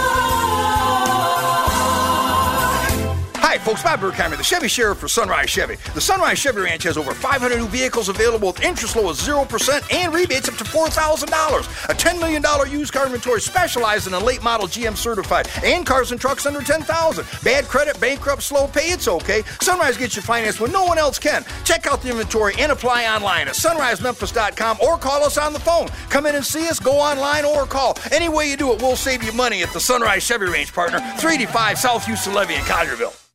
folks. 3.66 3.82
Bob 3.82 3.98
Burkheimer, 3.98 4.36
the 4.36 4.44
Chevy 4.44 4.68
Sheriff 4.68 4.98
for 4.98 5.08
Sunrise 5.08 5.50
Chevy. 5.50 5.74
The 5.92 6.00
Sunrise 6.00 6.38
Chevy 6.38 6.60
Ranch 6.60 6.84
has 6.84 6.96
over 6.96 7.12
500 7.12 7.56
new 7.56 7.66
vehicles 7.66 8.08
available 8.08 8.48
with 8.48 8.62
interest 8.62 8.94
low 8.94 9.10
of 9.10 9.16
0% 9.16 9.92
and 9.92 10.14
rebates 10.14 10.48
up 10.48 10.54
to 10.58 10.64
$4,000. 10.64 11.90
A 11.90 11.94
$10 11.94 12.20
million 12.20 12.44
used 12.70 12.92
car 12.92 13.06
inventory 13.06 13.40
specializing 13.40 14.14
in 14.14 14.24
late 14.24 14.40
model 14.40 14.68
GM 14.68 14.96
certified 14.96 15.48
and 15.64 15.84
cars 15.84 16.12
and 16.12 16.20
trucks 16.20 16.46
under 16.46 16.60
10000 16.60 17.26
Bad 17.42 17.64
credit, 17.64 18.00
bankrupt, 18.00 18.42
slow 18.42 18.68
pay, 18.68 18.92
it's 18.92 19.08
okay. 19.08 19.42
Sunrise 19.60 19.96
gets 19.96 20.14
you 20.14 20.22
financed 20.22 20.60
when 20.60 20.70
no 20.70 20.84
one 20.84 20.98
else 20.98 21.18
can. 21.18 21.44
Check 21.64 21.88
out 21.88 22.02
the 22.02 22.10
inventory 22.10 22.54
and 22.60 22.70
apply 22.70 23.06
online 23.06 23.48
at 23.48 23.54
sunrisememphis.com 23.54 24.78
or 24.80 24.96
call 24.96 25.24
us 25.24 25.38
on 25.38 25.52
the 25.52 25.60
phone. 25.60 25.88
Come 26.08 26.26
in 26.26 26.36
and 26.36 26.44
see 26.44 26.68
us, 26.68 26.78
go 26.78 26.92
online 26.92 27.44
or 27.44 27.66
call. 27.66 27.98
Any 28.12 28.28
way 28.28 28.48
you 28.48 28.56
do 28.56 28.72
it, 28.72 28.80
we'll 28.80 28.94
save 28.94 29.24
you 29.24 29.32
money 29.32 29.64
at 29.64 29.72
the 29.72 29.80
Sunrise 29.80 30.22
Chevy 30.22 30.46
Range 30.46 30.72
partner, 30.72 30.98
385 31.18 31.78
South 31.78 32.06
Houston 32.06 32.32
Levee 32.32 32.54
in 32.54 32.60
Collierville. 32.60 33.25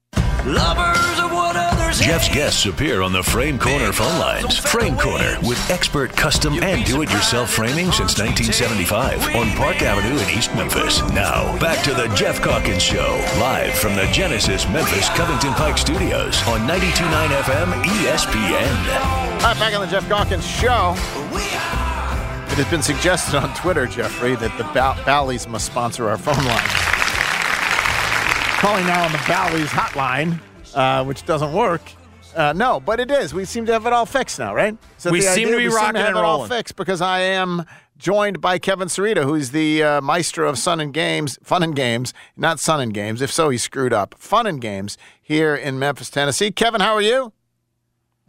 Lovers 0.45 1.19
of 1.19 1.31
what 1.31 1.55
others 1.55 1.99
Jeff's 1.99 2.27
guests 2.27 2.65
appear 2.65 3.03
on 3.03 3.13
the 3.13 3.21
Frame 3.21 3.59
Corner 3.59 3.91
phone 3.91 4.19
lines. 4.19 4.57
Frame 4.57 4.97
Corner 4.97 5.37
with 5.43 5.69
expert 5.69 6.15
custom 6.17 6.55
and 6.63 6.83
do-it-yourself 6.83 7.51
framing 7.51 7.91
since 7.91 8.17
1975 8.17 9.35
on 9.35 9.51
Park 9.51 9.83
Avenue 9.83 10.19
in 10.19 10.29
East 10.35 10.55
Memphis. 10.55 11.01
Now, 11.11 11.55
back 11.59 11.83
to 11.83 11.93
the 11.93 12.07
Jeff 12.15 12.41
Calkins 12.41 12.81
Show, 12.81 13.23
live 13.37 13.75
from 13.75 13.95
the 13.95 14.07
Genesis 14.07 14.67
Memphis 14.69 15.09
Covington 15.09 15.53
Pike 15.53 15.77
Studios 15.77 16.41
on 16.47 16.61
92.9 16.61 17.27
FM 17.43 17.83
ESPN. 17.83 18.93
All 19.35 19.41
right, 19.41 19.59
back 19.59 19.75
on 19.75 19.81
the 19.81 19.91
Jeff 19.91 20.07
Calkins 20.07 20.47
Show. 20.47 20.95
It 22.51 22.57
has 22.57 22.67
been 22.71 22.81
suggested 22.81 23.35
on 23.35 23.53
Twitter, 23.53 23.85
Jeffrey, 23.85 24.35
that 24.37 24.57
the 24.57 24.63
Bally's 25.05 25.47
must 25.47 25.67
sponsor 25.67 26.09
our 26.09 26.17
phone 26.17 26.43
line. 26.45 26.80
Calling 28.71 28.87
now 28.87 29.03
on 29.03 29.11
the 29.11 29.21
Bally's 29.27 29.67
hotline, 29.67 30.39
uh, 30.75 31.03
which 31.03 31.25
doesn't 31.25 31.51
work. 31.51 31.81
Uh, 32.33 32.53
no, 32.53 32.79
but 32.79 33.01
it 33.01 33.11
is. 33.11 33.33
We 33.33 33.43
seem 33.43 33.65
to 33.65 33.73
have 33.73 33.85
it 33.85 33.91
all 33.91 34.05
fixed 34.05 34.39
now, 34.39 34.55
right? 34.55 34.77
Is 34.97 35.03
that 35.03 35.11
We 35.11 35.19
seem 35.19 35.31
idea? 35.31 35.45
to 35.47 35.57
be 35.57 35.67
we 35.67 35.73
rocking 35.75 35.87
seem 35.87 35.93
to 35.95 35.99
have 35.99 36.07
and 36.07 36.17
it 36.17 36.23
all 36.23 36.35
rolling. 36.37 36.49
fixed 36.51 36.77
because 36.77 37.01
I 37.01 37.19
am 37.19 37.65
joined 37.97 38.39
by 38.39 38.59
Kevin 38.59 38.87
Cerrito, 38.87 39.23
who's 39.25 39.51
the 39.51 39.83
uh, 39.83 39.99
maestro 39.99 40.47
of 40.47 40.57
Sun 40.57 40.79
and 40.79 40.93
Games, 40.93 41.37
Fun 41.43 41.63
and 41.63 41.75
Games, 41.75 42.13
not 42.37 42.61
Sun 42.61 42.79
and 42.79 42.93
Games. 42.93 43.21
If 43.21 43.29
so, 43.29 43.49
he 43.49 43.57
screwed 43.57 43.91
up. 43.91 44.15
Fun 44.17 44.47
and 44.47 44.61
Games 44.61 44.97
here 45.21 45.53
in 45.53 45.77
Memphis, 45.77 46.09
Tennessee. 46.09 46.49
Kevin, 46.49 46.79
how 46.79 46.93
are 46.93 47.01
you? 47.01 47.33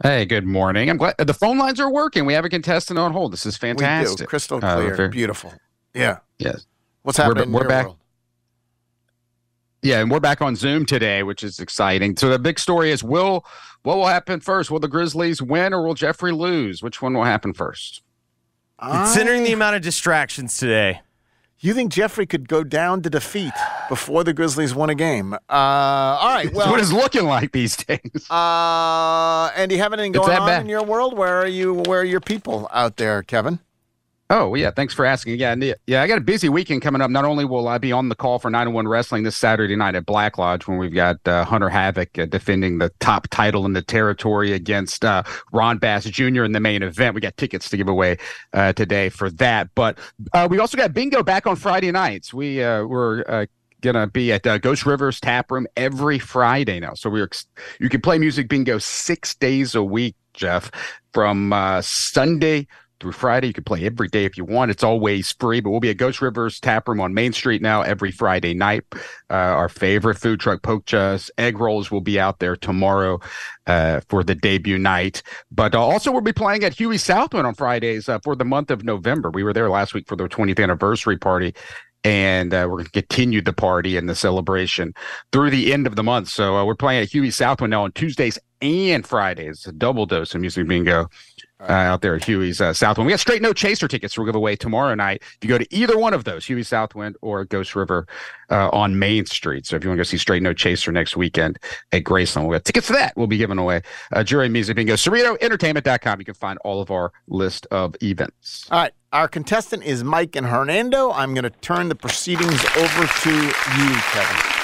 Hey, 0.03 0.25
good 0.25 0.45
morning. 0.45 0.89
I'm 0.89 0.97
glad 0.97 1.15
the 1.19 1.33
phone 1.33 1.57
lines 1.57 1.79
are 1.79 1.89
working. 1.89 2.25
We 2.25 2.33
have 2.33 2.43
a 2.43 2.49
contestant 2.49 2.99
on 2.99 3.13
hold. 3.13 3.31
This 3.31 3.45
is 3.45 3.55
We 3.61 3.69
fantastic. 3.69 4.17
do. 4.17 4.25
Crystal 4.25 4.57
Uh, 4.61 4.75
clear. 4.75 4.93
very- 4.95 5.07
Beautiful. 5.07 5.53
Yeah. 5.93 6.17
Yes. 6.37 6.65
What's 7.03 7.17
We're- 7.17 7.29
happening 7.29 7.53
we're 7.53 7.61
your 7.61 7.69
back- 7.69 7.85
world? 7.85 7.97
Yeah, 9.83 9.99
and 9.99 10.09
we're 10.09 10.21
back 10.21 10.41
on 10.41 10.55
Zoom 10.55 10.85
today, 10.85 11.23
which 11.23 11.43
is 11.43 11.59
exciting. 11.59 12.15
So 12.15 12.29
the 12.29 12.39
big 12.39 12.57
story 12.57 12.91
is 12.91 13.03
will 13.03 13.45
what 13.83 13.97
will 13.97 14.07
happen 14.07 14.39
first? 14.39 14.71
Will 14.71 14.79
the 14.79 14.87
Grizzlies 14.87 15.41
win 15.41 15.73
or 15.73 15.83
will 15.85 15.93
Jeffrey 15.93 16.31
lose? 16.31 16.81
Which 16.81 17.01
one 17.01 17.13
will 17.13 17.25
happen 17.25 17.53
first? 17.53 18.01
Considering 18.81 19.43
the 19.43 19.51
amount 19.53 19.75
of 19.75 19.81
distractions 19.81 20.57
today. 20.57 21.01
You 21.59 21.73
think 21.73 21.91
Jeffrey 21.93 22.25
could 22.25 22.49
go 22.49 22.63
down 22.63 23.01
to 23.03 23.09
defeat 23.09 23.53
before 23.87 24.23
the 24.25 24.33
Grizzlies 24.33 24.73
won 24.75 24.89
a 24.89 24.95
game? 24.95 25.33
Uh, 25.33 25.37
all 25.49 26.33
right. 26.33 26.43
That's 26.45 26.55
Well, 26.55 26.71
what 26.71 26.79
it's 26.81 26.91
looking 26.91 27.25
like 27.25 27.51
these 27.51 27.75
days. 27.77 27.99
Uh, 28.29 29.49
and 29.55 29.69
do 29.69 29.75
you 29.75 29.81
have 29.81 29.93
anything 29.93 30.11
It's 30.11 30.19
going 30.19 30.29
that 30.31 30.41
on 30.41 30.47
bad. 30.47 30.61
in 30.61 30.69
your 30.69 30.83
world? 30.83 31.17
Where 31.17 31.37
are 31.41 31.47
you? 31.47 31.75
Where 31.85 32.01
are 32.01 32.05
your 32.05 32.19
people 32.21 32.67
out 32.73 32.97
there, 32.97 33.21
Kevin? 33.23 33.59
Oh, 34.35 34.55
yeah. 34.55 34.71
Thanks 34.71 34.95
for 34.95 35.05
asking. 35.05 35.37
Yeah, 35.37 35.55
yeah. 35.85 36.01
I 36.01 36.07
got 36.07 36.17
a 36.17 36.21
busy 36.21 36.49
weekend 36.49 36.81
coming 36.81 37.01
up. 37.03 37.11
Not 37.11 37.23
only 37.23 37.45
will 37.45 37.67
I 37.67 37.77
be 37.77 37.91
on 37.91 38.09
the 38.09 38.15
call 38.15 38.39
for 38.39 38.49
901 38.49 38.87
Wrestling 38.87 39.21
this 39.21 39.37
Saturday 39.37 39.75
night 39.75 39.93
at 39.93 40.07
Black 40.07 40.39
Lodge 40.39 40.67
when 40.67 40.79
we've 40.79 40.93
got 40.93 41.17
uh, 41.27 41.45
Hunter 41.45 41.69
Havoc 41.69 42.17
uh, 42.17 42.25
defending 42.25 42.79
the 42.79 42.89
top 42.99 43.27
title 43.27 43.63
in 43.63 43.73
the 43.73 43.83
territory 43.83 44.51
against 44.51 45.05
uh, 45.05 45.21
Ron 45.51 45.77
Bass 45.77 46.05
Jr. 46.05 46.45
in 46.45 46.51
the 46.51 46.59
main 46.59 46.81
event. 46.81 47.13
We 47.13 47.21
got 47.21 47.37
tickets 47.37 47.69
to 47.69 47.77
give 47.77 47.87
away 47.87 48.17
uh, 48.53 48.73
today 48.73 49.09
for 49.09 49.29
that. 49.29 49.69
But 49.75 49.99
uh, 50.33 50.47
we 50.49 50.57
also 50.57 50.77
got 50.77 50.95
bingo 50.95 51.21
back 51.21 51.45
on 51.45 51.55
Friday 51.55 51.91
nights. 51.91 52.33
We 52.33 52.63
uh, 52.63 52.85
were. 52.85 53.23
Uh, 53.27 53.45
Gonna 53.81 54.07
be 54.07 54.31
at 54.31 54.47
uh, 54.47 54.59
Ghost 54.59 54.85
Rivers 54.85 55.19
Tap 55.19 55.51
Room 55.51 55.67
every 55.75 56.17
Friday 56.17 56.79
now, 56.79 56.93
so 56.93 57.09
we're 57.09 57.25
ex- 57.25 57.47
you 57.81 57.89
can 57.89 57.99
play 57.99 58.17
music 58.17 58.47
bingo 58.47 58.77
six 58.77 59.35
days 59.35 59.75
a 59.75 59.83
week, 59.83 60.15
Jeff, 60.33 60.71
from 61.11 61.51
uh, 61.51 61.81
Sunday 61.81 62.65
through 63.03 63.11
Friday. 63.11 63.47
You 63.47 63.53
can 63.53 63.65
play 63.65 63.85
every 63.85 64.07
day 64.07 64.23
if 64.23 64.37
you 64.37 64.45
want. 64.45 64.71
It's 64.71 64.83
always 64.83 65.33
free, 65.33 65.59
but 65.59 65.71
we'll 65.71 65.81
be 65.81 65.89
at 65.89 65.97
Ghost 65.97 66.21
Rivers 66.21 66.59
Tap 66.59 66.87
Room 66.87 67.01
on 67.01 67.13
Main 67.13 67.33
Street 67.33 67.61
now 67.61 67.81
every 67.81 68.11
Friday 68.11 68.53
night. 68.53 68.85
Uh, 69.29 69.33
our 69.33 69.67
favorite 69.67 70.17
food 70.17 70.39
truck, 70.39 70.63
Poke 70.63 70.85
Chus, 70.85 71.29
egg 71.37 71.59
rolls 71.59 71.91
will 71.91 72.01
be 72.01 72.17
out 72.17 72.39
there 72.39 72.55
tomorrow 72.55 73.19
uh, 73.67 73.99
for 74.07 74.23
the 74.23 74.33
debut 74.33 74.79
night. 74.79 75.21
But 75.51 75.75
uh, 75.75 75.81
also, 75.81 76.13
we'll 76.13 76.21
be 76.21 76.31
playing 76.31 76.63
at 76.63 76.73
Huey 76.73 76.97
Southwind 76.97 77.45
on 77.45 77.55
Fridays 77.55 78.07
uh, 78.07 78.19
for 78.19 78.37
the 78.37 78.45
month 78.45 78.71
of 78.71 78.85
November. 78.85 79.29
We 79.29 79.43
were 79.43 79.53
there 79.53 79.69
last 79.69 79.93
week 79.93 80.07
for 80.07 80.15
their 80.15 80.29
20th 80.29 80.63
anniversary 80.63 81.17
party. 81.17 81.53
And 82.05 82.53
uh, 82.53 82.67
we're 82.69 82.79
going 82.79 82.85
to 82.85 82.91
continue 82.91 83.41
the 83.41 83.53
party 83.53 83.95
and 83.95 84.09
the 84.09 84.15
celebration 84.15 84.93
through 85.31 85.51
the 85.51 85.71
end 85.71 85.87
of 85.87 85.95
the 85.95 86.03
month. 86.03 86.27
So 86.27 86.57
uh, 86.57 86.65
we're 86.65 86.75
playing 86.75 87.01
at 87.01 87.09
Huey 87.09 87.31
Southwind 87.31 87.71
now 87.71 87.85
on 87.85 87.93
Tuesdays 87.93 88.37
and 88.63 89.05
Fridays. 89.05 89.65
A 89.67 89.71
double 89.71 90.05
dose 90.05 90.33
of 90.33 90.41
music 90.41 90.67
bingo 90.67 91.09
uh, 91.59 91.71
out 91.71 92.01
there 92.01 92.15
at 92.15 92.23
Huey's 92.23 92.59
uh, 92.59 92.73
Southwind. 92.73 93.05
We 93.05 93.13
got 93.13 93.19
straight 93.19 93.41
no 93.41 93.53
chaser 93.53 93.87
tickets 93.87 94.17
we'll 94.17 94.25
give 94.25 94.35
away 94.35 94.55
tomorrow 94.55 94.95
night. 94.95 95.21
If 95.21 95.37
you 95.41 95.49
go 95.49 95.57
to 95.57 95.67
either 95.73 95.97
one 95.97 96.13
of 96.13 96.23
those, 96.23 96.45
Huey 96.45 96.63
Southwind 96.63 97.15
or 97.21 97.45
Ghost 97.45 97.75
River 97.75 98.07
uh, 98.49 98.69
on 98.69 98.99
Main 98.99 99.25
Street. 99.25 99.65
So 99.65 99.75
if 99.75 99.83
you 99.83 99.89
want 99.89 99.97
to 99.97 99.99
go 99.99 100.03
see 100.03 100.17
straight 100.17 100.43
no 100.43 100.53
chaser 100.53 100.91
next 100.91 101.15
weekend 101.15 101.59
at 101.91 102.03
Graceland, 102.03 102.43
we'll 102.43 102.53
have 102.53 102.63
tickets 102.63 102.87
for 102.87 102.93
that. 102.93 103.13
We'll 103.15 103.27
be 103.27 103.37
giving 103.37 103.57
away 103.57 103.81
uh, 104.11 104.23
jury 104.23 104.49
music 104.49 104.75
bingo. 104.75 104.95
CerritoEntertainment.com. 104.95 106.19
You 106.19 106.25
can 106.25 106.33
find 106.33 106.59
all 106.63 106.81
of 106.81 106.91
our 106.91 107.11
list 107.27 107.67
of 107.71 107.95
events. 108.01 108.67
All 108.71 108.81
right. 108.81 108.93
Our 109.11 109.27
contestant 109.27 109.83
is 109.83 110.03
Mike 110.03 110.35
and 110.35 110.47
Hernando. 110.47 111.11
I'm 111.11 111.35
going 111.35 111.43
to 111.43 111.51
turn 111.51 111.87
the 111.87 111.95
proceedings 111.95 112.65
over 112.75 113.05
to 113.05 113.29
you, 113.29 113.95
Kevin. 114.11 114.62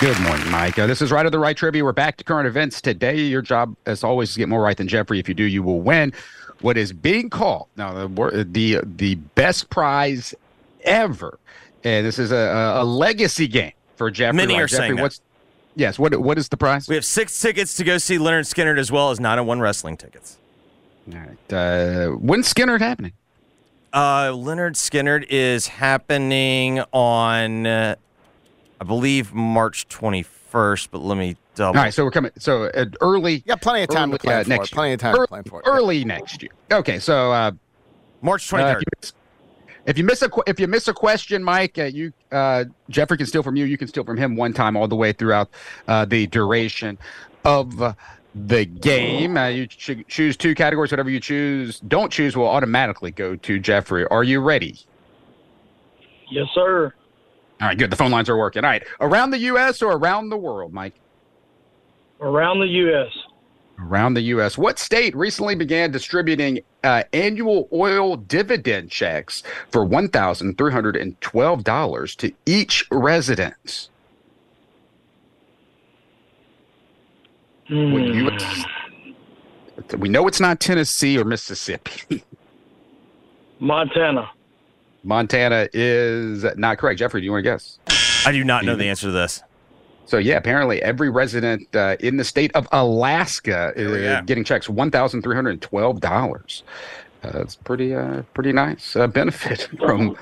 Good 0.00 0.18
morning, 0.20 0.50
Mike. 0.50 0.78
Uh, 0.78 0.86
this 0.86 1.00
is 1.00 1.10
Righter 1.12 1.30
than 1.30 1.40
Wright 1.40 1.56
Trivia. 1.56 1.82
We're 1.84 1.92
back 1.92 2.16
to 2.18 2.24
current 2.24 2.46
events 2.46 2.80
today. 2.82 3.16
Your 3.16 3.40
job, 3.42 3.74
as 3.86 4.04
always, 4.04 4.30
is 4.30 4.34
to 4.34 4.40
get 4.40 4.48
more 4.48 4.60
right 4.60 4.76
than 4.76 4.88
Jeffrey. 4.88 5.18
If 5.18 5.28
you 5.28 5.34
do, 5.34 5.44
you 5.44 5.62
will 5.62 5.80
win. 5.80 6.12
What 6.60 6.76
is 6.76 6.92
being 6.92 7.30
called 7.30 7.68
now 7.76 7.92
the 8.06 8.44
the 8.50 8.80
the 8.84 9.14
best 9.14 9.70
prize 9.70 10.34
ever, 10.82 11.38
and 11.84 12.04
this 12.04 12.18
is 12.18 12.32
a, 12.32 12.36
a, 12.36 12.82
a 12.82 12.84
legacy 12.84 13.46
game 13.46 13.72
for 13.96 14.10
Jeffrey. 14.10 14.36
Many 14.36 14.54
Right, 14.54 14.62
are 14.62 14.66
Jeffrey, 14.66 14.86
saying 14.86 14.96
that. 14.96 15.02
what's 15.02 15.20
yes? 15.76 15.98
What 15.98 16.14
what 16.20 16.38
is 16.38 16.48
the 16.48 16.56
prize? 16.56 16.88
We 16.88 16.96
have 16.96 17.04
six 17.04 17.40
tickets 17.40 17.74
to 17.76 17.84
go 17.84 17.96
see 17.98 18.18
Lynyrd 18.18 18.52
Skynyrd 18.52 18.78
as 18.78 18.90
well 18.92 19.10
as 19.10 19.20
901 19.20 19.60
wrestling 19.60 19.96
tickets. 19.96 20.38
All 21.12 21.18
right. 21.18 21.52
Uh, 21.52 22.08
when's 22.16 22.52
Skynyrd 22.52 22.80
happening? 22.80 23.12
Uh, 23.92 24.28
Lynyrd 24.32 24.72
Skynyrd 24.74 25.26
is 25.28 25.68
happening 25.68 26.80
on, 26.92 27.66
uh, 27.66 27.94
I 28.84 28.86
believe, 28.86 29.32
March 29.32 29.88
21st, 29.88 30.88
but 30.90 30.98
let 30.98 31.16
me 31.16 31.36
double. 31.54 31.78
All 31.78 31.84
right, 31.84 31.94
so 31.94 32.04
we're 32.04 32.10
coming. 32.10 32.32
So 32.38 32.64
uh, 32.64 32.84
early. 33.00 33.42
Yeah, 33.46 33.54
plenty 33.54 33.82
of 33.82 33.88
time 33.88 34.10
to 34.10 34.14
early, 34.14 34.18
plan 34.18 34.40
uh, 34.40 34.42
for 34.44 34.48
next 34.50 34.72
it. 34.72 34.74
Plenty 34.74 34.92
of 34.92 35.00
time 35.00 35.14
to 35.16 35.26
plan 35.26 35.42
for 35.44 35.60
it. 35.60 35.66
Early 35.66 36.04
next 36.04 36.42
year. 36.42 36.50
Okay, 36.70 36.98
so 36.98 37.32
uh, 37.32 37.52
March 38.20 38.52
Uh, 38.52 38.58
23rd. 38.58 38.74
if, 38.74 38.82
you 38.82 38.86
miss, 39.00 39.12
if 39.86 39.98
you 39.98 40.04
miss 40.04 40.22
a 40.22 40.28
if 40.46 40.60
you 40.60 40.68
miss 40.68 40.86
a 40.88 40.92
question, 40.92 41.42
Mike, 41.42 41.78
uh, 41.78 41.84
you 41.84 42.12
uh, 42.30 42.64
Jeffrey 42.90 43.16
can 43.16 43.26
steal 43.26 43.42
from 43.42 43.56
you. 43.56 43.64
You 43.64 43.78
can 43.78 43.88
steal 43.88 44.04
from 44.04 44.18
him 44.18 44.36
one 44.36 44.52
time 44.52 44.76
all 44.76 44.86
the 44.86 44.96
way 44.96 45.12
throughout 45.14 45.48
uh, 45.88 46.04
the 46.04 46.26
duration 46.26 46.98
of 47.46 47.78
the 48.34 48.66
game. 48.66 49.38
Uh, 49.38 49.46
you 49.48 49.66
ch- 49.66 50.04
choose 50.08 50.36
two 50.36 50.54
categories. 50.54 50.92
Whatever 50.92 51.08
you 51.08 51.20
choose, 51.20 51.80
don't 51.80 52.12
choose 52.12 52.36
will 52.36 52.48
automatically 52.48 53.12
go 53.12 53.34
to 53.36 53.58
Jeffrey. 53.58 54.06
Are 54.08 54.24
you 54.24 54.40
ready? 54.40 54.76
Yes, 56.30 56.48
sir. 56.54 56.92
All 57.64 57.70
right, 57.70 57.78
good. 57.78 57.90
The 57.90 57.96
phone 57.96 58.10
lines 58.10 58.28
are 58.28 58.36
working. 58.36 58.62
All 58.62 58.68
right. 58.68 58.84
Around 59.00 59.30
the 59.30 59.38
U.S. 59.38 59.80
or 59.80 59.92
around 59.92 60.28
the 60.28 60.36
world, 60.36 60.74
Mike? 60.74 60.92
Around 62.20 62.60
the 62.60 62.66
U.S. 62.66 63.08
Around 63.80 64.12
the 64.12 64.20
U.S. 64.20 64.58
What 64.58 64.78
state 64.78 65.16
recently 65.16 65.54
began 65.54 65.90
distributing 65.90 66.60
uh, 66.84 67.04
annual 67.14 67.70
oil 67.72 68.16
dividend 68.16 68.90
checks 68.90 69.42
for 69.70 69.86
$1,312 69.86 72.16
to 72.16 72.32
each 72.44 72.86
resident? 72.90 73.88
US 77.70 78.64
we 79.98 80.10
know 80.10 80.28
it's 80.28 80.40
not 80.40 80.60
Tennessee 80.60 81.18
or 81.18 81.24
Mississippi. 81.24 82.22
Montana. 83.58 84.30
Montana 85.04 85.68
is 85.72 86.44
not 86.56 86.78
correct. 86.78 86.98
Jeffrey, 86.98 87.20
do 87.20 87.26
you 87.26 87.30
want 87.30 87.44
to 87.44 87.50
guess? 87.50 87.78
I 88.26 88.32
do 88.32 88.42
not 88.42 88.64
know 88.64 88.74
the 88.74 88.86
answer 88.86 89.06
to 89.06 89.12
this. 89.12 89.42
So 90.06 90.18
yeah, 90.18 90.36
apparently 90.36 90.82
every 90.82 91.10
resident 91.10 91.74
uh, 91.74 91.96
in 92.00 92.16
the 92.16 92.24
state 92.24 92.50
of 92.54 92.68
Alaska 92.72 93.72
is 93.76 93.90
go. 93.90 94.22
getting 94.26 94.44
checks 94.44 94.68
one 94.68 94.90
thousand 94.90 95.22
three 95.22 95.34
hundred 95.34 95.60
twelve 95.62 96.00
dollars. 96.00 96.62
Uh, 97.22 97.40
it's 97.40 97.56
pretty 97.56 97.94
uh, 97.94 98.22
pretty 98.34 98.52
nice 98.52 98.96
uh, 98.96 99.06
benefit 99.06 99.68
from 99.78 100.16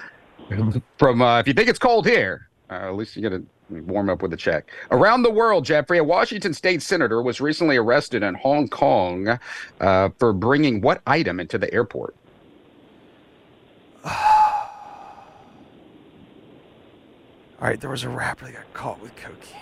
from 0.98 1.22
uh, 1.22 1.40
if 1.40 1.48
you 1.48 1.54
think 1.54 1.68
it's 1.68 1.78
cold 1.78 2.06
here, 2.06 2.48
uh, 2.70 2.74
at 2.74 2.94
least 2.94 3.16
you 3.16 3.22
get 3.22 3.30
to 3.30 3.44
warm 3.70 4.08
up 4.10 4.22
with 4.22 4.32
a 4.32 4.36
check. 4.36 4.70
Around 4.90 5.22
the 5.22 5.30
world, 5.30 5.64
Jeffrey, 5.64 5.98
a 5.98 6.04
Washington 6.04 6.54
state 6.54 6.82
senator 6.82 7.22
was 7.22 7.40
recently 7.40 7.76
arrested 7.76 8.22
in 8.22 8.34
Hong 8.34 8.68
Kong 8.68 9.38
uh, 9.80 10.08
for 10.18 10.32
bringing 10.32 10.80
what 10.80 11.00
item 11.06 11.40
into 11.40 11.58
the 11.58 11.72
airport? 11.72 12.14
All 17.62 17.68
right, 17.68 17.80
there 17.80 17.90
was 17.90 18.02
a 18.02 18.08
rapper 18.08 18.46
that 18.46 18.54
got 18.54 18.74
caught 18.74 19.00
with 19.00 19.14
cocaine. 19.14 19.60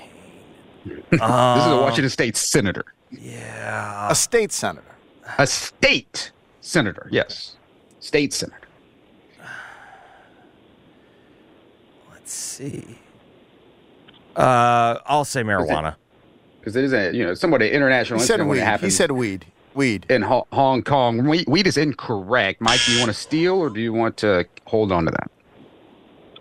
this 1.11 1.21
is 1.21 1.21
a 1.21 1.79
Washington 1.83 2.09
state 2.09 2.35
senator. 2.35 2.87
Yeah. 3.11 4.11
A 4.11 4.15
state 4.15 4.53
senator. 4.53 4.97
A 5.37 5.47
state 5.47 6.33
senator, 6.63 7.11
yes. 7.13 7.57
State 8.01 8.33
senator. 8.33 8.57
Let's 12.11 12.33
see. 12.33 12.99
Uh, 14.35 14.99
I'll 15.05 15.27
say 15.27 15.43
marijuana. 15.43 15.97
Because 16.61 16.77
it 16.77 16.85
is 16.85 16.95
a 16.95 17.15
you 17.15 17.23
know 17.27 17.35
somewhat 17.35 17.61
an 17.61 17.69
international 17.69 18.19
He 18.19 18.25
said 18.25 18.47
weed. 18.47 18.81
He 18.81 18.89
said 18.89 19.11
weed. 19.11 19.45
Weed. 19.75 20.07
in 20.09 20.23
Ho- 20.23 20.47
Hong 20.53 20.83
Kong. 20.83 21.29
Weed, 21.29 21.47
weed 21.47 21.67
is 21.67 21.77
incorrect. 21.77 22.63
Mike, 22.63 22.81
do 22.87 22.93
you 22.93 22.99
want 22.99 23.11
to 23.11 23.19
steal 23.19 23.59
or 23.59 23.69
do 23.69 23.81
you 23.81 23.93
want 23.93 24.17
to 24.19 24.47
hold 24.65 24.91
on 24.91 25.05
to 25.05 25.11
that? 25.11 25.31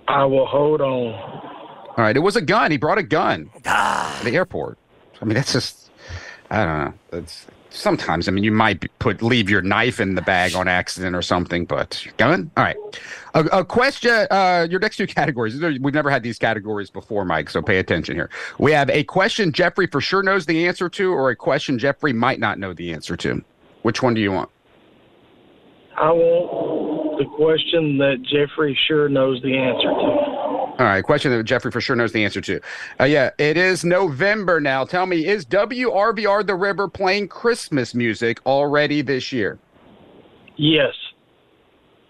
I 0.10 0.26
will 0.26 0.47
hold 0.47 0.82
on. 0.82 1.14
All 1.14 1.95
right, 1.97 2.16
it 2.18 2.22
was 2.22 2.36
a 2.36 2.41
gun. 2.41 2.72
He 2.72 2.78
brought 2.78 2.97
a 2.97 3.03
gun 3.03 3.49
to 3.64 4.20
the 4.24 4.32
airport. 4.34 4.78
I 5.22 5.26
mean, 5.26 5.36
that's 5.36 5.53
just 5.53 5.91
I 6.49 6.66
don't 6.66 6.86
know. 6.86 6.93
That's 7.12 7.45
sometimes. 7.70 8.28
I 8.28 8.32
mean, 8.32 8.43
you 8.43 8.51
might 8.51 8.88
put 8.97 9.22
leave 9.22 9.51
your 9.51 9.62
knife 9.62 9.99
in 9.99 10.16
the 10.16 10.24
bag 10.24 10.55
on 10.55 10.68
accident 10.68 11.16
or 11.16 11.22
something, 11.22 11.66
but 11.66 12.03
your 12.03 12.14
gun. 12.18 12.49
All 12.57 12.64
right. 12.64 12.78
A, 13.36 13.43
a 13.60 13.66
question. 13.66 14.26
Uh, 14.32 14.66
your 14.68 14.80
next 14.80 14.97
two 14.97 15.05
categories. 15.05 15.60
We've 15.80 15.93
never 15.93 16.10
had 16.10 16.24
these 16.24 16.39
categories 16.39 16.89
before, 16.89 17.24
Mike. 17.24 17.51
So 17.51 17.62
pay 17.62 17.78
attention 17.78 18.16
here. 18.16 18.32
We 18.57 18.72
have 18.72 18.89
a 18.89 19.03
question 19.03 19.51
Jeffrey 19.51 19.86
for 19.86 20.01
sure 20.01 20.24
knows 20.24 20.47
the 20.47 20.68
answer 20.68 20.89
to, 20.89 21.14
or 21.14 21.30
a 21.30 21.36
question 21.36 21.78
Jeffrey 21.78 22.14
might 22.14 22.39
not 22.39 22.57
know 22.57 22.74
the 22.74 22.91
answer 22.93 23.16
to. 23.18 23.43
Which 23.84 24.01
one 24.01 24.16
do 24.16 24.22
you 24.22 24.32
want? 24.32 24.49
I 25.95 26.12
want 26.12 26.88
the 27.20 27.26
question 27.26 27.97
that 27.99 28.22
Jeffrey 28.24 28.78
sure 28.88 29.09
knows 29.09 29.41
the 29.43 29.55
answer 29.57 29.89
to. 29.89 29.95
All 30.80 30.86
right, 30.86 31.03
question 31.03 31.32
that 31.32 31.43
Jeffrey 31.43 31.70
for 31.72 31.82
sure 31.82 31.95
knows 31.95 32.13
the 32.13 32.24
answer 32.24 32.39
to. 32.41 32.59
Uh, 32.99 33.03
yeah, 33.03 33.30
it 33.38 33.57
is 33.57 33.84
November 33.84 34.59
now. 34.61 34.86
Tell 34.86 35.05
me, 35.05 35.28
is 35.28 35.45
WRBR 35.45 36.47
The 36.47 36.55
River 36.55 36.88
playing 36.88 37.28
Christmas 37.28 37.93
music 37.93 38.39
already 38.45 39.01
this 39.01 39.32
year? 39.34 39.59
Yes. 40.55 40.93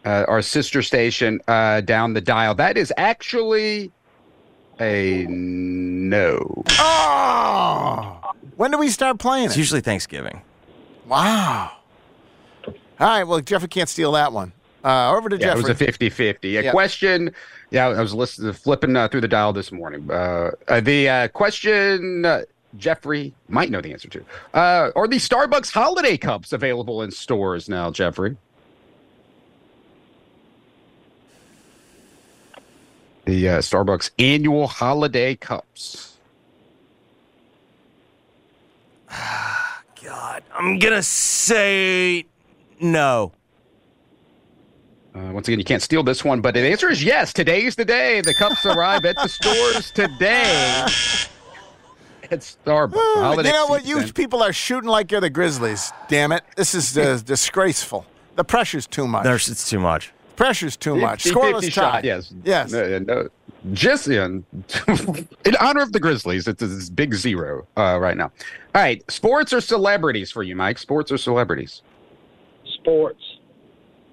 Uh, 0.05 0.23
our 0.27 0.41
sister 0.43 0.81
station 0.83 1.41
uh, 1.47 1.81
down 1.81 2.13
the 2.13 2.21
dial. 2.21 2.53
That 2.55 2.77
is 2.77 2.93
actually 2.95 3.91
a 4.79 5.25
no. 5.27 6.63
Oh! 6.77 8.21
When 8.55 8.71
do 8.71 8.77
we 8.77 8.89
start 8.89 9.17
playing 9.19 9.45
It's 9.45 9.55
it? 9.55 9.59
usually 9.59 9.81
Thanksgiving. 9.81 10.41
Wow. 11.07 11.71
All 12.67 12.73
right. 12.99 13.23
Well, 13.23 13.41
Jeffrey 13.41 13.67
can't 13.67 13.89
steal 13.89 14.11
that 14.13 14.31
one. 14.31 14.53
Uh, 14.83 15.11
over 15.15 15.29
to 15.29 15.37
Yeah, 15.37 15.51
it 15.51 15.57
was 15.57 15.69
a 15.69 15.75
50 15.75 16.09
50. 16.09 16.57
A 16.57 16.63
Yeah. 16.63 16.71
question. 16.71 17.33
Yeah, 17.71 17.87
I 17.87 18.01
was 18.01 18.13
listening, 18.13 18.53
flipping 18.53 18.95
uh, 18.95 19.07
through 19.09 19.21
the 19.21 19.27
dial 19.27 19.53
this 19.53 19.71
morning. 19.71 20.09
Uh, 20.09 20.51
uh, 20.67 20.79
the 20.81 21.09
uh, 21.09 21.27
question 21.29 22.25
uh, 22.25 22.41
Jeffrey 22.77 23.33
might 23.47 23.69
know 23.71 23.81
the 23.81 23.91
answer 23.91 24.07
to 24.09 24.25
uh, 24.53 24.91
Are 24.95 25.07
the 25.07 25.17
Starbucks 25.17 25.71
holiday 25.71 26.17
cups 26.17 26.53
available 26.53 27.01
in 27.01 27.11
stores 27.11 27.67
now, 27.67 27.91
Jeffrey? 27.91 28.37
The 33.25 33.49
uh, 33.49 33.57
Starbucks 33.59 34.11
annual 34.17 34.67
holiday 34.67 35.35
cups. 35.35 36.17
God, 40.03 40.43
I'm 40.53 40.79
gonna 40.79 41.03
say 41.03 42.25
no. 42.79 43.33
Uh, 45.15 45.31
once 45.31 45.47
again, 45.47 45.59
you 45.59 45.65
can't 45.65 45.81
steal 45.81 46.03
this 46.03 46.23
one, 46.23 46.39
but 46.39 46.53
the 46.53 46.61
answer 46.61 46.89
is 46.89 47.03
yes. 47.03 47.33
Today's 47.33 47.75
the 47.75 47.85
day. 47.85 48.21
The 48.21 48.33
cups 48.33 48.65
arrive 48.65 49.05
at 49.05 49.15
the 49.15 49.27
stores 49.27 49.91
today. 49.91 50.85
At 52.31 52.41
Starbucks. 52.41 52.93
Ooh, 52.95 53.21
Holiday 53.21 53.49
you 53.49 53.55
know 53.55 53.65
what? 53.65 53.85
You 53.87 54.03
people 54.13 54.43
are 54.43 54.53
shooting 54.53 54.87
like 54.87 55.11
you're 55.11 55.19
the 55.19 55.31
Grizzlies. 55.31 55.91
Damn 56.09 56.31
it! 56.31 56.43
This 56.55 56.75
is 56.75 56.95
uh, 56.95 57.19
disgraceful. 57.25 58.05
The 58.35 58.43
pressure's 58.43 58.85
too 58.85 59.07
much. 59.07 59.23
There's 59.23 59.49
it's 59.49 59.67
too 59.67 59.79
much. 59.79 60.11
pressure's 60.35 60.77
too 60.77 60.95
much. 60.95 61.23
Scoreless 61.23 61.61
50 61.61 61.69
tie. 61.71 61.71
shot, 61.71 62.03
yes. 62.03 62.31
Yes. 62.43 62.71
No, 62.71 62.99
no. 62.99 63.29
Just 63.73 64.07
in, 64.07 64.45
in 65.43 65.55
honor 65.59 65.81
of 65.81 65.91
the 65.91 65.99
Grizzlies, 65.99 66.47
it's 66.47 66.59
this 66.61 66.89
big 66.91 67.15
zero 67.15 67.67
uh, 67.75 67.97
right 67.99 68.15
now. 68.15 68.31
All 68.75 68.81
right, 68.81 69.03
sports 69.11 69.51
or 69.51 69.59
celebrities 69.59 70.29
for 70.31 70.43
you, 70.43 70.55
Mike? 70.55 70.77
Sports 70.77 71.11
or 71.11 71.17
celebrities? 71.17 71.81
Sports. 72.75 73.38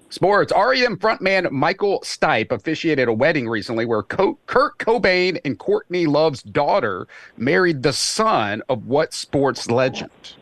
Sports. 0.09 0.53
REM 0.55 0.97
frontman 0.97 1.51
Michael 1.51 1.99
Stipe 2.01 2.51
officiated 2.51 3.09
a 3.09 3.13
wedding 3.13 3.47
recently 3.47 3.85
where 3.85 4.03
Co- 4.03 4.37
Kurt 4.45 4.77
Cobain 4.77 5.39
and 5.43 5.59
Courtney 5.59 6.05
Love's 6.05 6.43
daughter 6.43 7.07
married 7.35 7.83
the 7.83 7.91
son 7.91 8.61
of 8.69 8.87
what 8.87 9.13
sports 9.13 9.69
legend? 9.69 10.35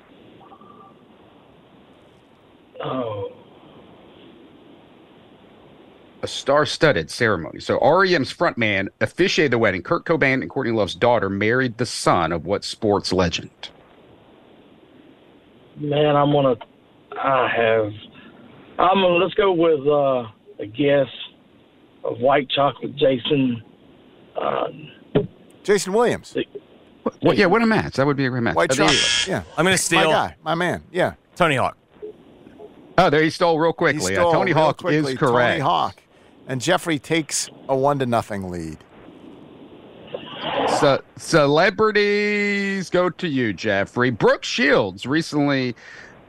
Oh. 2.84 3.32
a 6.22 6.28
star-studded 6.28 7.10
ceremony. 7.12 7.60
So 7.60 7.80
REM's 7.80 8.34
frontman 8.34 8.88
officiated 9.00 9.52
the 9.52 9.60
wedding. 9.60 9.84
Kurt 9.84 10.06
Cobain 10.06 10.42
and 10.42 10.50
Courtney 10.50 10.74
Love's 10.74 10.96
daughter 10.96 11.30
married 11.30 11.78
the 11.78 11.86
son 11.86 12.32
of 12.32 12.46
what 12.46 12.64
sports 12.64 13.14
legend? 13.14 13.70
Man, 15.78 16.16
I'm 16.16 16.32
gonna. 16.32 16.56
I 17.12 17.48
have. 17.48 17.92
I'm 18.78 18.96
gonna. 19.02 19.16
Let's 19.16 19.34
go 19.36 19.52
with 19.54 19.86
uh, 19.88 20.28
a 20.60 20.66
guess 20.66 21.08
of 22.04 22.20
white 22.20 22.50
chocolate. 22.50 22.96
Jason. 22.96 23.64
Uh, 24.40 24.68
Jason 25.64 25.94
Williams. 25.94 26.36
Well, 27.22 27.36
yeah, 27.36 27.46
what 27.46 27.62
a 27.62 27.66
match. 27.66 27.94
That 27.96 28.06
would 28.06 28.18
be 28.18 28.26
a 28.26 28.30
great 28.30 28.44
match. 28.44 28.56
White 28.56 28.72
chocolate. 28.72 29.28
Yeah. 29.28 29.44
I'm 29.58 29.64
gonna 29.64 29.72
My 29.72 29.76
steal 29.78 30.10
guy. 30.12 30.36
My 30.44 30.56
man. 30.56 30.84
Yeah. 30.92 31.14
Tony 31.36 31.56
Hawk. 31.56 31.78
Oh, 32.98 33.10
there 33.10 33.22
he 33.24 33.30
stole 33.30 33.60
real 33.60 33.72
He 33.72 33.74
quickly. 33.74 34.14
stole 34.16 34.30
uh, 34.30 34.34
Tony 34.34 34.54
real 34.54 34.64
Hawk 34.64 34.78
quickly. 34.78 35.14
is 35.14 35.18
correct. 35.20 35.52
Tony 35.54 35.60
Hawk. 35.60 36.02
And 36.48 36.62
Jeffrey 36.62 37.00
takes 37.00 37.50
a 37.70 37.76
one 37.76 38.00
to 38.00 38.06
nothing 38.06 38.50
lead. 38.50 38.78
Ce- 40.68 41.00
celebrities 41.18 42.90
go 42.90 43.10
to 43.10 43.28
you, 43.28 43.54
Jeffrey. 43.54 44.10
Brooke 44.12 44.44
Shields 44.44 45.06
recently 45.06 45.76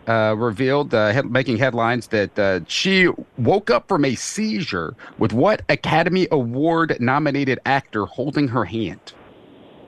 uh, 0.08 0.34
revealed, 0.36 0.94
uh, 0.94 1.12
head- 1.12 1.30
making 1.30 1.56
headlines, 1.58 2.08
that 2.08 2.38
uh, 2.38 2.60
she 2.68 3.08
woke 3.38 3.70
up 3.70 3.88
from 3.88 4.04
a 4.04 4.14
seizure 4.14 4.94
with 5.18 5.32
what 5.32 5.62
Academy 5.68 6.28
Award 6.30 6.96
nominated 7.00 7.58
actor 7.66 8.06
holding 8.06 8.48
her 8.48 8.64
hand? 8.64 9.12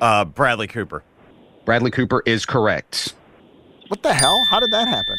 Uh, 0.00 0.24
Bradley 0.24 0.66
Cooper. 0.66 1.02
Bradley 1.64 1.90
Cooper 1.90 2.22
is 2.26 2.46
correct. 2.46 3.14
What 3.88 4.02
the 4.02 4.12
hell? 4.14 4.44
How 4.50 4.60
did 4.60 4.70
that 4.72 4.88
happen? 4.88 5.18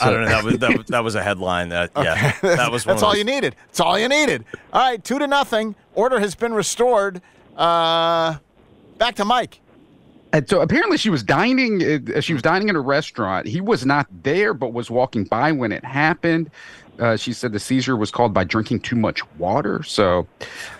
I 0.00 0.10
don't 0.10 0.22
know. 0.22 0.28
That 0.28 0.44
was 0.44 0.58
that, 0.58 0.76
was- 0.78 0.86
that 0.88 1.04
was 1.04 1.14
a 1.14 1.22
headline. 1.22 1.68
That 1.68 1.90
yeah, 1.96 2.32
that 2.42 2.70
was. 2.72 2.84
One 2.84 2.94
That's 2.94 3.02
of 3.02 3.06
all 3.06 3.10
those- 3.12 3.18
you 3.18 3.24
needed. 3.24 3.54
That's 3.66 3.80
all 3.80 3.98
you 3.98 4.08
needed. 4.08 4.44
All 4.72 4.80
right, 4.80 5.02
two 5.02 5.18
to 5.20 5.26
nothing. 5.26 5.76
Order 5.94 6.18
has 6.18 6.34
been 6.34 6.52
restored. 6.52 7.22
Uh, 7.56 8.36
back 8.98 9.14
to 9.16 9.24
Mike. 9.24 9.60
And 10.34 10.48
so 10.48 10.60
apparently 10.60 10.98
she 10.98 11.10
was 11.10 11.22
dining. 11.22 11.80
Uh, 12.14 12.20
she 12.20 12.32
was 12.32 12.42
dining 12.42 12.68
in 12.68 12.74
a 12.76 12.80
restaurant. 12.80 13.46
He 13.46 13.60
was 13.60 13.86
not 13.86 14.06
there, 14.24 14.52
but 14.52 14.72
was 14.72 14.90
walking 14.90 15.24
by 15.24 15.52
when 15.52 15.70
it 15.70 15.84
happened. 15.84 16.50
Uh, 16.98 17.16
she 17.16 17.32
said 17.32 17.52
the 17.52 17.60
seizure 17.60 17.96
was 17.96 18.10
caused 18.10 18.34
by 18.34 18.42
drinking 18.44 18.80
too 18.80 18.96
much 18.96 19.20
water. 19.38 19.82
So 19.84 20.26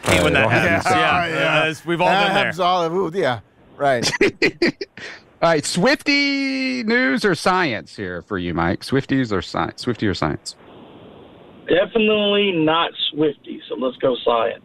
Hate 0.05 0.23
when 0.25 0.35
uh, 0.37 0.49
that 0.49 0.51
happens. 0.51 0.85
happens. 0.87 1.35
Yeah, 1.37 1.63
yeah. 1.65 1.71
uh, 1.71 1.75
we've 1.87 2.01
all 2.01 2.09
That 2.09 2.25
been 2.27 2.35
there. 2.35 2.45
happens 2.47 2.61
all- 2.61 2.93
ooh, 2.93 3.11
yeah, 3.15 3.41
right. 3.77 4.11
All 5.43 5.51
right, 5.51 5.65
Swifty 5.67 6.83
news 6.85 7.23
or 7.23 7.35
science 7.35 7.95
here 7.95 8.23
for 8.23 8.39
you, 8.39 8.55
Mike? 8.55 8.81
Swifties 8.81 9.31
or 9.31 9.43
science? 9.43 9.83
Swifty 9.83 10.07
or 10.07 10.15
science? 10.15 10.57
Definitely 11.69 12.53
not 12.53 12.93
Swifty, 13.11 13.61
so 13.69 13.75
let's 13.75 13.97
go 13.99 14.17
science. 14.25 14.65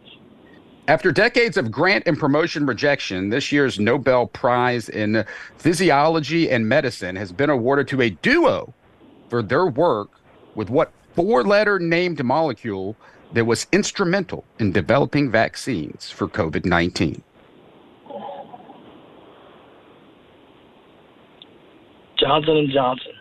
After 0.90 1.12
decades 1.12 1.56
of 1.56 1.70
grant 1.70 2.02
and 2.08 2.18
promotion 2.18 2.66
rejection, 2.66 3.28
this 3.28 3.52
year's 3.52 3.78
Nobel 3.78 4.26
Prize 4.26 4.88
in 4.88 5.24
Physiology 5.56 6.50
and 6.50 6.68
Medicine 6.68 7.14
has 7.14 7.30
been 7.30 7.48
awarded 7.48 7.86
to 7.88 8.00
a 8.00 8.10
duo 8.10 8.74
for 9.28 9.40
their 9.40 9.68
work 9.68 10.10
with 10.56 10.68
what 10.68 10.90
four 11.14 11.44
letter 11.44 11.78
named 11.78 12.24
molecule 12.24 12.96
that 13.34 13.44
was 13.44 13.68
instrumental 13.70 14.42
in 14.58 14.72
developing 14.72 15.30
vaccines 15.30 16.10
for 16.10 16.26
COVID 16.26 16.64
19. 16.64 17.22
Johnson 22.18 22.56
and 22.56 22.70
Johnson. 22.72 23.12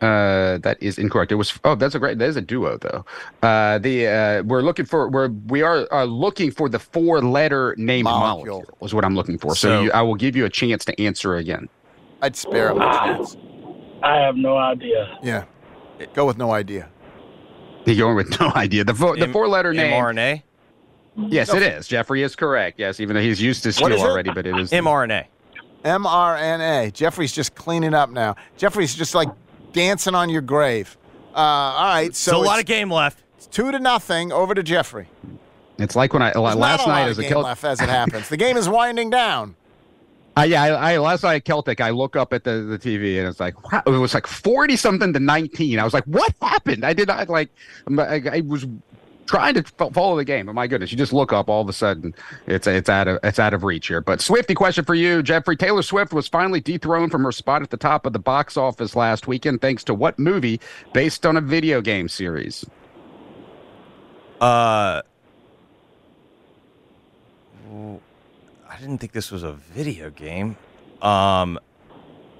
Uh, 0.00 0.58
that 0.58 0.76
is 0.80 0.96
incorrect. 0.98 1.32
It 1.32 1.34
was 1.34 1.58
oh, 1.64 1.74
that's 1.74 1.94
a 1.94 1.98
great. 1.98 2.18
That 2.18 2.28
is 2.28 2.36
a 2.36 2.40
duo 2.40 2.78
though. 2.78 3.04
Uh, 3.42 3.78
the 3.78 4.06
uh, 4.06 4.42
we're 4.44 4.62
looking 4.62 4.84
for 4.84 5.08
we're 5.10 5.28
we 5.48 5.62
are 5.62 5.88
uh, 5.92 6.04
looking 6.04 6.50
for 6.52 6.68
the 6.68 6.78
four 6.78 7.20
letter 7.20 7.74
named 7.78 8.04
Molecule. 8.04 8.58
molecule. 8.60 8.86
is 8.86 8.94
what 8.94 9.04
I'm 9.04 9.16
looking 9.16 9.38
for. 9.38 9.56
So, 9.56 9.68
So- 9.68 9.82
you, 9.82 9.92
I 9.92 10.02
will 10.02 10.14
give 10.14 10.36
you 10.36 10.44
a 10.44 10.50
chance 10.50 10.84
to 10.84 11.00
answer 11.02 11.34
again. 11.36 11.68
I'd 12.22 12.36
spare 12.36 12.70
him 12.70 12.80
a 12.80 12.84
chance. 12.92 13.36
I 14.02 14.16
have 14.18 14.36
no 14.36 14.56
idea. 14.56 15.18
Yeah, 15.22 15.44
go 16.14 16.26
with 16.26 16.38
no 16.38 16.52
idea. 16.52 16.88
You're 17.84 17.96
going 17.96 18.16
with 18.16 18.38
no 18.40 18.52
idea. 18.54 18.84
The 18.84 18.94
four, 18.94 19.16
the 19.16 19.28
four 19.28 19.48
letter 19.48 19.72
name. 19.74 19.92
mRNA. 19.92 20.42
Yes, 21.16 21.52
it 21.52 21.62
is. 21.62 21.88
Jeffrey 21.88 22.22
is 22.22 22.36
correct. 22.36 22.78
Yes, 22.78 23.00
even 23.00 23.16
though 23.16 23.22
he's 23.22 23.42
used 23.42 23.64
to 23.64 23.70
What 23.70 23.74
steal 23.74 23.92
it? 23.92 24.00
already, 24.00 24.30
but 24.32 24.46
it 24.46 24.56
is 24.56 24.70
mRNA. 24.70 25.24
mRNA. 25.84 26.92
Jeffrey's 26.92 27.32
just 27.32 27.54
cleaning 27.54 27.94
up 27.94 28.10
now. 28.10 28.36
Jeffrey's 28.56 28.94
just 28.94 29.14
like 29.14 29.28
dancing 29.72 30.14
on 30.14 30.28
your 30.30 30.42
grave. 30.42 30.96
Uh, 31.34 31.38
all 31.38 31.84
right, 31.94 32.14
so 32.14 32.32
Still 32.32 32.42
a 32.42 32.44
lot 32.44 32.58
of 32.60 32.66
game 32.66 32.90
left. 32.90 33.22
It's 33.36 33.46
two 33.46 33.70
to 33.70 33.78
nothing. 33.78 34.32
Over 34.32 34.54
to 34.54 34.62
Jeffrey. 34.62 35.08
It's 35.78 35.94
like 35.94 36.12
when 36.12 36.22
I 36.22 36.32
There's 36.32 36.56
last 36.56 36.84
a 36.84 36.88
night 36.88 37.00
lot 37.02 37.08
as 37.10 37.18
of 37.18 37.24
a 37.24 37.28
game 37.28 37.32
Celt- 37.32 37.44
left 37.44 37.64
as 37.64 37.80
it 37.80 37.88
happens. 37.88 38.28
the 38.28 38.36
game 38.36 38.56
is 38.56 38.68
winding 38.68 39.10
down. 39.10 39.54
Uh, 40.36 40.42
yeah, 40.42 40.62
I, 40.62 40.92
I 40.92 40.98
last 40.98 41.24
night 41.24 41.34
at 41.36 41.44
Celtic, 41.44 41.80
I 41.80 41.90
look 41.90 42.14
up 42.14 42.32
at 42.32 42.44
the, 42.44 42.60
the 42.62 42.78
TV 42.78 43.18
and 43.18 43.26
it's 43.26 43.40
like, 43.40 43.72
wow, 43.72 43.82
it 43.86 43.90
was 43.90 44.14
like 44.14 44.26
forty 44.26 44.76
something 44.76 45.12
to 45.12 45.18
nineteen. 45.20 45.78
I 45.78 45.84
was 45.84 45.94
like, 45.94 46.04
what 46.04 46.32
happened? 46.40 46.84
I 46.84 46.92
did 46.92 47.08
not 47.08 47.28
like. 47.28 47.50
I, 47.98 48.22
I 48.32 48.42
was 48.46 48.64
trying 49.28 49.54
to 49.54 49.62
follow 49.92 50.16
the 50.16 50.24
game. 50.24 50.46
But 50.46 50.54
my 50.54 50.66
goodness, 50.66 50.90
you 50.90 50.98
just 50.98 51.12
look 51.12 51.32
up, 51.32 51.48
all 51.48 51.60
of 51.60 51.68
a 51.68 51.72
sudden, 51.72 52.14
it's 52.46 52.66
it's 52.66 52.88
out 52.88 53.06
of 53.06 53.18
it's 53.22 53.38
out 53.38 53.54
of 53.54 53.62
reach 53.62 53.86
here. 53.88 54.00
But 54.00 54.20
Swifty 54.20 54.54
question 54.54 54.84
for 54.84 54.94
you, 54.94 55.22
Jeffrey. 55.22 55.56
Taylor 55.56 55.82
Swift 55.82 56.12
was 56.12 56.26
finally 56.26 56.60
dethroned 56.60 57.12
from 57.12 57.22
her 57.22 57.32
spot 57.32 57.62
at 57.62 57.70
the 57.70 57.76
top 57.76 58.06
of 58.06 58.12
the 58.12 58.18
box 58.18 58.56
office 58.56 58.96
last 58.96 59.28
weekend, 59.28 59.60
thanks 59.60 59.84
to 59.84 59.94
what 59.94 60.18
movie 60.18 60.60
based 60.92 61.24
on 61.24 61.36
a 61.36 61.40
video 61.40 61.80
game 61.80 62.08
series? 62.08 62.64
Uh, 64.40 65.02
I 67.70 68.80
didn't 68.80 68.98
think 68.98 69.12
this 69.12 69.30
was 69.30 69.42
a 69.42 69.52
video 69.52 70.10
game. 70.10 70.56
Um, 71.02 71.58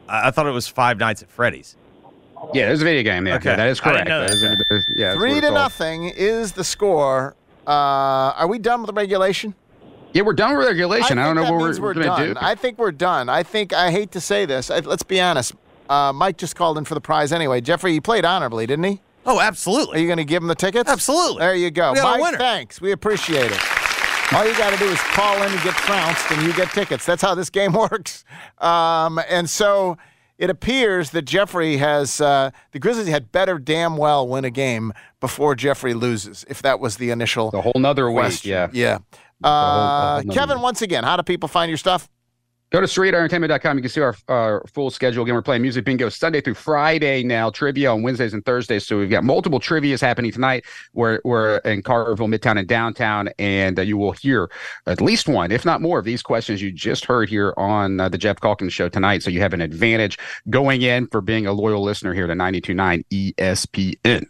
I, 0.09 0.29
I 0.29 0.31
thought 0.31 0.47
it 0.47 0.53
was 0.53 0.69
Five 0.69 0.99
Nights 0.99 1.23
at 1.23 1.31
Freddy's. 1.31 1.77
Yeah, 2.55 2.69
it 2.69 2.71
was 2.71 2.83
a 2.83 2.85
video 2.85 3.03
game. 3.03 3.27
Yeah, 3.27 3.37
Okay. 3.37 3.55
that 3.55 3.69
is 3.69 3.81
correct. 3.81 4.09
That 4.09 4.21
that. 4.29 4.31
is- 4.31 4.41
that 4.41 4.65
is- 4.71 4.87
yeah, 4.97 5.15
Three 5.15 5.41
to 5.41 5.51
nothing 5.51 6.05
is 6.05 6.53
the 6.53 6.65
score. 6.65 7.35
Uh, 7.67 7.71
are 8.37 8.47
we 8.47 8.59
done 8.59 8.81
with 8.81 8.87
the 8.89 8.95
regulation? 8.95 9.55
Yeah, 10.15 10.23
we're 10.23 10.33
done 10.33 10.57
with 10.57 10.67
regulation. 10.67 11.19
I, 11.19 11.27
don't 11.27 11.37
know 11.37 11.43
what 11.43 11.53
we're, 11.53 11.67
means 11.67 11.81
we're 11.81 11.93
going 11.95 12.17
to 12.17 12.35
do. 12.35 12.41
I 12.41 12.55
think 12.55 12.79
we're 12.79 12.93
done. 12.93 13.29
I 13.29 13.43
think 13.43 13.75
I 13.75 13.91
hate 13.91 14.11
to 14.13 14.21
say 14.21 14.47
this. 14.47 14.71
I, 14.71 14.79
let's 14.81 15.03
be 15.03 15.21
honest. 15.21 15.53
Uh, 15.91 16.13
Mike 16.15 16.39
just 16.39 16.57
called 16.57 16.79
in 16.79 16.85
for 16.87 16.95
the 16.95 17.01
prize 17.01 17.31
anyway. 17.33 17.61
Jeffrey, 17.61 17.93
he 17.93 18.01
played 18.01 18.25
honorably, 18.25 18.67
didn't 18.67 18.85
he? 18.87 19.01
Oh, 19.27 19.39
absolutely. 19.41 19.99
Are 19.99 20.01
you 20.01 20.07
going 20.09 20.17
to 20.17 20.25
give 20.25 20.43
him 20.43 20.49
the 20.49 20.55
tickets? 20.55 20.89
Absolutely. 20.91 21.41
There 21.41 21.55
you 21.55 21.71
go. 21.71 21.93
We 21.93 21.99
got 21.99 22.07
a 22.07 22.19
Mike, 22.19 22.23
winner. 22.23 22.39
thanks. 22.39 22.81
We 22.81 22.93
appreciate 22.93 23.51
it. 23.53 23.59
All 24.33 24.47
you 24.47 24.57
got 24.57 24.73
to 24.73 24.79
do 24.79 24.87
is 24.87 24.99
call 25.01 25.37
in 25.43 25.53
and 25.53 25.63
get 25.63 25.75
trounced, 25.75 26.31
and 26.31 26.43
you 26.47 26.55
get 26.55 26.71
tickets. 26.71 27.05
That's 27.05 27.21
how 27.23 27.35
this 27.35 27.51
game 27.51 27.73
works. 27.91 28.25
Um, 28.59 29.21
and 29.29 29.49
so 29.49 29.99
it 30.39 30.51
appears 30.51 31.11
that 31.11 31.23
Jeffrey 31.23 31.77
has 31.79 32.21
uh, 32.21 32.51
the 32.73 32.79
Grizzlies 32.79 33.09
had 33.09 33.33
better 33.33 33.59
damn 33.59 33.97
well 33.97 34.27
win 34.27 34.45
a 34.45 34.51
game 34.51 34.93
before 35.21 35.55
Jeffrey 35.55 35.95
loses. 35.95 36.45
If 36.49 36.63
that 36.63 36.81
was 36.81 36.97
the 36.97 37.11
initial 37.11 37.51
the 37.51 37.61
whole 37.61 37.73
nother 37.77 38.11
question. 38.11 38.51
Yeah. 38.51 38.69
yeah. 38.73 38.99
Uh, 39.43 40.17
whole 40.17 40.23
nother 40.25 40.39
Kevin, 40.39 40.61
once 40.61 40.83
again, 40.83 41.05
how 41.05 41.17
do 41.17 41.23
people 41.23 41.49
find 41.49 41.69
your 41.69 41.79
stuff? 41.79 42.09
Go 42.71 42.83
to 42.83 42.87
CerritoEntertainment.com. 42.87 43.79
You 43.79 43.83
can 43.83 43.91
see 43.91 44.03
our, 44.03 44.15
our 44.29 44.63
full 44.67 44.91
schedule. 44.91 45.23
Again, 45.23 45.35
we're 45.35 45.41
playing 45.41 45.63
Music 45.63 45.87
Bingo 45.87 46.11
Sunday 46.11 46.43
through 46.43 46.55
Friday 46.55 47.23
now, 47.23 47.49
trivia 47.49 47.91
on 47.91 48.03
Wednesdays 48.03 48.35
and 48.35 48.45
Thursdays. 48.45 48.87
So 48.87 48.99
we've 48.99 49.09
got 49.09 49.25
multiple 49.25 49.59
trivias 49.59 50.03
happening 50.03 50.33
tonight. 50.33 50.67
We're, 50.93 51.21
we're 51.25 51.59
in 51.59 51.83
Carterville, 51.83 52.29
Midtown, 52.29 52.59
and 52.59 52.69
downtown. 52.69 53.31
And 53.39 53.79
uh, 53.79 53.83
you 53.83 53.97
will 53.97 54.13
hear 54.13 54.51
at 54.87 55.01
least 55.01 55.29
one, 55.29 55.51
if 55.51 55.65
not 55.65 55.81
more, 55.81 55.99
of 55.99 56.05
these 56.05 56.23
questions 56.23 56.61
you 56.61 56.71
just 56.71 57.07
heard 57.07 57.31
here 57.31 57.55
on 57.57 58.01
uh, 58.01 58.11
the 58.11 58.19
Jeff 58.19 58.39
Calkins 58.39 58.75
Show 58.75 58.91
tonight. 58.91 59.23
So 59.23 59.31
you 59.31 59.41
have 59.41 59.55
an 59.55 59.63
advantage 59.63 60.19
going 60.51 60.83
in 60.83 61.07
for 61.07 61.23
being 61.23 61.47
a 61.47 61.53
loyal 61.53 61.83
listener 61.83 62.13
here 62.13 62.27
to 62.27 62.35
92.9 62.35 63.35
ESPN. 63.35 64.27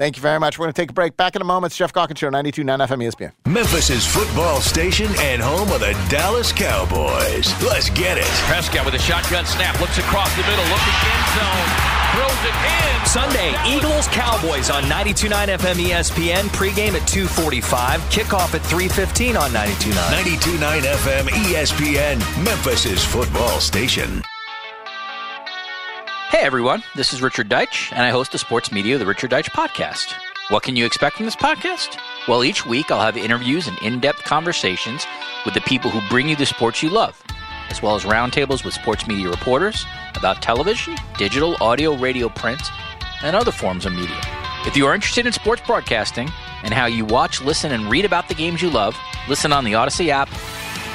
Thank 0.00 0.16
you 0.16 0.22
very 0.22 0.40
much. 0.40 0.58
We're 0.58 0.64
going 0.64 0.72
to 0.72 0.80
take 0.80 0.92
a 0.92 0.94
break. 0.94 1.14
Back 1.18 1.36
in 1.36 1.42
a 1.42 1.44
moment. 1.44 1.72
It's 1.72 1.76
Jeff 1.76 1.92
Calkins 1.92 2.18
Show, 2.18 2.30
92.9 2.30 2.88
FM 2.88 3.04
ESPN. 3.04 3.32
Memphis' 3.44 4.06
football 4.06 4.62
station 4.62 5.08
and 5.18 5.42
home 5.42 5.70
of 5.72 5.80
the 5.80 5.92
Dallas 6.08 6.52
Cowboys. 6.52 7.52
Let's 7.62 7.90
get 7.90 8.16
it. 8.16 8.24
Prescott 8.48 8.86
with 8.86 8.94
a 8.94 8.98
shotgun 8.98 9.44
snap, 9.44 9.78
looks 9.78 9.98
across 9.98 10.34
the 10.36 10.42
middle, 10.48 10.64
looking 10.72 10.96
end 11.04 11.26
zone, 11.36 11.68
throws 12.16 12.40
it 12.48 12.56
in. 12.64 13.04
Sunday, 13.04 13.52
Eagles 13.68 14.08
Cowboys 14.08 14.70
on 14.70 14.84
92.9 14.84 15.58
FM 15.58 15.76
ESPN. 15.90 16.48
Pregame 16.56 16.94
at 16.94 17.06
2:45. 17.06 18.00
Kickoff 18.08 18.54
at 18.54 18.62
3:15 18.62 19.36
on 19.36 19.52
92.9. 19.52 20.00
92.9 20.16 20.80
FM 20.80 21.28
ESPN, 21.28 22.16
Memphis' 22.42 23.04
football 23.04 23.60
station. 23.60 24.22
Hey 26.30 26.46
everyone, 26.46 26.84
this 26.94 27.12
is 27.12 27.22
Richard 27.22 27.48
Deitch, 27.48 27.90
and 27.90 28.02
I 28.02 28.10
host 28.10 28.30
the 28.30 28.38
sports 28.38 28.70
media 28.70 28.96
The 28.98 29.04
Richard 29.04 29.32
Deitch 29.32 29.50
Podcast. 29.50 30.14
What 30.48 30.62
can 30.62 30.76
you 30.76 30.86
expect 30.86 31.16
from 31.16 31.26
this 31.26 31.34
podcast? 31.34 31.98
Well, 32.28 32.44
each 32.44 32.64
week 32.64 32.92
I'll 32.92 33.00
have 33.00 33.16
interviews 33.16 33.66
and 33.66 33.76
in 33.78 33.98
depth 33.98 34.22
conversations 34.22 35.04
with 35.44 35.54
the 35.54 35.60
people 35.62 35.90
who 35.90 36.08
bring 36.08 36.28
you 36.28 36.36
the 36.36 36.46
sports 36.46 36.84
you 36.84 36.88
love, 36.88 37.20
as 37.68 37.82
well 37.82 37.96
as 37.96 38.04
roundtables 38.04 38.64
with 38.64 38.74
sports 38.74 39.08
media 39.08 39.28
reporters 39.28 39.84
about 40.14 40.40
television, 40.40 40.94
digital, 41.18 41.56
audio, 41.60 41.96
radio, 41.96 42.28
print, 42.28 42.62
and 43.24 43.34
other 43.34 43.50
forms 43.52 43.84
of 43.84 43.92
media. 43.92 44.20
If 44.66 44.76
you 44.76 44.86
are 44.86 44.94
interested 44.94 45.26
in 45.26 45.32
sports 45.32 45.62
broadcasting 45.66 46.30
and 46.62 46.72
how 46.72 46.86
you 46.86 47.04
watch, 47.04 47.40
listen, 47.40 47.72
and 47.72 47.90
read 47.90 48.04
about 48.04 48.28
the 48.28 48.36
games 48.36 48.62
you 48.62 48.70
love, 48.70 48.96
listen 49.28 49.52
on 49.52 49.64
the 49.64 49.74
Odyssey 49.74 50.12
app 50.12 50.28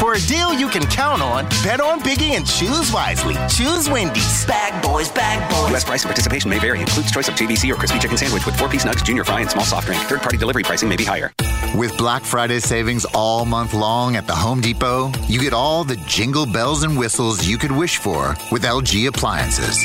For 0.00 0.14
a 0.14 0.18
deal 0.20 0.54
you 0.54 0.70
can 0.70 0.86
count 0.86 1.20
on, 1.20 1.44
bet 1.62 1.78
on 1.78 2.00
Biggie 2.00 2.30
and 2.30 2.46
choose 2.46 2.90
wisely. 2.90 3.34
Choose 3.50 3.90
Wendy's. 3.90 4.46
Bag 4.46 4.82
boys, 4.82 5.12
bag 5.12 5.46
boys. 5.50 5.68
U.S. 5.72 5.84
price 5.84 6.02
and 6.04 6.08
participation 6.08 6.48
may 6.48 6.58
vary. 6.58 6.80
Includes 6.80 7.10
choice 7.10 7.28
of 7.28 7.34
JBC 7.34 7.70
or 7.70 7.74
crispy 7.74 7.98
chicken 7.98 8.16
sandwich 8.16 8.46
with 8.46 8.58
four-piece 8.58 8.86
nugs, 8.86 9.04
junior 9.04 9.24
fry, 9.24 9.42
and 9.42 9.50
small 9.50 9.66
soft 9.66 9.88
drink. 9.88 10.02
Third-party 10.04 10.38
delivery 10.38 10.62
pricing 10.62 10.88
may 10.88 10.96
be 10.96 11.04
higher. 11.04 11.30
With 11.76 11.98
Black 11.98 12.22
Friday 12.22 12.60
savings 12.60 13.04
all 13.12 13.44
month 13.44 13.74
long 13.74 14.16
at 14.16 14.26
the 14.26 14.34
Home 14.34 14.62
Depot, 14.62 15.12
you 15.28 15.38
get 15.38 15.52
all 15.52 15.84
the 15.84 15.96
jingle 16.06 16.46
bells 16.46 16.82
and 16.82 16.96
whistles 16.96 17.46
you 17.46 17.58
could 17.58 17.70
wish 17.70 17.98
for 17.98 18.34
with 18.50 18.62
LG 18.62 19.06
appliances. 19.06 19.84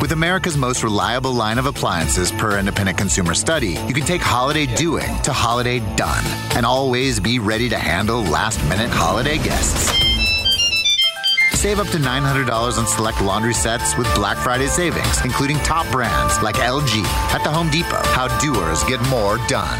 With 0.00 0.12
America's 0.12 0.56
most 0.56 0.82
reliable 0.82 1.32
line 1.32 1.58
of 1.58 1.66
appliances 1.66 2.32
per 2.32 2.58
independent 2.58 2.98
consumer 2.98 3.34
study, 3.34 3.76
you 3.86 3.94
can 3.94 4.04
take 4.04 4.20
holiday 4.20 4.66
doing 4.66 5.08
to 5.22 5.32
holiday 5.32 5.80
done 5.96 6.24
and 6.56 6.66
always 6.66 7.20
be 7.20 7.38
ready 7.38 7.68
to 7.68 7.78
handle 7.78 8.22
last 8.22 8.62
minute 8.68 8.90
holiday 8.90 9.38
guests. 9.38 9.90
Save 11.58 11.78
up 11.78 11.86
to 11.88 11.98
$900 11.98 12.78
on 12.78 12.86
select 12.86 13.20
laundry 13.22 13.54
sets 13.54 13.96
with 13.96 14.12
Black 14.14 14.36
Friday 14.36 14.66
savings, 14.66 15.24
including 15.24 15.58
top 15.58 15.90
brands 15.92 16.42
like 16.42 16.56
LG 16.56 17.04
at 17.32 17.44
the 17.44 17.50
Home 17.50 17.70
Depot. 17.70 18.02
How 18.14 18.26
doers 18.40 18.82
get 18.84 19.00
more 19.08 19.38
done. 19.46 19.78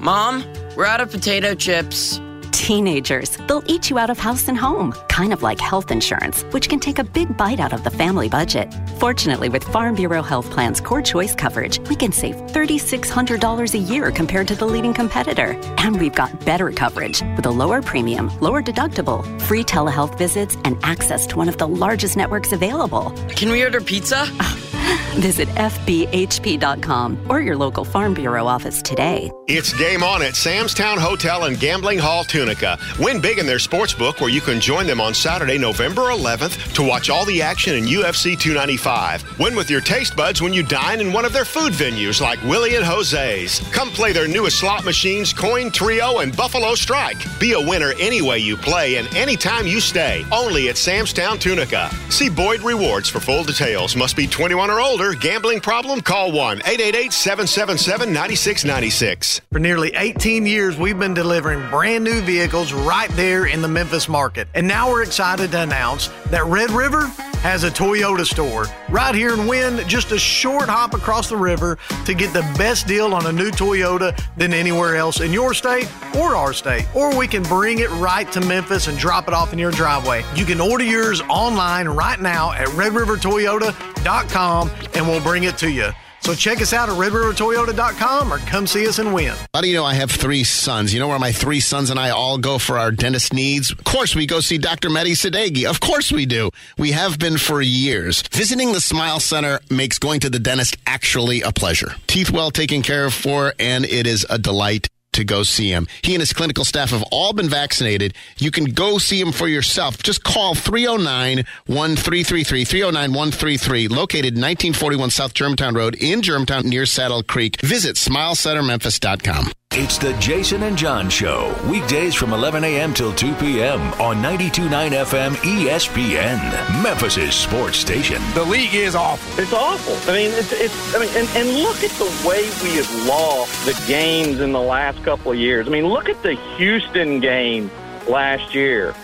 Mom, 0.00 0.44
we're 0.76 0.86
out 0.86 1.00
of 1.00 1.10
potato 1.10 1.54
chips. 1.54 2.20
Teenagers, 2.54 3.36
they'll 3.48 3.64
eat 3.66 3.90
you 3.90 3.98
out 3.98 4.10
of 4.10 4.18
house 4.18 4.46
and 4.48 4.56
home, 4.56 4.92
kind 5.08 5.32
of 5.32 5.42
like 5.42 5.60
health 5.60 5.90
insurance, 5.90 6.44
which 6.44 6.68
can 6.68 6.78
take 6.78 6.98
a 6.98 7.04
big 7.04 7.36
bite 7.36 7.58
out 7.58 7.72
of 7.72 7.82
the 7.82 7.90
family 7.90 8.28
budget. 8.28 8.72
Fortunately, 8.98 9.48
with 9.48 9.64
Farm 9.64 9.94
Bureau 9.96 10.22
Health 10.22 10.50
Plan's 10.50 10.80
Core 10.80 11.02
Choice 11.02 11.34
coverage, 11.34 11.80
we 11.90 11.96
can 11.96 12.12
save 12.12 12.36
$3,600 12.36 13.74
a 13.74 13.78
year 13.78 14.10
compared 14.12 14.48
to 14.48 14.54
the 14.54 14.64
leading 14.64 14.94
competitor. 14.94 15.60
And 15.78 16.00
we've 16.00 16.14
got 16.14 16.44
better 16.46 16.70
coverage 16.70 17.22
with 17.36 17.44
a 17.44 17.50
lower 17.50 17.82
premium, 17.82 18.30
lower 18.40 18.62
deductible, 18.62 19.24
free 19.42 19.64
telehealth 19.64 20.16
visits, 20.16 20.56
and 20.64 20.78
access 20.84 21.26
to 21.28 21.36
one 21.36 21.48
of 21.48 21.58
the 21.58 21.68
largest 21.68 22.16
networks 22.16 22.52
available. 22.52 23.12
Can 23.30 23.50
we 23.50 23.64
order 23.64 23.80
pizza? 23.80 24.26
Visit 25.14 25.48
FBHP.com 25.48 27.26
or 27.28 27.40
your 27.40 27.56
local 27.56 27.84
Farm 27.84 28.14
Bureau 28.14 28.46
office 28.46 28.82
today. 28.82 29.30
It's 29.46 29.72
game 29.74 30.02
on 30.02 30.22
at 30.22 30.34
Sam's 30.36 30.74
Town 30.74 30.98
Hotel 30.98 31.44
and 31.44 31.58
Gambling 31.58 31.98
Hall 31.98 32.24
Tunica. 32.24 32.78
Win 32.98 33.20
big 33.20 33.38
in 33.38 33.46
their 33.46 33.58
sports 33.58 33.94
book 33.94 34.20
where 34.20 34.30
you 34.30 34.40
can 34.40 34.60
join 34.60 34.86
them 34.86 35.00
on 35.00 35.14
Saturday, 35.14 35.58
November 35.58 36.02
11th 36.02 36.74
to 36.74 36.82
watch 36.82 37.10
all 37.10 37.24
the 37.24 37.42
action 37.42 37.74
in 37.76 37.84
UFC 37.84 38.38
295. 38.38 39.38
Win 39.38 39.54
with 39.54 39.70
your 39.70 39.80
taste 39.80 40.16
buds 40.16 40.42
when 40.42 40.52
you 40.52 40.62
dine 40.62 41.00
in 41.00 41.12
one 41.12 41.24
of 41.24 41.32
their 41.32 41.44
food 41.44 41.72
venues 41.72 42.20
like 42.20 42.42
Willie 42.42 42.74
and 42.76 42.84
Jose's. 42.84 43.60
Come 43.72 43.90
play 43.90 44.12
their 44.12 44.26
newest 44.28 44.58
slot 44.58 44.84
machines, 44.84 45.32
Coin 45.32 45.70
Trio 45.70 46.18
and 46.18 46.36
Buffalo 46.36 46.74
Strike. 46.74 47.18
Be 47.38 47.52
a 47.52 47.60
winner 47.60 47.92
any 48.00 48.22
way 48.22 48.38
you 48.38 48.56
play 48.56 48.96
and 48.96 49.14
anytime 49.14 49.66
you 49.66 49.80
stay. 49.80 50.24
Only 50.32 50.68
at 50.68 50.76
Sam's 50.76 51.12
Town 51.12 51.38
Tunica. 51.38 51.90
See 52.10 52.28
Boyd 52.28 52.62
Rewards 52.62 53.08
for 53.08 53.20
full 53.20 53.44
details. 53.44 53.94
Must 53.94 54.16
be 54.16 54.26
21 54.26 54.70
or 54.70 54.73
older. 54.80 55.14
Gambling 55.14 55.60
problem? 55.60 56.00
Call 56.00 56.32
1 56.32 56.58
888 56.58 57.12
777 57.12 58.12
9696. 58.12 59.40
For 59.52 59.58
nearly 59.58 59.94
18 59.94 60.46
years, 60.46 60.76
we've 60.76 60.98
been 60.98 61.14
delivering 61.14 61.68
brand 61.70 62.04
new 62.04 62.20
vehicles 62.22 62.72
right 62.72 63.10
there 63.10 63.46
in 63.46 63.62
the 63.62 63.68
Memphis 63.68 64.08
market. 64.08 64.48
And 64.54 64.66
now 64.66 64.90
we're 64.90 65.02
excited 65.02 65.50
to 65.52 65.62
announce 65.62 66.08
that 66.30 66.44
Red 66.44 66.70
River 66.70 67.10
has 67.44 67.62
a 67.62 67.70
Toyota 67.70 68.24
store 68.24 68.64
right 68.88 69.14
here 69.14 69.34
in 69.34 69.46
Wynne, 69.46 69.86
just 69.86 70.12
a 70.12 70.18
short 70.18 70.66
hop 70.66 70.94
across 70.94 71.28
the 71.28 71.36
river 71.36 71.76
to 72.06 72.14
get 72.14 72.32
the 72.32 72.40
best 72.56 72.86
deal 72.86 73.12
on 73.12 73.26
a 73.26 73.32
new 73.32 73.50
Toyota 73.50 74.18
than 74.38 74.54
anywhere 74.54 74.96
else 74.96 75.20
in 75.20 75.30
your 75.30 75.52
state 75.52 75.86
or 76.16 76.36
our 76.36 76.54
state. 76.54 76.86
Or 76.94 77.14
we 77.14 77.28
can 77.28 77.42
bring 77.42 77.80
it 77.80 77.90
right 77.90 78.32
to 78.32 78.40
Memphis 78.40 78.86
and 78.86 78.96
drop 78.96 79.28
it 79.28 79.34
off 79.34 79.52
in 79.52 79.58
your 79.58 79.72
driveway. 79.72 80.24
You 80.34 80.46
can 80.46 80.58
order 80.58 80.84
yours 80.84 81.20
online 81.28 81.86
right 81.86 82.18
now 82.18 82.52
at 82.52 82.68
redrivertoyota.com 82.68 84.63
and 84.94 85.06
we'll 85.06 85.22
bring 85.22 85.44
it 85.44 85.58
to 85.58 85.70
you. 85.70 85.90
So 86.24 86.34
check 86.34 86.62
us 86.62 86.72
out 86.72 86.88
at 86.88 86.94
redrivertoyota.com 86.94 88.32
or 88.32 88.38
come 88.38 88.66
see 88.66 88.88
us 88.88 88.98
and 88.98 89.12
win. 89.12 89.34
How 89.52 89.60
do 89.60 89.68
you 89.68 89.74
know 89.74 89.84
I 89.84 89.92
have 89.92 90.10
three 90.10 90.42
sons? 90.42 90.94
You 90.94 90.98
know 90.98 91.08
where 91.08 91.18
my 91.18 91.32
three 91.32 91.60
sons 91.60 91.90
and 91.90 92.00
I 92.00 92.10
all 92.10 92.38
go 92.38 92.58
for 92.58 92.78
our 92.78 92.90
dentist 92.90 93.34
needs? 93.34 93.70
Of 93.70 93.84
course, 93.84 94.14
we 94.14 94.24
go 94.26 94.40
see 94.40 94.56
Dr. 94.56 94.88
Mehdi 94.88 95.12
Sadeghi. 95.12 95.68
Of 95.68 95.80
course 95.80 96.10
we 96.10 96.24
do. 96.24 96.50
We 96.78 96.92
have 96.92 97.18
been 97.18 97.36
for 97.36 97.60
years. 97.60 98.22
Visiting 98.32 98.72
the 98.72 98.80
Smile 98.80 99.20
Center 99.20 99.60
makes 99.70 99.98
going 99.98 100.20
to 100.20 100.30
the 100.30 100.38
dentist 100.38 100.78
actually 100.86 101.42
a 101.42 101.52
pleasure. 101.52 101.94
Teeth 102.06 102.30
well 102.30 102.50
taken 102.50 102.80
care 102.80 103.04
of 103.04 103.12
for, 103.12 103.52
and 103.58 103.84
it 103.84 104.06
is 104.06 104.26
a 104.30 104.38
delight 104.38 104.88
to 105.14 105.24
go 105.24 105.42
see 105.42 105.70
him. 105.70 105.86
He 106.02 106.14
and 106.14 106.20
his 106.20 106.32
clinical 106.32 106.64
staff 106.64 106.90
have 106.90 107.04
all 107.10 107.32
been 107.32 107.48
vaccinated. 107.48 108.14
You 108.36 108.50
can 108.50 108.66
go 108.66 108.98
see 108.98 109.20
him 109.20 109.32
for 109.32 109.48
yourself. 109.48 110.02
Just 110.02 110.22
call 110.22 110.54
309 110.54 111.44
1333, 111.66 112.64
309 112.64 113.10
133, 113.10 113.88
located 113.88 114.34
1941 114.34 115.10
South 115.10 115.34
Germantown 115.34 115.74
Road 115.74 115.96
in 115.96 116.22
Germantown 116.22 116.68
near 116.68 116.86
Saddle 116.86 117.22
Creek. 117.22 117.60
Visit 117.60 117.96
smilecentermemphis.com. 117.96 119.50
It's 119.76 119.98
the 119.98 120.12
Jason 120.20 120.62
and 120.62 120.78
John 120.78 121.10
Show, 121.10 121.52
weekdays 121.68 122.14
from 122.14 122.32
11 122.32 122.62
a.m. 122.62 122.94
till 122.94 123.12
2 123.12 123.34
p.m. 123.34 123.80
on 123.94 124.18
92.9 124.22 124.68
FM 124.90 125.32
ESPN, 125.34 126.80
Memphis' 126.80 127.34
sports 127.34 127.78
station. 127.78 128.22
The 128.34 128.44
league 128.44 128.72
is 128.72 128.94
awful. 128.94 129.42
It's 129.42 129.52
awful. 129.52 129.94
I 130.08 130.16
mean, 130.16 130.30
it's, 130.30 130.52
it's 130.52 130.94
I 130.94 131.00
mean, 131.00 131.08
and, 131.16 131.28
and 131.30 131.58
look 131.64 131.82
at 131.82 131.90
the 131.90 132.04
way 132.24 132.42
we 132.62 132.76
have 132.76 133.08
lost 133.08 133.66
the 133.66 133.74
games 133.88 134.38
in 134.38 134.52
the 134.52 134.60
last 134.60 135.02
couple 135.02 135.32
of 135.32 135.38
years. 135.38 135.66
I 135.66 135.72
mean, 135.72 135.88
look 135.88 136.08
at 136.08 136.22
the 136.22 136.36
Houston 136.56 137.18
game 137.18 137.68
last 138.06 138.54
year. 138.54 138.94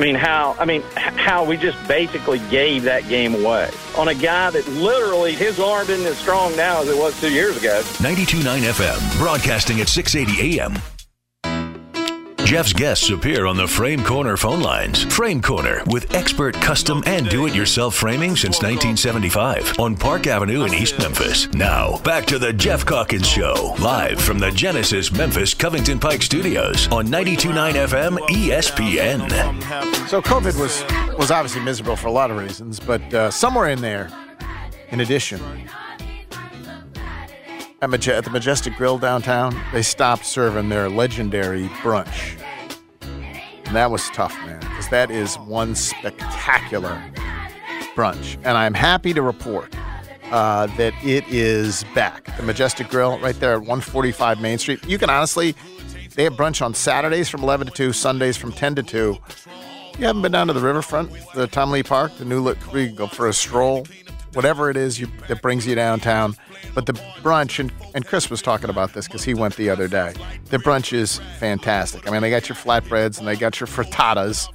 I 0.00 0.02
mean, 0.02 0.14
how 0.14 0.56
I 0.58 0.64
mean 0.64 0.80
how 0.96 1.44
we 1.44 1.58
just 1.58 1.76
basically 1.86 2.38
gave 2.48 2.84
that 2.84 3.06
game 3.06 3.34
away 3.34 3.70
on 3.98 4.08
a 4.08 4.14
guy 4.14 4.48
that 4.48 4.66
literally 4.68 5.34
his 5.34 5.60
arm 5.60 5.90
isn't 5.90 6.06
as 6.06 6.16
strong 6.16 6.56
now 6.56 6.80
as 6.80 6.88
it 6.88 6.96
was 6.96 7.20
two 7.20 7.30
years 7.30 7.58
ago. 7.58 7.82
92.9 7.98 8.62
FM, 8.62 9.18
broadcasting 9.18 9.82
at 9.82 9.90
680 9.90 10.58
a.m. 10.58 10.72
Jeff's 12.50 12.72
guests 12.72 13.08
appear 13.10 13.46
on 13.46 13.56
the 13.56 13.68
Frame 13.68 14.02
Corner 14.02 14.36
phone 14.36 14.60
lines. 14.60 15.04
Frame 15.04 15.40
Corner 15.40 15.84
with 15.86 16.12
expert 16.16 16.52
custom 16.56 17.00
and 17.06 17.28
do-it-yourself 17.28 17.94
framing 17.94 18.30
since 18.30 18.56
1975 18.56 19.78
on 19.78 19.94
Park 19.94 20.26
Avenue 20.26 20.64
in 20.64 20.74
East 20.74 20.98
Memphis. 20.98 21.46
Now, 21.52 21.98
back 21.98 22.26
to 22.26 22.40
the 22.40 22.52
Jeff 22.52 22.84
Calkins 22.84 23.28
Show, 23.28 23.76
live 23.78 24.20
from 24.20 24.40
the 24.40 24.50
Genesis 24.50 25.12
Memphis 25.12 25.54
Covington 25.54 26.00
Pike 26.00 26.22
Studios 26.22 26.88
on 26.88 27.06
92.9 27.06 27.86
FM 27.86 28.18
ESPN. 28.26 30.08
So 30.08 30.20
COVID 30.20 30.58
was 30.58 30.82
was 31.16 31.30
obviously 31.30 31.60
miserable 31.60 31.94
for 31.94 32.08
a 32.08 32.12
lot 32.12 32.32
of 32.32 32.36
reasons, 32.36 32.80
but 32.80 33.14
uh, 33.14 33.30
somewhere 33.30 33.68
in 33.68 33.80
there, 33.80 34.10
in 34.88 34.98
addition, 34.98 35.40
at 37.80 37.90
the 37.90 38.30
Majestic 38.30 38.74
Grill 38.74 38.98
downtown, 38.98 39.58
they 39.72 39.82
stopped 39.82 40.26
serving 40.26 40.68
their 40.68 40.90
legendary 40.90 41.68
brunch. 41.82 42.39
And 43.70 43.76
that 43.76 43.92
was 43.92 44.10
tough, 44.10 44.36
man, 44.44 44.58
because 44.58 44.88
that 44.88 45.12
is 45.12 45.36
one 45.38 45.76
spectacular 45.76 47.00
brunch. 47.94 48.34
And 48.38 48.58
I'm 48.58 48.74
happy 48.74 49.14
to 49.14 49.22
report 49.22 49.72
uh, 50.32 50.66
that 50.76 50.92
it 51.04 51.22
is 51.28 51.84
back. 51.94 52.36
The 52.36 52.42
Majestic 52.42 52.88
Grill 52.88 53.20
right 53.20 53.38
there 53.38 53.52
at 53.52 53.60
145 53.60 54.40
Main 54.40 54.58
Street. 54.58 54.84
You 54.88 54.98
can 54.98 55.08
honestly, 55.08 55.54
they 56.16 56.24
have 56.24 56.32
brunch 56.32 56.60
on 56.60 56.74
Saturdays 56.74 57.28
from 57.28 57.44
11 57.44 57.68
to 57.68 57.72
2, 57.72 57.92
Sundays 57.92 58.36
from 58.36 58.50
10 58.50 58.74
to 58.74 58.82
2. 58.82 59.16
You 60.00 60.04
haven't 60.04 60.22
been 60.22 60.32
down 60.32 60.48
to 60.48 60.52
the 60.52 60.58
riverfront, 60.58 61.12
the 61.36 61.46
Tom 61.46 61.70
Lee 61.70 61.84
Park, 61.84 62.16
the 62.18 62.24
new 62.24 62.40
look, 62.40 62.58
we 62.72 62.88
can 62.88 62.96
go 62.96 63.06
for 63.06 63.28
a 63.28 63.32
stroll, 63.32 63.86
whatever 64.32 64.70
it 64.70 64.76
is 64.76 65.00
you, 65.00 65.08
that 65.28 65.42
brings 65.42 65.66
you 65.66 65.74
downtown. 65.74 66.36
But 66.74 66.86
the 66.86 66.92
brunch, 67.22 67.58
and, 67.58 67.72
and 67.94 68.06
Chris 68.06 68.30
was 68.30 68.42
talking 68.42 68.70
about 68.70 68.92
this 68.92 69.06
because 69.06 69.24
he 69.24 69.34
went 69.34 69.56
the 69.56 69.70
other 69.70 69.88
day. 69.88 70.14
The 70.46 70.58
brunch 70.58 70.92
is 70.92 71.20
fantastic. 71.38 72.06
I 72.06 72.10
mean, 72.10 72.22
they 72.22 72.30
got 72.30 72.48
your 72.48 72.56
flatbreads 72.56 73.18
and 73.18 73.26
they 73.26 73.36
got 73.36 73.60
your 73.60 73.66
frittatas. 73.66 74.48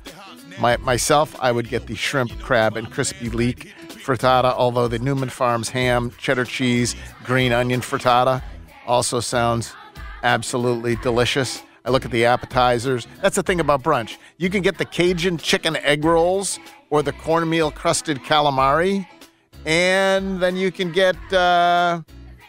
My, 0.60 0.78
myself, 0.78 1.36
I 1.40 1.52
would 1.52 1.70
get 1.70 1.88
the 1.88 1.96
shrimp, 1.96 2.40
crab, 2.40 2.78
and 2.78 2.90
crispy 2.90 3.30
leek 3.30 3.74
frittata, 3.90 4.54
although 4.54 4.88
the 4.88 5.00
Newman 5.00 5.30
Farms 5.30 5.70
ham, 5.70 6.12
cheddar 6.18 6.46
cheese, 6.46 6.96
green 7.24 7.52
onion 7.52 7.82
frittata 7.82 8.42
also 8.86 9.20
sounds 9.20 9.74
absolutely 10.24 10.96
delicious. 10.98 11.64
I 11.84 11.90
look 11.90 12.06
at 12.06 12.12
the 12.12 12.26
appetizers. 12.26 13.08
That's 13.22 13.36
the 13.36 13.44
thing 13.44 13.60
about 13.60 13.84
brunch. 13.84 14.18
You 14.38 14.50
can 14.50 14.62
get 14.62 14.78
the 14.78 14.86
Cajun 14.86 15.38
chicken 15.38 15.76
egg 15.78 16.04
rolls 16.04 16.60
or 16.90 17.04
the 17.04 17.12
cornmeal 17.14 17.72
crusted 17.72 18.20
calamari, 18.20 19.08
and 19.66 20.40
then 20.40 20.56
you 20.56 20.72
can 20.72 20.92
get, 20.92 21.16
uh, 21.34 22.02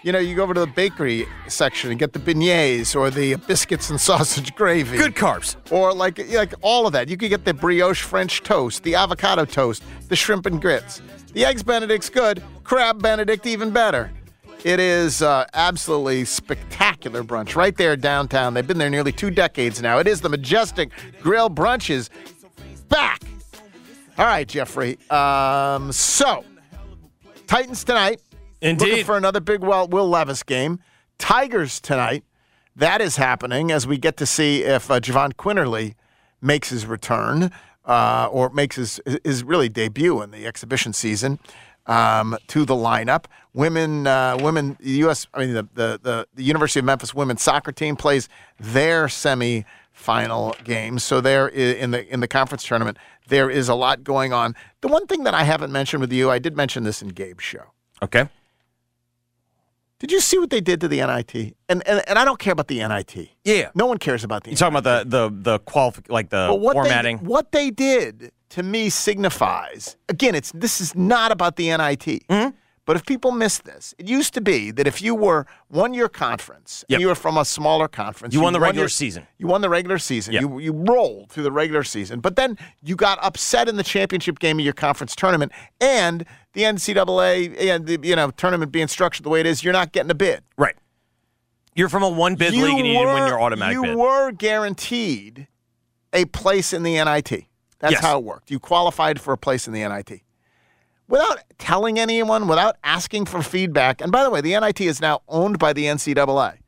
you 0.03 0.13
know, 0.13 0.19
you 0.19 0.37
go 0.37 0.43
over 0.43 0.55
to 0.55 0.61
the 0.61 0.67
bakery 0.67 1.27
section 1.49 1.91
and 1.91 1.99
get 1.99 2.13
the 2.13 2.19
beignets 2.19 2.95
or 2.95 3.11
the 3.11 3.37
biscuits 3.37 3.91
and 3.91 4.01
sausage 4.11 4.55
gravy. 4.55 4.99
Good 4.99 5.15
carbs. 5.15 5.57
Or 5.73 5.93
like 5.93 6.19
like 6.33 6.55
all 6.63 6.87
of 6.87 6.93
that. 6.93 7.09
You 7.09 7.17
could 7.17 7.31
get 7.31 7.45
the 7.45 7.55
brioche 7.55 8.03
French 8.03 8.43
toast, 8.43 8.83
the 8.83 8.95
avocado 8.95 9.45
toast, 9.45 9.83
the 10.09 10.17
shrimp 10.17 10.47
and 10.47 10.61
grits. 10.61 11.01
The 11.33 11.45
eggs 11.45 11.63
Benedict's 11.63 12.09
good. 12.09 12.43
Crab 12.65 13.03
Benedict 13.03 13.47
even 13.47 13.71
better. 13.71 14.11
It 14.65 14.81
is 14.81 15.23
uh, 15.23 15.47
absolutely 15.55 16.25
spectacular 16.25 17.23
brunch 17.23 17.55
right 17.55 17.77
there 17.77 17.95
downtown. 17.95 18.55
They've 18.55 18.67
been 18.67 18.79
there 18.79 18.91
nearly 18.91 19.13
two 19.13 19.31
decades 19.31 19.81
now. 19.81 19.99
It 19.99 20.09
is 20.09 20.21
the 20.21 20.29
Majestic 20.29 20.91
Grill 21.21 21.49
Brunches 21.49 22.09
back. 22.89 23.23
All 24.19 24.25
right, 24.25 24.49
Jeffrey. 24.49 24.99
Um, 25.11 25.93
so, 25.93 26.43
Titans 27.47 27.85
tonight. 27.85 28.21
Indeed. 28.61 28.89
Looking 28.89 29.05
for 29.05 29.17
another 29.17 29.41
big 29.41 29.61
Will, 29.61 29.87
Will 29.89 30.09
Levis 30.09 30.43
game. 30.43 30.81
Tigers 31.19 31.81
tonight. 31.81 32.25
That 32.75 33.01
is 33.01 33.17
happening 33.17 33.71
as 33.71 33.87
we 33.87 33.99
get 33.99 34.17
to 34.19 34.27
see 34.27 34.63
if 34.63 34.91
uh, 34.91 35.01
Jahvon 35.01 35.35
Quinerly 35.35 35.95
makes 36.43 36.69
his 36.69 36.87
return 36.87 37.51
uh, 37.85 38.29
or 38.31 38.51
makes 38.51 38.77
his, 38.77 39.01
his 39.25 39.45
really 39.45 39.69
debut 39.69 40.21
in 40.21 40.31
the 40.31 40.47
exhibition 40.47 40.93
season 40.93 41.39
um, 41.87 42.37
to 42.49 42.65
the 42.65 42.75
lineup. 42.75 43.25
Women, 43.55 44.07
uh, 44.07 44.37
women, 44.41 44.77
the 44.81 44.91
U.S. 44.91 45.27
I 45.33 45.47
mean, 45.47 45.55
the, 45.55 45.69
the, 45.75 46.01
the, 46.03 46.29
the 46.35 46.43
University 46.43 46.81
of 46.81 46.85
Memphis 46.85 47.15
women's 47.15 47.43
soccer 47.43 47.73
team 47.73 47.97
plays 47.97 48.29
their 48.59 49.09
semi-final 49.97 50.57
games. 50.65 51.03
So 51.05 51.21
there 51.21 51.49
in 51.49 51.91
the 51.91 52.13
in 52.13 52.21
the 52.21 52.29
conference 52.29 52.65
tournament, 52.65 52.99
there 53.29 53.51
is 53.51 53.69
a 53.69 53.75
lot 53.75 54.05
going 54.05 54.33
on. 54.33 54.55
The 54.81 54.89
one 54.89 55.07
thing 55.07 55.25
that 55.25 55.35
I 55.35 55.43
haven't 55.43 55.73
mentioned 55.73 56.01
with 56.01 56.13
you, 56.13 56.31
I 56.31 56.39
did 56.39 56.57
mention 56.57 56.85
this 56.85 57.03
in 57.03 57.09
Gabe's 57.09 57.45
show. 57.45 57.73
Okay. 58.03 58.29
Did 59.99 60.13
you 60.13 60.21
see 60.21 60.39
what 60.39 60.51
they 60.51 60.61
did 60.61 60.81
to 60.83 60.89
the 60.89 60.99
NIT? 60.99 61.57
And 61.69 61.87
and, 61.89 62.03
and 62.07 62.19
I 62.19 62.25
don't 62.25 62.39
care 62.39 62.53
about 62.53 62.69
the 62.69 62.87
NIT. 62.87 63.31
Yeah. 63.45 63.71
No 63.75 63.87
one 63.87 63.99
cares 63.99 64.25
about 64.25 64.45
the 64.45 64.51
You 64.51 64.57
talking 64.57 64.77
about 64.77 65.05
the 65.05 65.31
the 65.31 65.53
the 65.53 65.61
qualif- 65.61 66.11
like 66.11 66.31
the 66.31 66.55
what 66.55 66.75
formatting? 66.75 67.19
They, 67.19 67.25
what 67.25 67.53
they 67.53 67.71
did 67.71 68.33
to 68.51 68.63
me 68.63 68.91
signifies 68.91 69.97
again, 70.09 70.35
it's 70.35 70.53
this 70.53 70.81
is 70.81 70.95
not 70.95 71.33
about 71.33 71.57
the 71.57 71.69
NIT. 71.69 72.27
Mm-hmm. 72.29 72.51
But 72.87 72.97
if 72.97 73.05
people 73.05 73.33
miss 73.33 73.59
this, 73.59 73.95
it 73.99 74.07
used 74.09 74.33
to 74.35 74.41
be 74.41 74.71
that 74.71 74.87
if 74.87 75.03
you 75.03 75.15
were 75.15 75.45
won 75.69 75.93
your 75.93 76.09
conference, 76.09 76.85
Yep. 76.89 76.97
and 76.97 77.01
you 77.03 77.09
were 77.09 77.15
from 77.17 77.37
a 77.37 77.45
smaller 77.45 77.89
conference, 77.89 78.33
You 78.33 78.41
won 78.41 78.53
the 78.53 78.61
regular 78.61 78.85
your- 78.85 78.89
season. 78.89 79.27
You 79.39 79.49
won 79.49 79.61
the 79.61 79.69
regular 79.69 79.99
season. 79.99 80.35
Yep. 80.35 80.41
You 80.43 80.59
you 80.61 80.73
rolled 80.73 81.31
through 81.31 81.43
the 81.43 81.51
regular 81.53 81.83
season, 81.83 82.21
but 82.21 82.37
then 82.37 82.57
you 82.83 82.95
got 82.97 83.19
upset 83.23 83.69
in 83.69 83.77
the 83.77 83.83
championship 83.83 84.39
game 84.39 84.59
of 84.61 84.65
your 84.65 84.73
conference 84.73 85.17
tournament, 85.17 85.51
and 85.81 86.25
the 86.53 86.63
NCAA 86.65 87.57
and 87.75 87.87
the 87.87 87.99
you 88.03 88.15
know 88.17 88.31
tournament 88.31 88.71
being 88.73 88.89
structured 88.89 89.27
the 89.27 89.31
way 89.31 89.41
it 89.41 89.47
is, 89.47 89.65
you're 89.65 89.73
not 89.73 89.91
getting 89.93 90.11
a 90.11 90.15
bid. 90.15 90.43
Right. 90.57 90.77
You're 91.75 91.89
from 91.91 92.05
a 92.05 92.09
one 92.09 92.37
bid 92.37 92.53
league 92.55 92.63
and 92.79 92.87
you 92.87 92.95
didn't 92.95 93.13
win 93.15 93.27
your 93.27 93.41
automatic 93.43 93.75
you 93.75 93.83
bid. 93.83 93.97
were 93.97 94.31
guaranteed 94.31 95.49
a 96.13 96.25
place 96.27 96.73
in 96.73 96.83
the 96.85 96.95
NIT. 96.97 97.49
That's 97.81 97.93
Yes. 97.95 98.01
how 98.03 98.17
it 98.19 98.25
worked. 98.25 98.51
You 98.51 98.59
qualified 98.59 99.21
for 99.21 99.33
a 99.35 99.37
place 99.39 99.67
in 99.67 99.75
the 99.75 99.83
NIT. 99.83 100.23
Without 101.09 101.39
telling 101.59 101.99
anyone, 101.99 102.49
without 102.49 102.77
asking 102.83 103.27
for 103.27 103.43
feedback. 103.43 104.01
And 104.01 104.11
by 104.11 104.25
the 104.25 104.31
way, 104.31 104.41
the 104.41 104.59
NIT 104.59 104.81
is 104.81 105.01
now 105.01 105.23
owned 105.29 105.59
by 105.59 105.73
the 105.73 105.85
NCAA. 105.85 106.59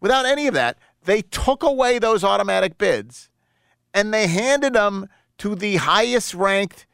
Without 0.00 0.26
any 0.26 0.46
of 0.46 0.54
that, 0.54 0.78
they 1.04 1.22
took 1.22 1.62
away 1.62 1.98
those 1.98 2.24
automatic 2.24 2.78
bids 2.78 3.28
and 3.94 4.12
they 4.12 4.26
handed 4.26 4.74
them 4.74 5.08
to 5.38 5.54
the 5.54 5.76
highest 5.76 6.34
ranked 6.34 6.86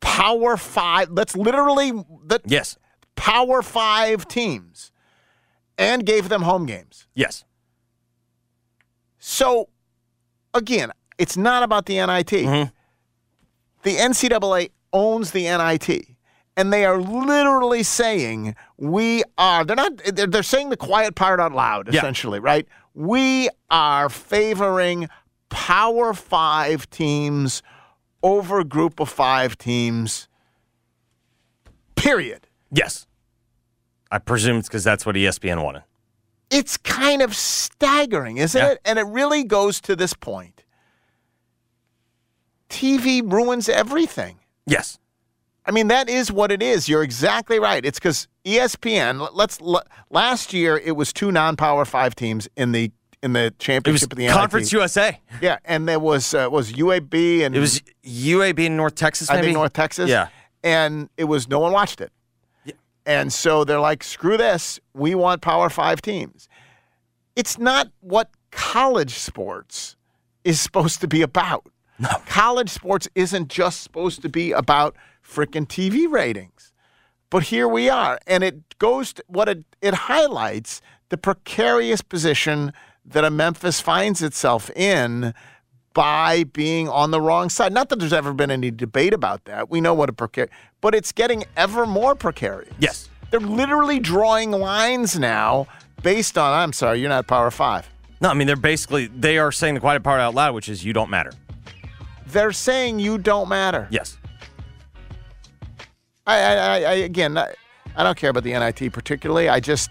Power 0.00 0.56
Five. 0.56 1.14
That's 1.14 1.36
literally 1.36 1.92
the 1.92 2.40
yes. 2.44 2.76
Power 3.16 3.62
Five 3.62 4.26
teams 4.26 4.92
and 5.78 6.04
gave 6.04 6.28
them 6.28 6.42
home 6.42 6.66
games. 6.66 7.06
Yes. 7.14 7.44
So, 9.18 9.68
again, 10.54 10.92
it's 11.18 11.36
not 11.36 11.62
about 11.62 11.86
the 11.86 11.94
NIT. 11.94 12.26
Mm-hmm. 12.26 12.70
The 13.82 13.96
NCAA 13.96 14.70
owns 14.92 15.30
the 15.32 15.42
NIT, 15.44 16.06
and 16.56 16.72
they 16.72 16.84
are 16.84 17.00
literally 17.00 17.82
saying 17.82 18.54
we 18.76 19.22
are. 19.38 19.64
They're 19.64 19.76
not. 19.76 19.96
They're, 20.04 20.26
they're 20.26 20.42
saying 20.42 20.70
the 20.70 20.76
quiet 20.76 21.14
part 21.14 21.40
out 21.40 21.52
loud, 21.52 21.92
Yeah. 21.92 21.98
essentially, 22.00 22.40
right? 22.40 22.66
We 22.94 23.48
are 23.70 24.08
favoring 24.08 25.08
Power 25.48 26.12
Five 26.14 26.88
teams 26.90 27.62
over 28.22 28.64
Group 28.64 29.00
of 29.00 29.08
Five 29.08 29.56
teams. 29.58 30.28
Period. 31.94 32.46
Yes. 32.72 33.06
I 34.10 34.18
presume 34.18 34.56
it's 34.56 34.68
because 34.68 34.82
that's 34.84 35.06
what 35.06 35.14
ESPN 35.16 35.62
wanted. 35.62 35.84
it's 36.50 36.76
kind 36.78 37.22
of 37.22 37.36
staggering, 37.36 38.38
isn't 38.38 38.60
Yeah. 38.60 38.72
it? 38.72 38.80
And 38.84 38.98
it 38.98 39.06
really 39.06 39.44
goes 39.44 39.80
to 39.82 39.94
this 39.94 40.14
point. 40.14 40.64
TV 42.68 43.22
ruins 43.22 43.68
everything. 43.68 44.39
Yes. 44.70 44.98
I 45.66 45.72
mean, 45.72 45.88
that 45.88 46.08
is 46.08 46.32
what 46.32 46.50
it 46.50 46.62
is. 46.62 46.88
You're 46.88 47.02
exactly 47.02 47.58
right. 47.58 47.84
It's 47.84 47.98
because 47.98 48.26
ESPN. 48.44 49.28
Let's 49.32 49.60
l- 49.60 49.82
last 50.10 50.52
year 50.52 50.76
it 50.78 50.92
was 50.96 51.12
two 51.12 51.30
non-power 51.30 51.84
five 51.84 52.14
teams 52.14 52.48
in 52.56 52.72
the 52.72 52.90
in 53.22 53.34
the 53.34 53.52
championship 53.58 53.88
It 53.88 53.92
was 53.92 54.02
of 54.04 54.10
the 54.10 54.28
Conference 54.28 54.72
NIT. 54.72 54.80
USA. 54.80 55.20
Yeah, 55.42 55.58
and 55.66 55.86
there 55.86 56.00
was 56.00 56.32
uh, 56.32 56.48
was 56.50 56.72
UAB 56.72 57.42
and 57.42 57.54
It 57.54 57.60
was 57.60 57.82
UAB 58.04 58.58
in 58.60 58.76
North 58.78 58.94
Texas, 58.94 59.28
I 59.28 59.42
think 59.42 59.52
North 59.52 59.74
Texas. 59.74 60.08
Yeah. 60.08 60.28
and 60.64 61.10
it 61.18 61.24
was 61.24 61.46
no 61.46 61.58
one 61.60 61.72
watched 61.72 62.00
it. 62.00 62.10
yeah. 62.64 62.72
And 63.04 63.30
so 63.32 63.64
they're 63.64 63.78
like, 63.80 64.02
screw 64.02 64.38
this. 64.38 64.80
We 64.94 65.14
want 65.14 65.42
Power 65.42 65.68
Five 65.68 66.00
teams. 66.00 66.48
It's 67.36 67.58
not 67.58 67.88
what 68.00 68.30
college 68.50 69.14
sports 69.14 69.96
is 70.44 70.58
supposed 70.60 71.00
to 71.02 71.06
be 71.06 71.20
about. 71.22 71.66
No. 72.00 72.08
College 72.26 72.70
sports 72.70 73.08
isn't 73.14 73.48
just 73.48 73.82
supposed 73.82 74.22
to 74.22 74.28
be 74.28 74.52
about 74.52 74.96
freaking 75.24 75.66
TV 75.66 76.10
ratings. 76.10 76.72
But 77.28 77.44
here 77.44 77.68
we 77.68 77.88
are. 77.88 78.18
And 78.26 78.42
it 78.42 78.78
goes 78.78 79.12
to 79.12 79.24
what 79.28 79.48
it, 79.48 79.64
it 79.80 79.94
highlights 79.94 80.82
the 81.10 81.16
precarious 81.16 82.02
position 82.02 82.72
that 83.04 83.24
a 83.24 83.30
Memphis 83.30 83.80
finds 83.80 84.22
itself 84.22 84.70
in 84.70 85.32
by 85.92 86.44
being 86.44 86.88
on 86.88 87.10
the 87.10 87.20
wrong 87.20 87.48
side. 87.48 87.72
Not 87.72 87.88
that 87.88 87.98
there's 87.98 88.12
ever 88.12 88.32
been 88.32 88.50
any 88.50 88.70
debate 88.70 89.12
about 89.12 89.44
that. 89.44 89.70
We 89.70 89.80
know 89.80 89.94
what 89.94 90.08
a 90.08 90.12
precarious, 90.12 90.52
but 90.80 90.94
it's 90.94 91.12
getting 91.12 91.44
ever 91.56 91.86
more 91.86 92.14
precarious. 92.14 92.72
Yes. 92.78 93.08
They're 93.30 93.40
literally 93.40 94.00
drawing 94.00 94.50
lines 94.50 95.18
now 95.18 95.66
based 96.02 96.38
on, 96.38 96.52
I'm 96.52 96.72
sorry, 96.72 97.00
you're 97.00 97.08
not 97.08 97.26
Power 97.26 97.50
Five. 97.50 97.88
No, 98.20 98.28
I 98.28 98.34
mean 98.34 98.46
they're 98.46 98.56
basically 98.56 99.06
they 99.06 99.38
are 99.38 99.50
saying 99.50 99.74
the 99.74 99.80
quiet 99.80 100.02
part 100.02 100.20
out 100.20 100.34
loud, 100.34 100.54
which 100.54 100.68
is 100.68 100.84
you 100.84 100.92
don't 100.92 101.10
matter. 101.10 101.32
They're 102.32 102.52
saying 102.52 102.98
you 103.00 103.18
don't 103.18 103.48
matter. 103.48 103.86
Yes. 103.90 104.16
I, 106.26 106.36
I, 106.40 106.54
I, 106.54 106.76
I 106.78 106.92
again, 106.94 107.36
I, 107.38 107.54
I 107.96 108.04
don't 108.04 108.16
care 108.16 108.30
about 108.30 108.44
the 108.44 108.52
NIT 108.52 108.92
particularly. 108.92 109.48
I 109.48 109.58
just, 109.60 109.90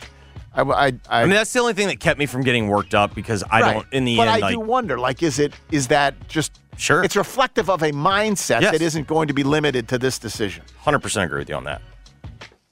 I, 0.54 0.62
I, 0.62 0.86
I, 0.88 0.94
I 1.10 1.22
mean 1.26 1.32
that's 1.34 1.52
the 1.54 1.60
only 1.60 1.74
thing 1.74 1.88
that 1.88 2.00
kept 2.00 2.18
me 2.20 2.26
from 2.26 2.42
getting 2.42 2.68
worked 2.68 2.96
up 2.96 3.14
because 3.14 3.44
I 3.50 3.62
Right. 3.62 3.74
don't 3.74 3.88
in 3.94 4.06
the 4.06 4.16
but 4.18 4.22
end 4.28 4.32
I 4.32 4.38
like 4.38 4.54
do 4.54 4.60
wonder, 4.60 4.98
like, 5.00 5.22
is 5.24 5.40
it 5.40 5.54
is 5.72 5.88
that 5.88 6.28
just 6.28 6.60
Sure. 6.78 7.04
It's 7.04 7.18
reflective 7.18 7.70
of 7.70 7.82
a 7.84 7.92
mindset 7.92 8.62
Yes. 8.62 8.72
that 8.72 8.82
isn't 8.82 9.06
going 9.06 9.28
to 9.28 9.34
be 9.34 9.44
limited 9.44 9.90
to 9.90 9.98
this 9.98 10.18
decision. 10.18 10.64
100% 10.86 11.26
agree 11.26 11.40
with 11.40 11.50
you 11.50 11.56
on 11.56 11.66
that. 11.66 11.82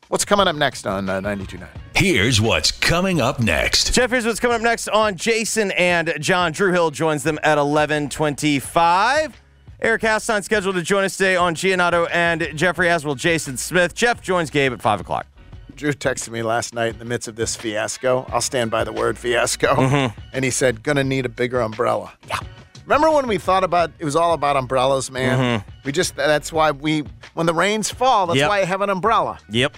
What's 0.07 0.23
coming 0.23 0.47
up 0.47 0.55
next 0.55 0.87
on 0.87 1.09
uh, 1.09 1.19
92.9? 1.19 1.67
Here's 1.93 2.39
what's 2.39 2.71
coming 2.71 3.19
up 3.19 3.41
next. 3.41 3.93
Jeff, 3.93 4.09
here's 4.11 4.25
what's 4.25 4.39
coming 4.39 4.55
up 4.55 4.61
next 4.61 4.87
on 4.87 5.17
Jason 5.17 5.71
and 5.71 6.13
John. 6.21 6.53
Drew 6.53 6.71
Hill 6.71 6.91
joins 6.91 7.23
them 7.23 7.37
at 7.43 7.57
11:25. 7.57 9.33
Eric 9.79 10.01
Hassan 10.01 10.41
scheduled 10.43 10.75
to 10.75 10.81
join 10.81 11.03
us 11.03 11.17
today 11.17 11.35
on 11.35 11.55
Giannotti 11.55 12.07
and 12.11 12.47
Jeffrey 12.55 12.89
as 12.89 13.05
well. 13.05 13.15
Jason 13.15 13.57
Smith. 13.57 13.93
Jeff 13.93 14.21
joins 14.21 14.49
Gabe 14.49 14.73
at 14.73 14.81
five 14.81 14.99
o'clock. 14.99 15.27
Drew 15.75 15.93
texted 15.93 16.29
me 16.29 16.41
last 16.41 16.73
night 16.73 16.93
in 16.93 16.99
the 16.99 17.05
midst 17.05 17.27
of 17.27 17.35
this 17.35 17.55
fiasco. 17.55 18.25
I'll 18.29 18.41
stand 18.41 18.71
by 18.71 18.83
the 18.83 18.91
word 18.91 19.17
fiasco. 19.19 19.75
Mm-hmm. 19.75 20.19
And 20.33 20.43
he 20.43 20.49
said, 20.49 20.81
gonna 20.81 21.03
need 21.03 21.27
a 21.27 21.29
bigger 21.29 21.59
umbrella. 21.61 22.11
Yeah. 22.27 22.39
Remember 22.85 23.11
when 23.11 23.27
we 23.27 23.37
thought 23.37 23.63
about 23.63 23.91
it 23.99 24.05
was 24.05 24.15
all 24.15 24.33
about 24.33 24.55
umbrellas, 24.57 25.11
man? 25.11 25.59
Mhm. 25.59 25.65
We 25.85 25.91
just 25.91 26.15
that's 26.15 26.51
why 26.51 26.71
we 26.71 27.03
when 27.35 27.45
the 27.45 27.53
rains 27.53 27.91
fall, 27.91 28.25
that's 28.27 28.37
Yep. 28.39 28.49
why 28.49 28.61
I 28.61 28.65
have 28.65 28.81
an 28.81 28.89
umbrella. 28.89 29.37
Yep. 29.51 29.75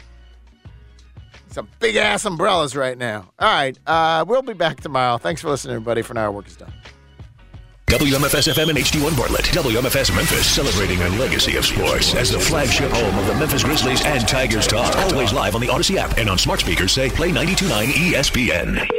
Some 1.50 1.68
big 1.80 1.95
ass 1.97 2.24
umbrellas 2.24 2.76
right 2.76 2.95
now. 2.97 3.32
All 3.39 3.52
right. 3.52 3.78
Uh, 3.88 4.24
we'll 4.28 4.43
be 4.43 4.54
back 4.54 4.80
tomorrow. 4.80 5.18
Thanks 5.18 5.41
for 5.41 5.50
listening, 5.50 5.74
everybody. 5.76 6.04
For 6.04 6.14
now, 6.14 6.22
our 6.26 6.32
work 6.32 6.47
is 6.47 6.56
done. 6.56 6.72
WMFS 7.90 8.54
FM 8.54 8.70
and 8.70 8.78
HD1 8.78 9.18
Bartlett. 9.18 9.46
WMFS 9.46 10.16
Memphis 10.16 10.46
celebrating 10.46 11.02
a 11.02 11.10
legacy 11.18 11.56
of 11.56 11.66
sports 11.66 12.14
as 12.14 12.30
the 12.30 12.40
flagship 12.40 12.92
home 12.92 13.18
of 13.18 13.26
the 13.26 13.34
Memphis 13.34 13.64
Grizzlies 13.64 14.06
and 14.06 14.28
Tigers 14.28 14.68
talk. 14.68 14.96
Always 14.96 15.34
live 15.34 15.56
on 15.56 15.62
the 15.62 15.70
Odyssey 15.70 15.98
app 15.98 16.16
and 16.20 16.30
on 16.30 16.38
smart 16.38 16.60
speakers 16.60 16.92
say 16.92 17.10
play 17.10 17.32
929 17.32 17.90
ESPN. 17.90 18.99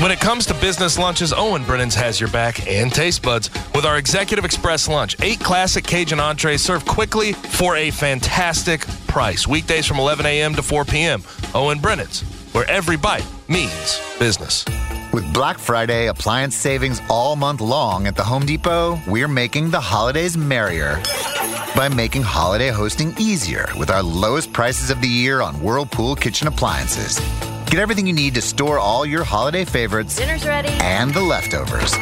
When 0.00 0.12
it 0.12 0.20
comes 0.20 0.46
to 0.46 0.54
business 0.54 0.96
lunches, 0.96 1.32
Owen 1.32 1.64
Brennan's 1.64 1.96
has 1.96 2.20
your 2.20 2.30
back 2.30 2.64
and 2.68 2.94
taste 2.94 3.20
buds 3.20 3.50
with 3.74 3.84
our 3.84 3.98
Executive 3.98 4.44
Express 4.44 4.86
lunch. 4.86 5.16
Eight 5.20 5.40
classic 5.40 5.82
Cajun 5.82 6.20
entrees 6.20 6.62
served 6.62 6.86
quickly 6.86 7.32
for 7.32 7.74
a 7.74 7.90
fantastic 7.90 8.86
price. 9.08 9.48
Weekdays 9.48 9.86
from 9.86 9.98
11 9.98 10.24
a.m. 10.24 10.54
to 10.54 10.62
4 10.62 10.84
p.m. 10.84 11.24
Owen 11.52 11.80
Brennan's, 11.80 12.20
where 12.52 12.64
every 12.70 12.96
bite 12.96 13.26
means 13.48 14.00
business. 14.20 14.64
With 15.12 15.34
Black 15.34 15.58
Friday 15.58 16.06
appliance 16.06 16.54
savings 16.54 17.02
all 17.10 17.34
month 17.34 17.60
long 17.60 18.06
at 18.06 18.14
the 18.14 18.22
Home 18.22 18.46
Depot, 18.46 19.00
we're 19.08 19.26
making 19.26 19.70
the 19.70 19.80
holidays 19.80 20.36
merrier 20.36 21.02
by 21.74 21.88
making 21.92 22.22
holiday 22.22 22.68
hosting 22.68 23.14
easier 23.18 23.66
with 23.76 23.90
our 23.90 24.04
lowest 24.04 24.52
prices 24.52 24.90
of 24.90 25.00
the 25.00 25.08
year 25.08 25.40
on 25.40 25.60
Whirlpool 25.60 26.14
kitchen 26.14 26.46
appliances. 26.46 27.18
Get 27.70 27.80
everything 27.80 28.06
you 28.06 28.14
need 28.14 28.34
to 28.34 28.40
store 28.40 28.78
all 28.78 29.04
your 29.04 29.24
holiday 29.24 29.66
favorites 29.66 30.16
Dinner's 30.16 30.46
ready. 30.46 30.70
and 30.80 31.12
the 31.12 31.20
leftovers 31.20 31.92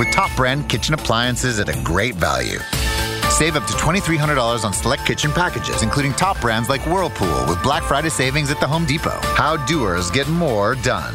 with 0.00 0.10
top 0.10 0.34
brand 0.34 0.68
kitchen 0.68 0.94
appliances 0.94 1.60
at 1.60 1.68
a 1.68 1.80
great 1.84 2.16
value. 2.16 2.58
Save 3.30 3.54
up 3.54 3.64
to 3.68 3.72
$2,300 3.74 4.64
on 4.64 4.72
select 4.72 5.06
kitchen 5.06 5.30
packages, 5.30 5.84
including 5.84 6.12
top 6.14 6.40
brands 6.40 6.68
like 6.68 6.84
Whirlpool 6.86 7.46
with 7.46 7.62
Black 7.62 7.84
Friday 7.84 8.08
savings 8.08 8.50
at 8.50 8.58
the 8.58 8.66
Home 8.66 8.84
Depot. 8.84 9.20
How 9.36 9.56
doers 9.66 10.10
get 10.10 10.26
more 10.28 10.74
done. 10.74 11.14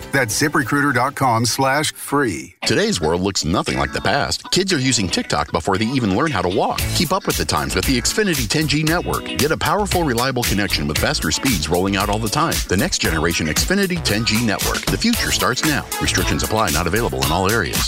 That's 0.11 0.39
ziprecruiter.com 0.41 1.45
slash 1.45 1.93
free. 1.93 2.55
Today's 2.65 2.99
world 2.99 3.21
looks 3.21 3.45
nothing 3.45 3.77
like 3.77 3.93
the 3.93 4.01
past. 4.01 4.49
Kids 4.51 4.73
are 4.73 4.79
using 4.79 5.07
TikTok 5.07 5.51
before 5.51 5.77
they 5.77 5.85
even 5.85 6.15
learn 6.15 6.31
how 6.31 6.41
to 6.41 6.49
walk. 6.49 6.81
Keep 6.95 7.11
up 7.11 7.25
with 7.25 7.37
the 7.37 7.45
times 7.45 7.75
with 7.75 7.85
the 7.85 7.97
Xfinity 7.97 8.47
10G 8.47 8.87
network. 8.87 9.25
Get 9.37 9.51
a 9.51 9.57
powerful, 9.57 10.03
reliable 10.03 10.43
connection 10.43 10.87
with 10.87 10.97
faster 10.97 11.31
speeds 11.31 11.69
rolling 11.69 11.95
out 11.95 12.09
all 12.09 12.19
the 12.19 12.29
time. 12.29 12.55
The 12.67 12.77
next 12.77 12.99
generation 12.99 13.47
Xfinity 13.47 13.97
10G 13.99 14.45
network. 14.45 14.85
The 14.85 14.97
future 14.97 15.31
starts 15.31 15.63
now. 15.63 15.85
Restrictions 16.01 16.43
apply, 16.43 16.71
not 16.71 16.87
available 16.87 17.23
in 17.25 17.31
all 17.31 17.49
areas. 17.49 17.87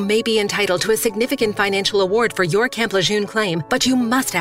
may 0.01 0.21
be 0.21 0.39
entitled 0.39 0.81
to 0.81 0.91
a 0.91 0.97
significant 0.97 1.55
financial 1.55 2.01
award 2.01 2.33
for 2.33 2.43
your 2.43 2.67
Camp 2.67 2.93
Lejeune 2.93 3.27
claim, 3.27 3.63
but 3.69 3.85
you 3.85 3.95
must 3.95 4.35
act 4.35 4.39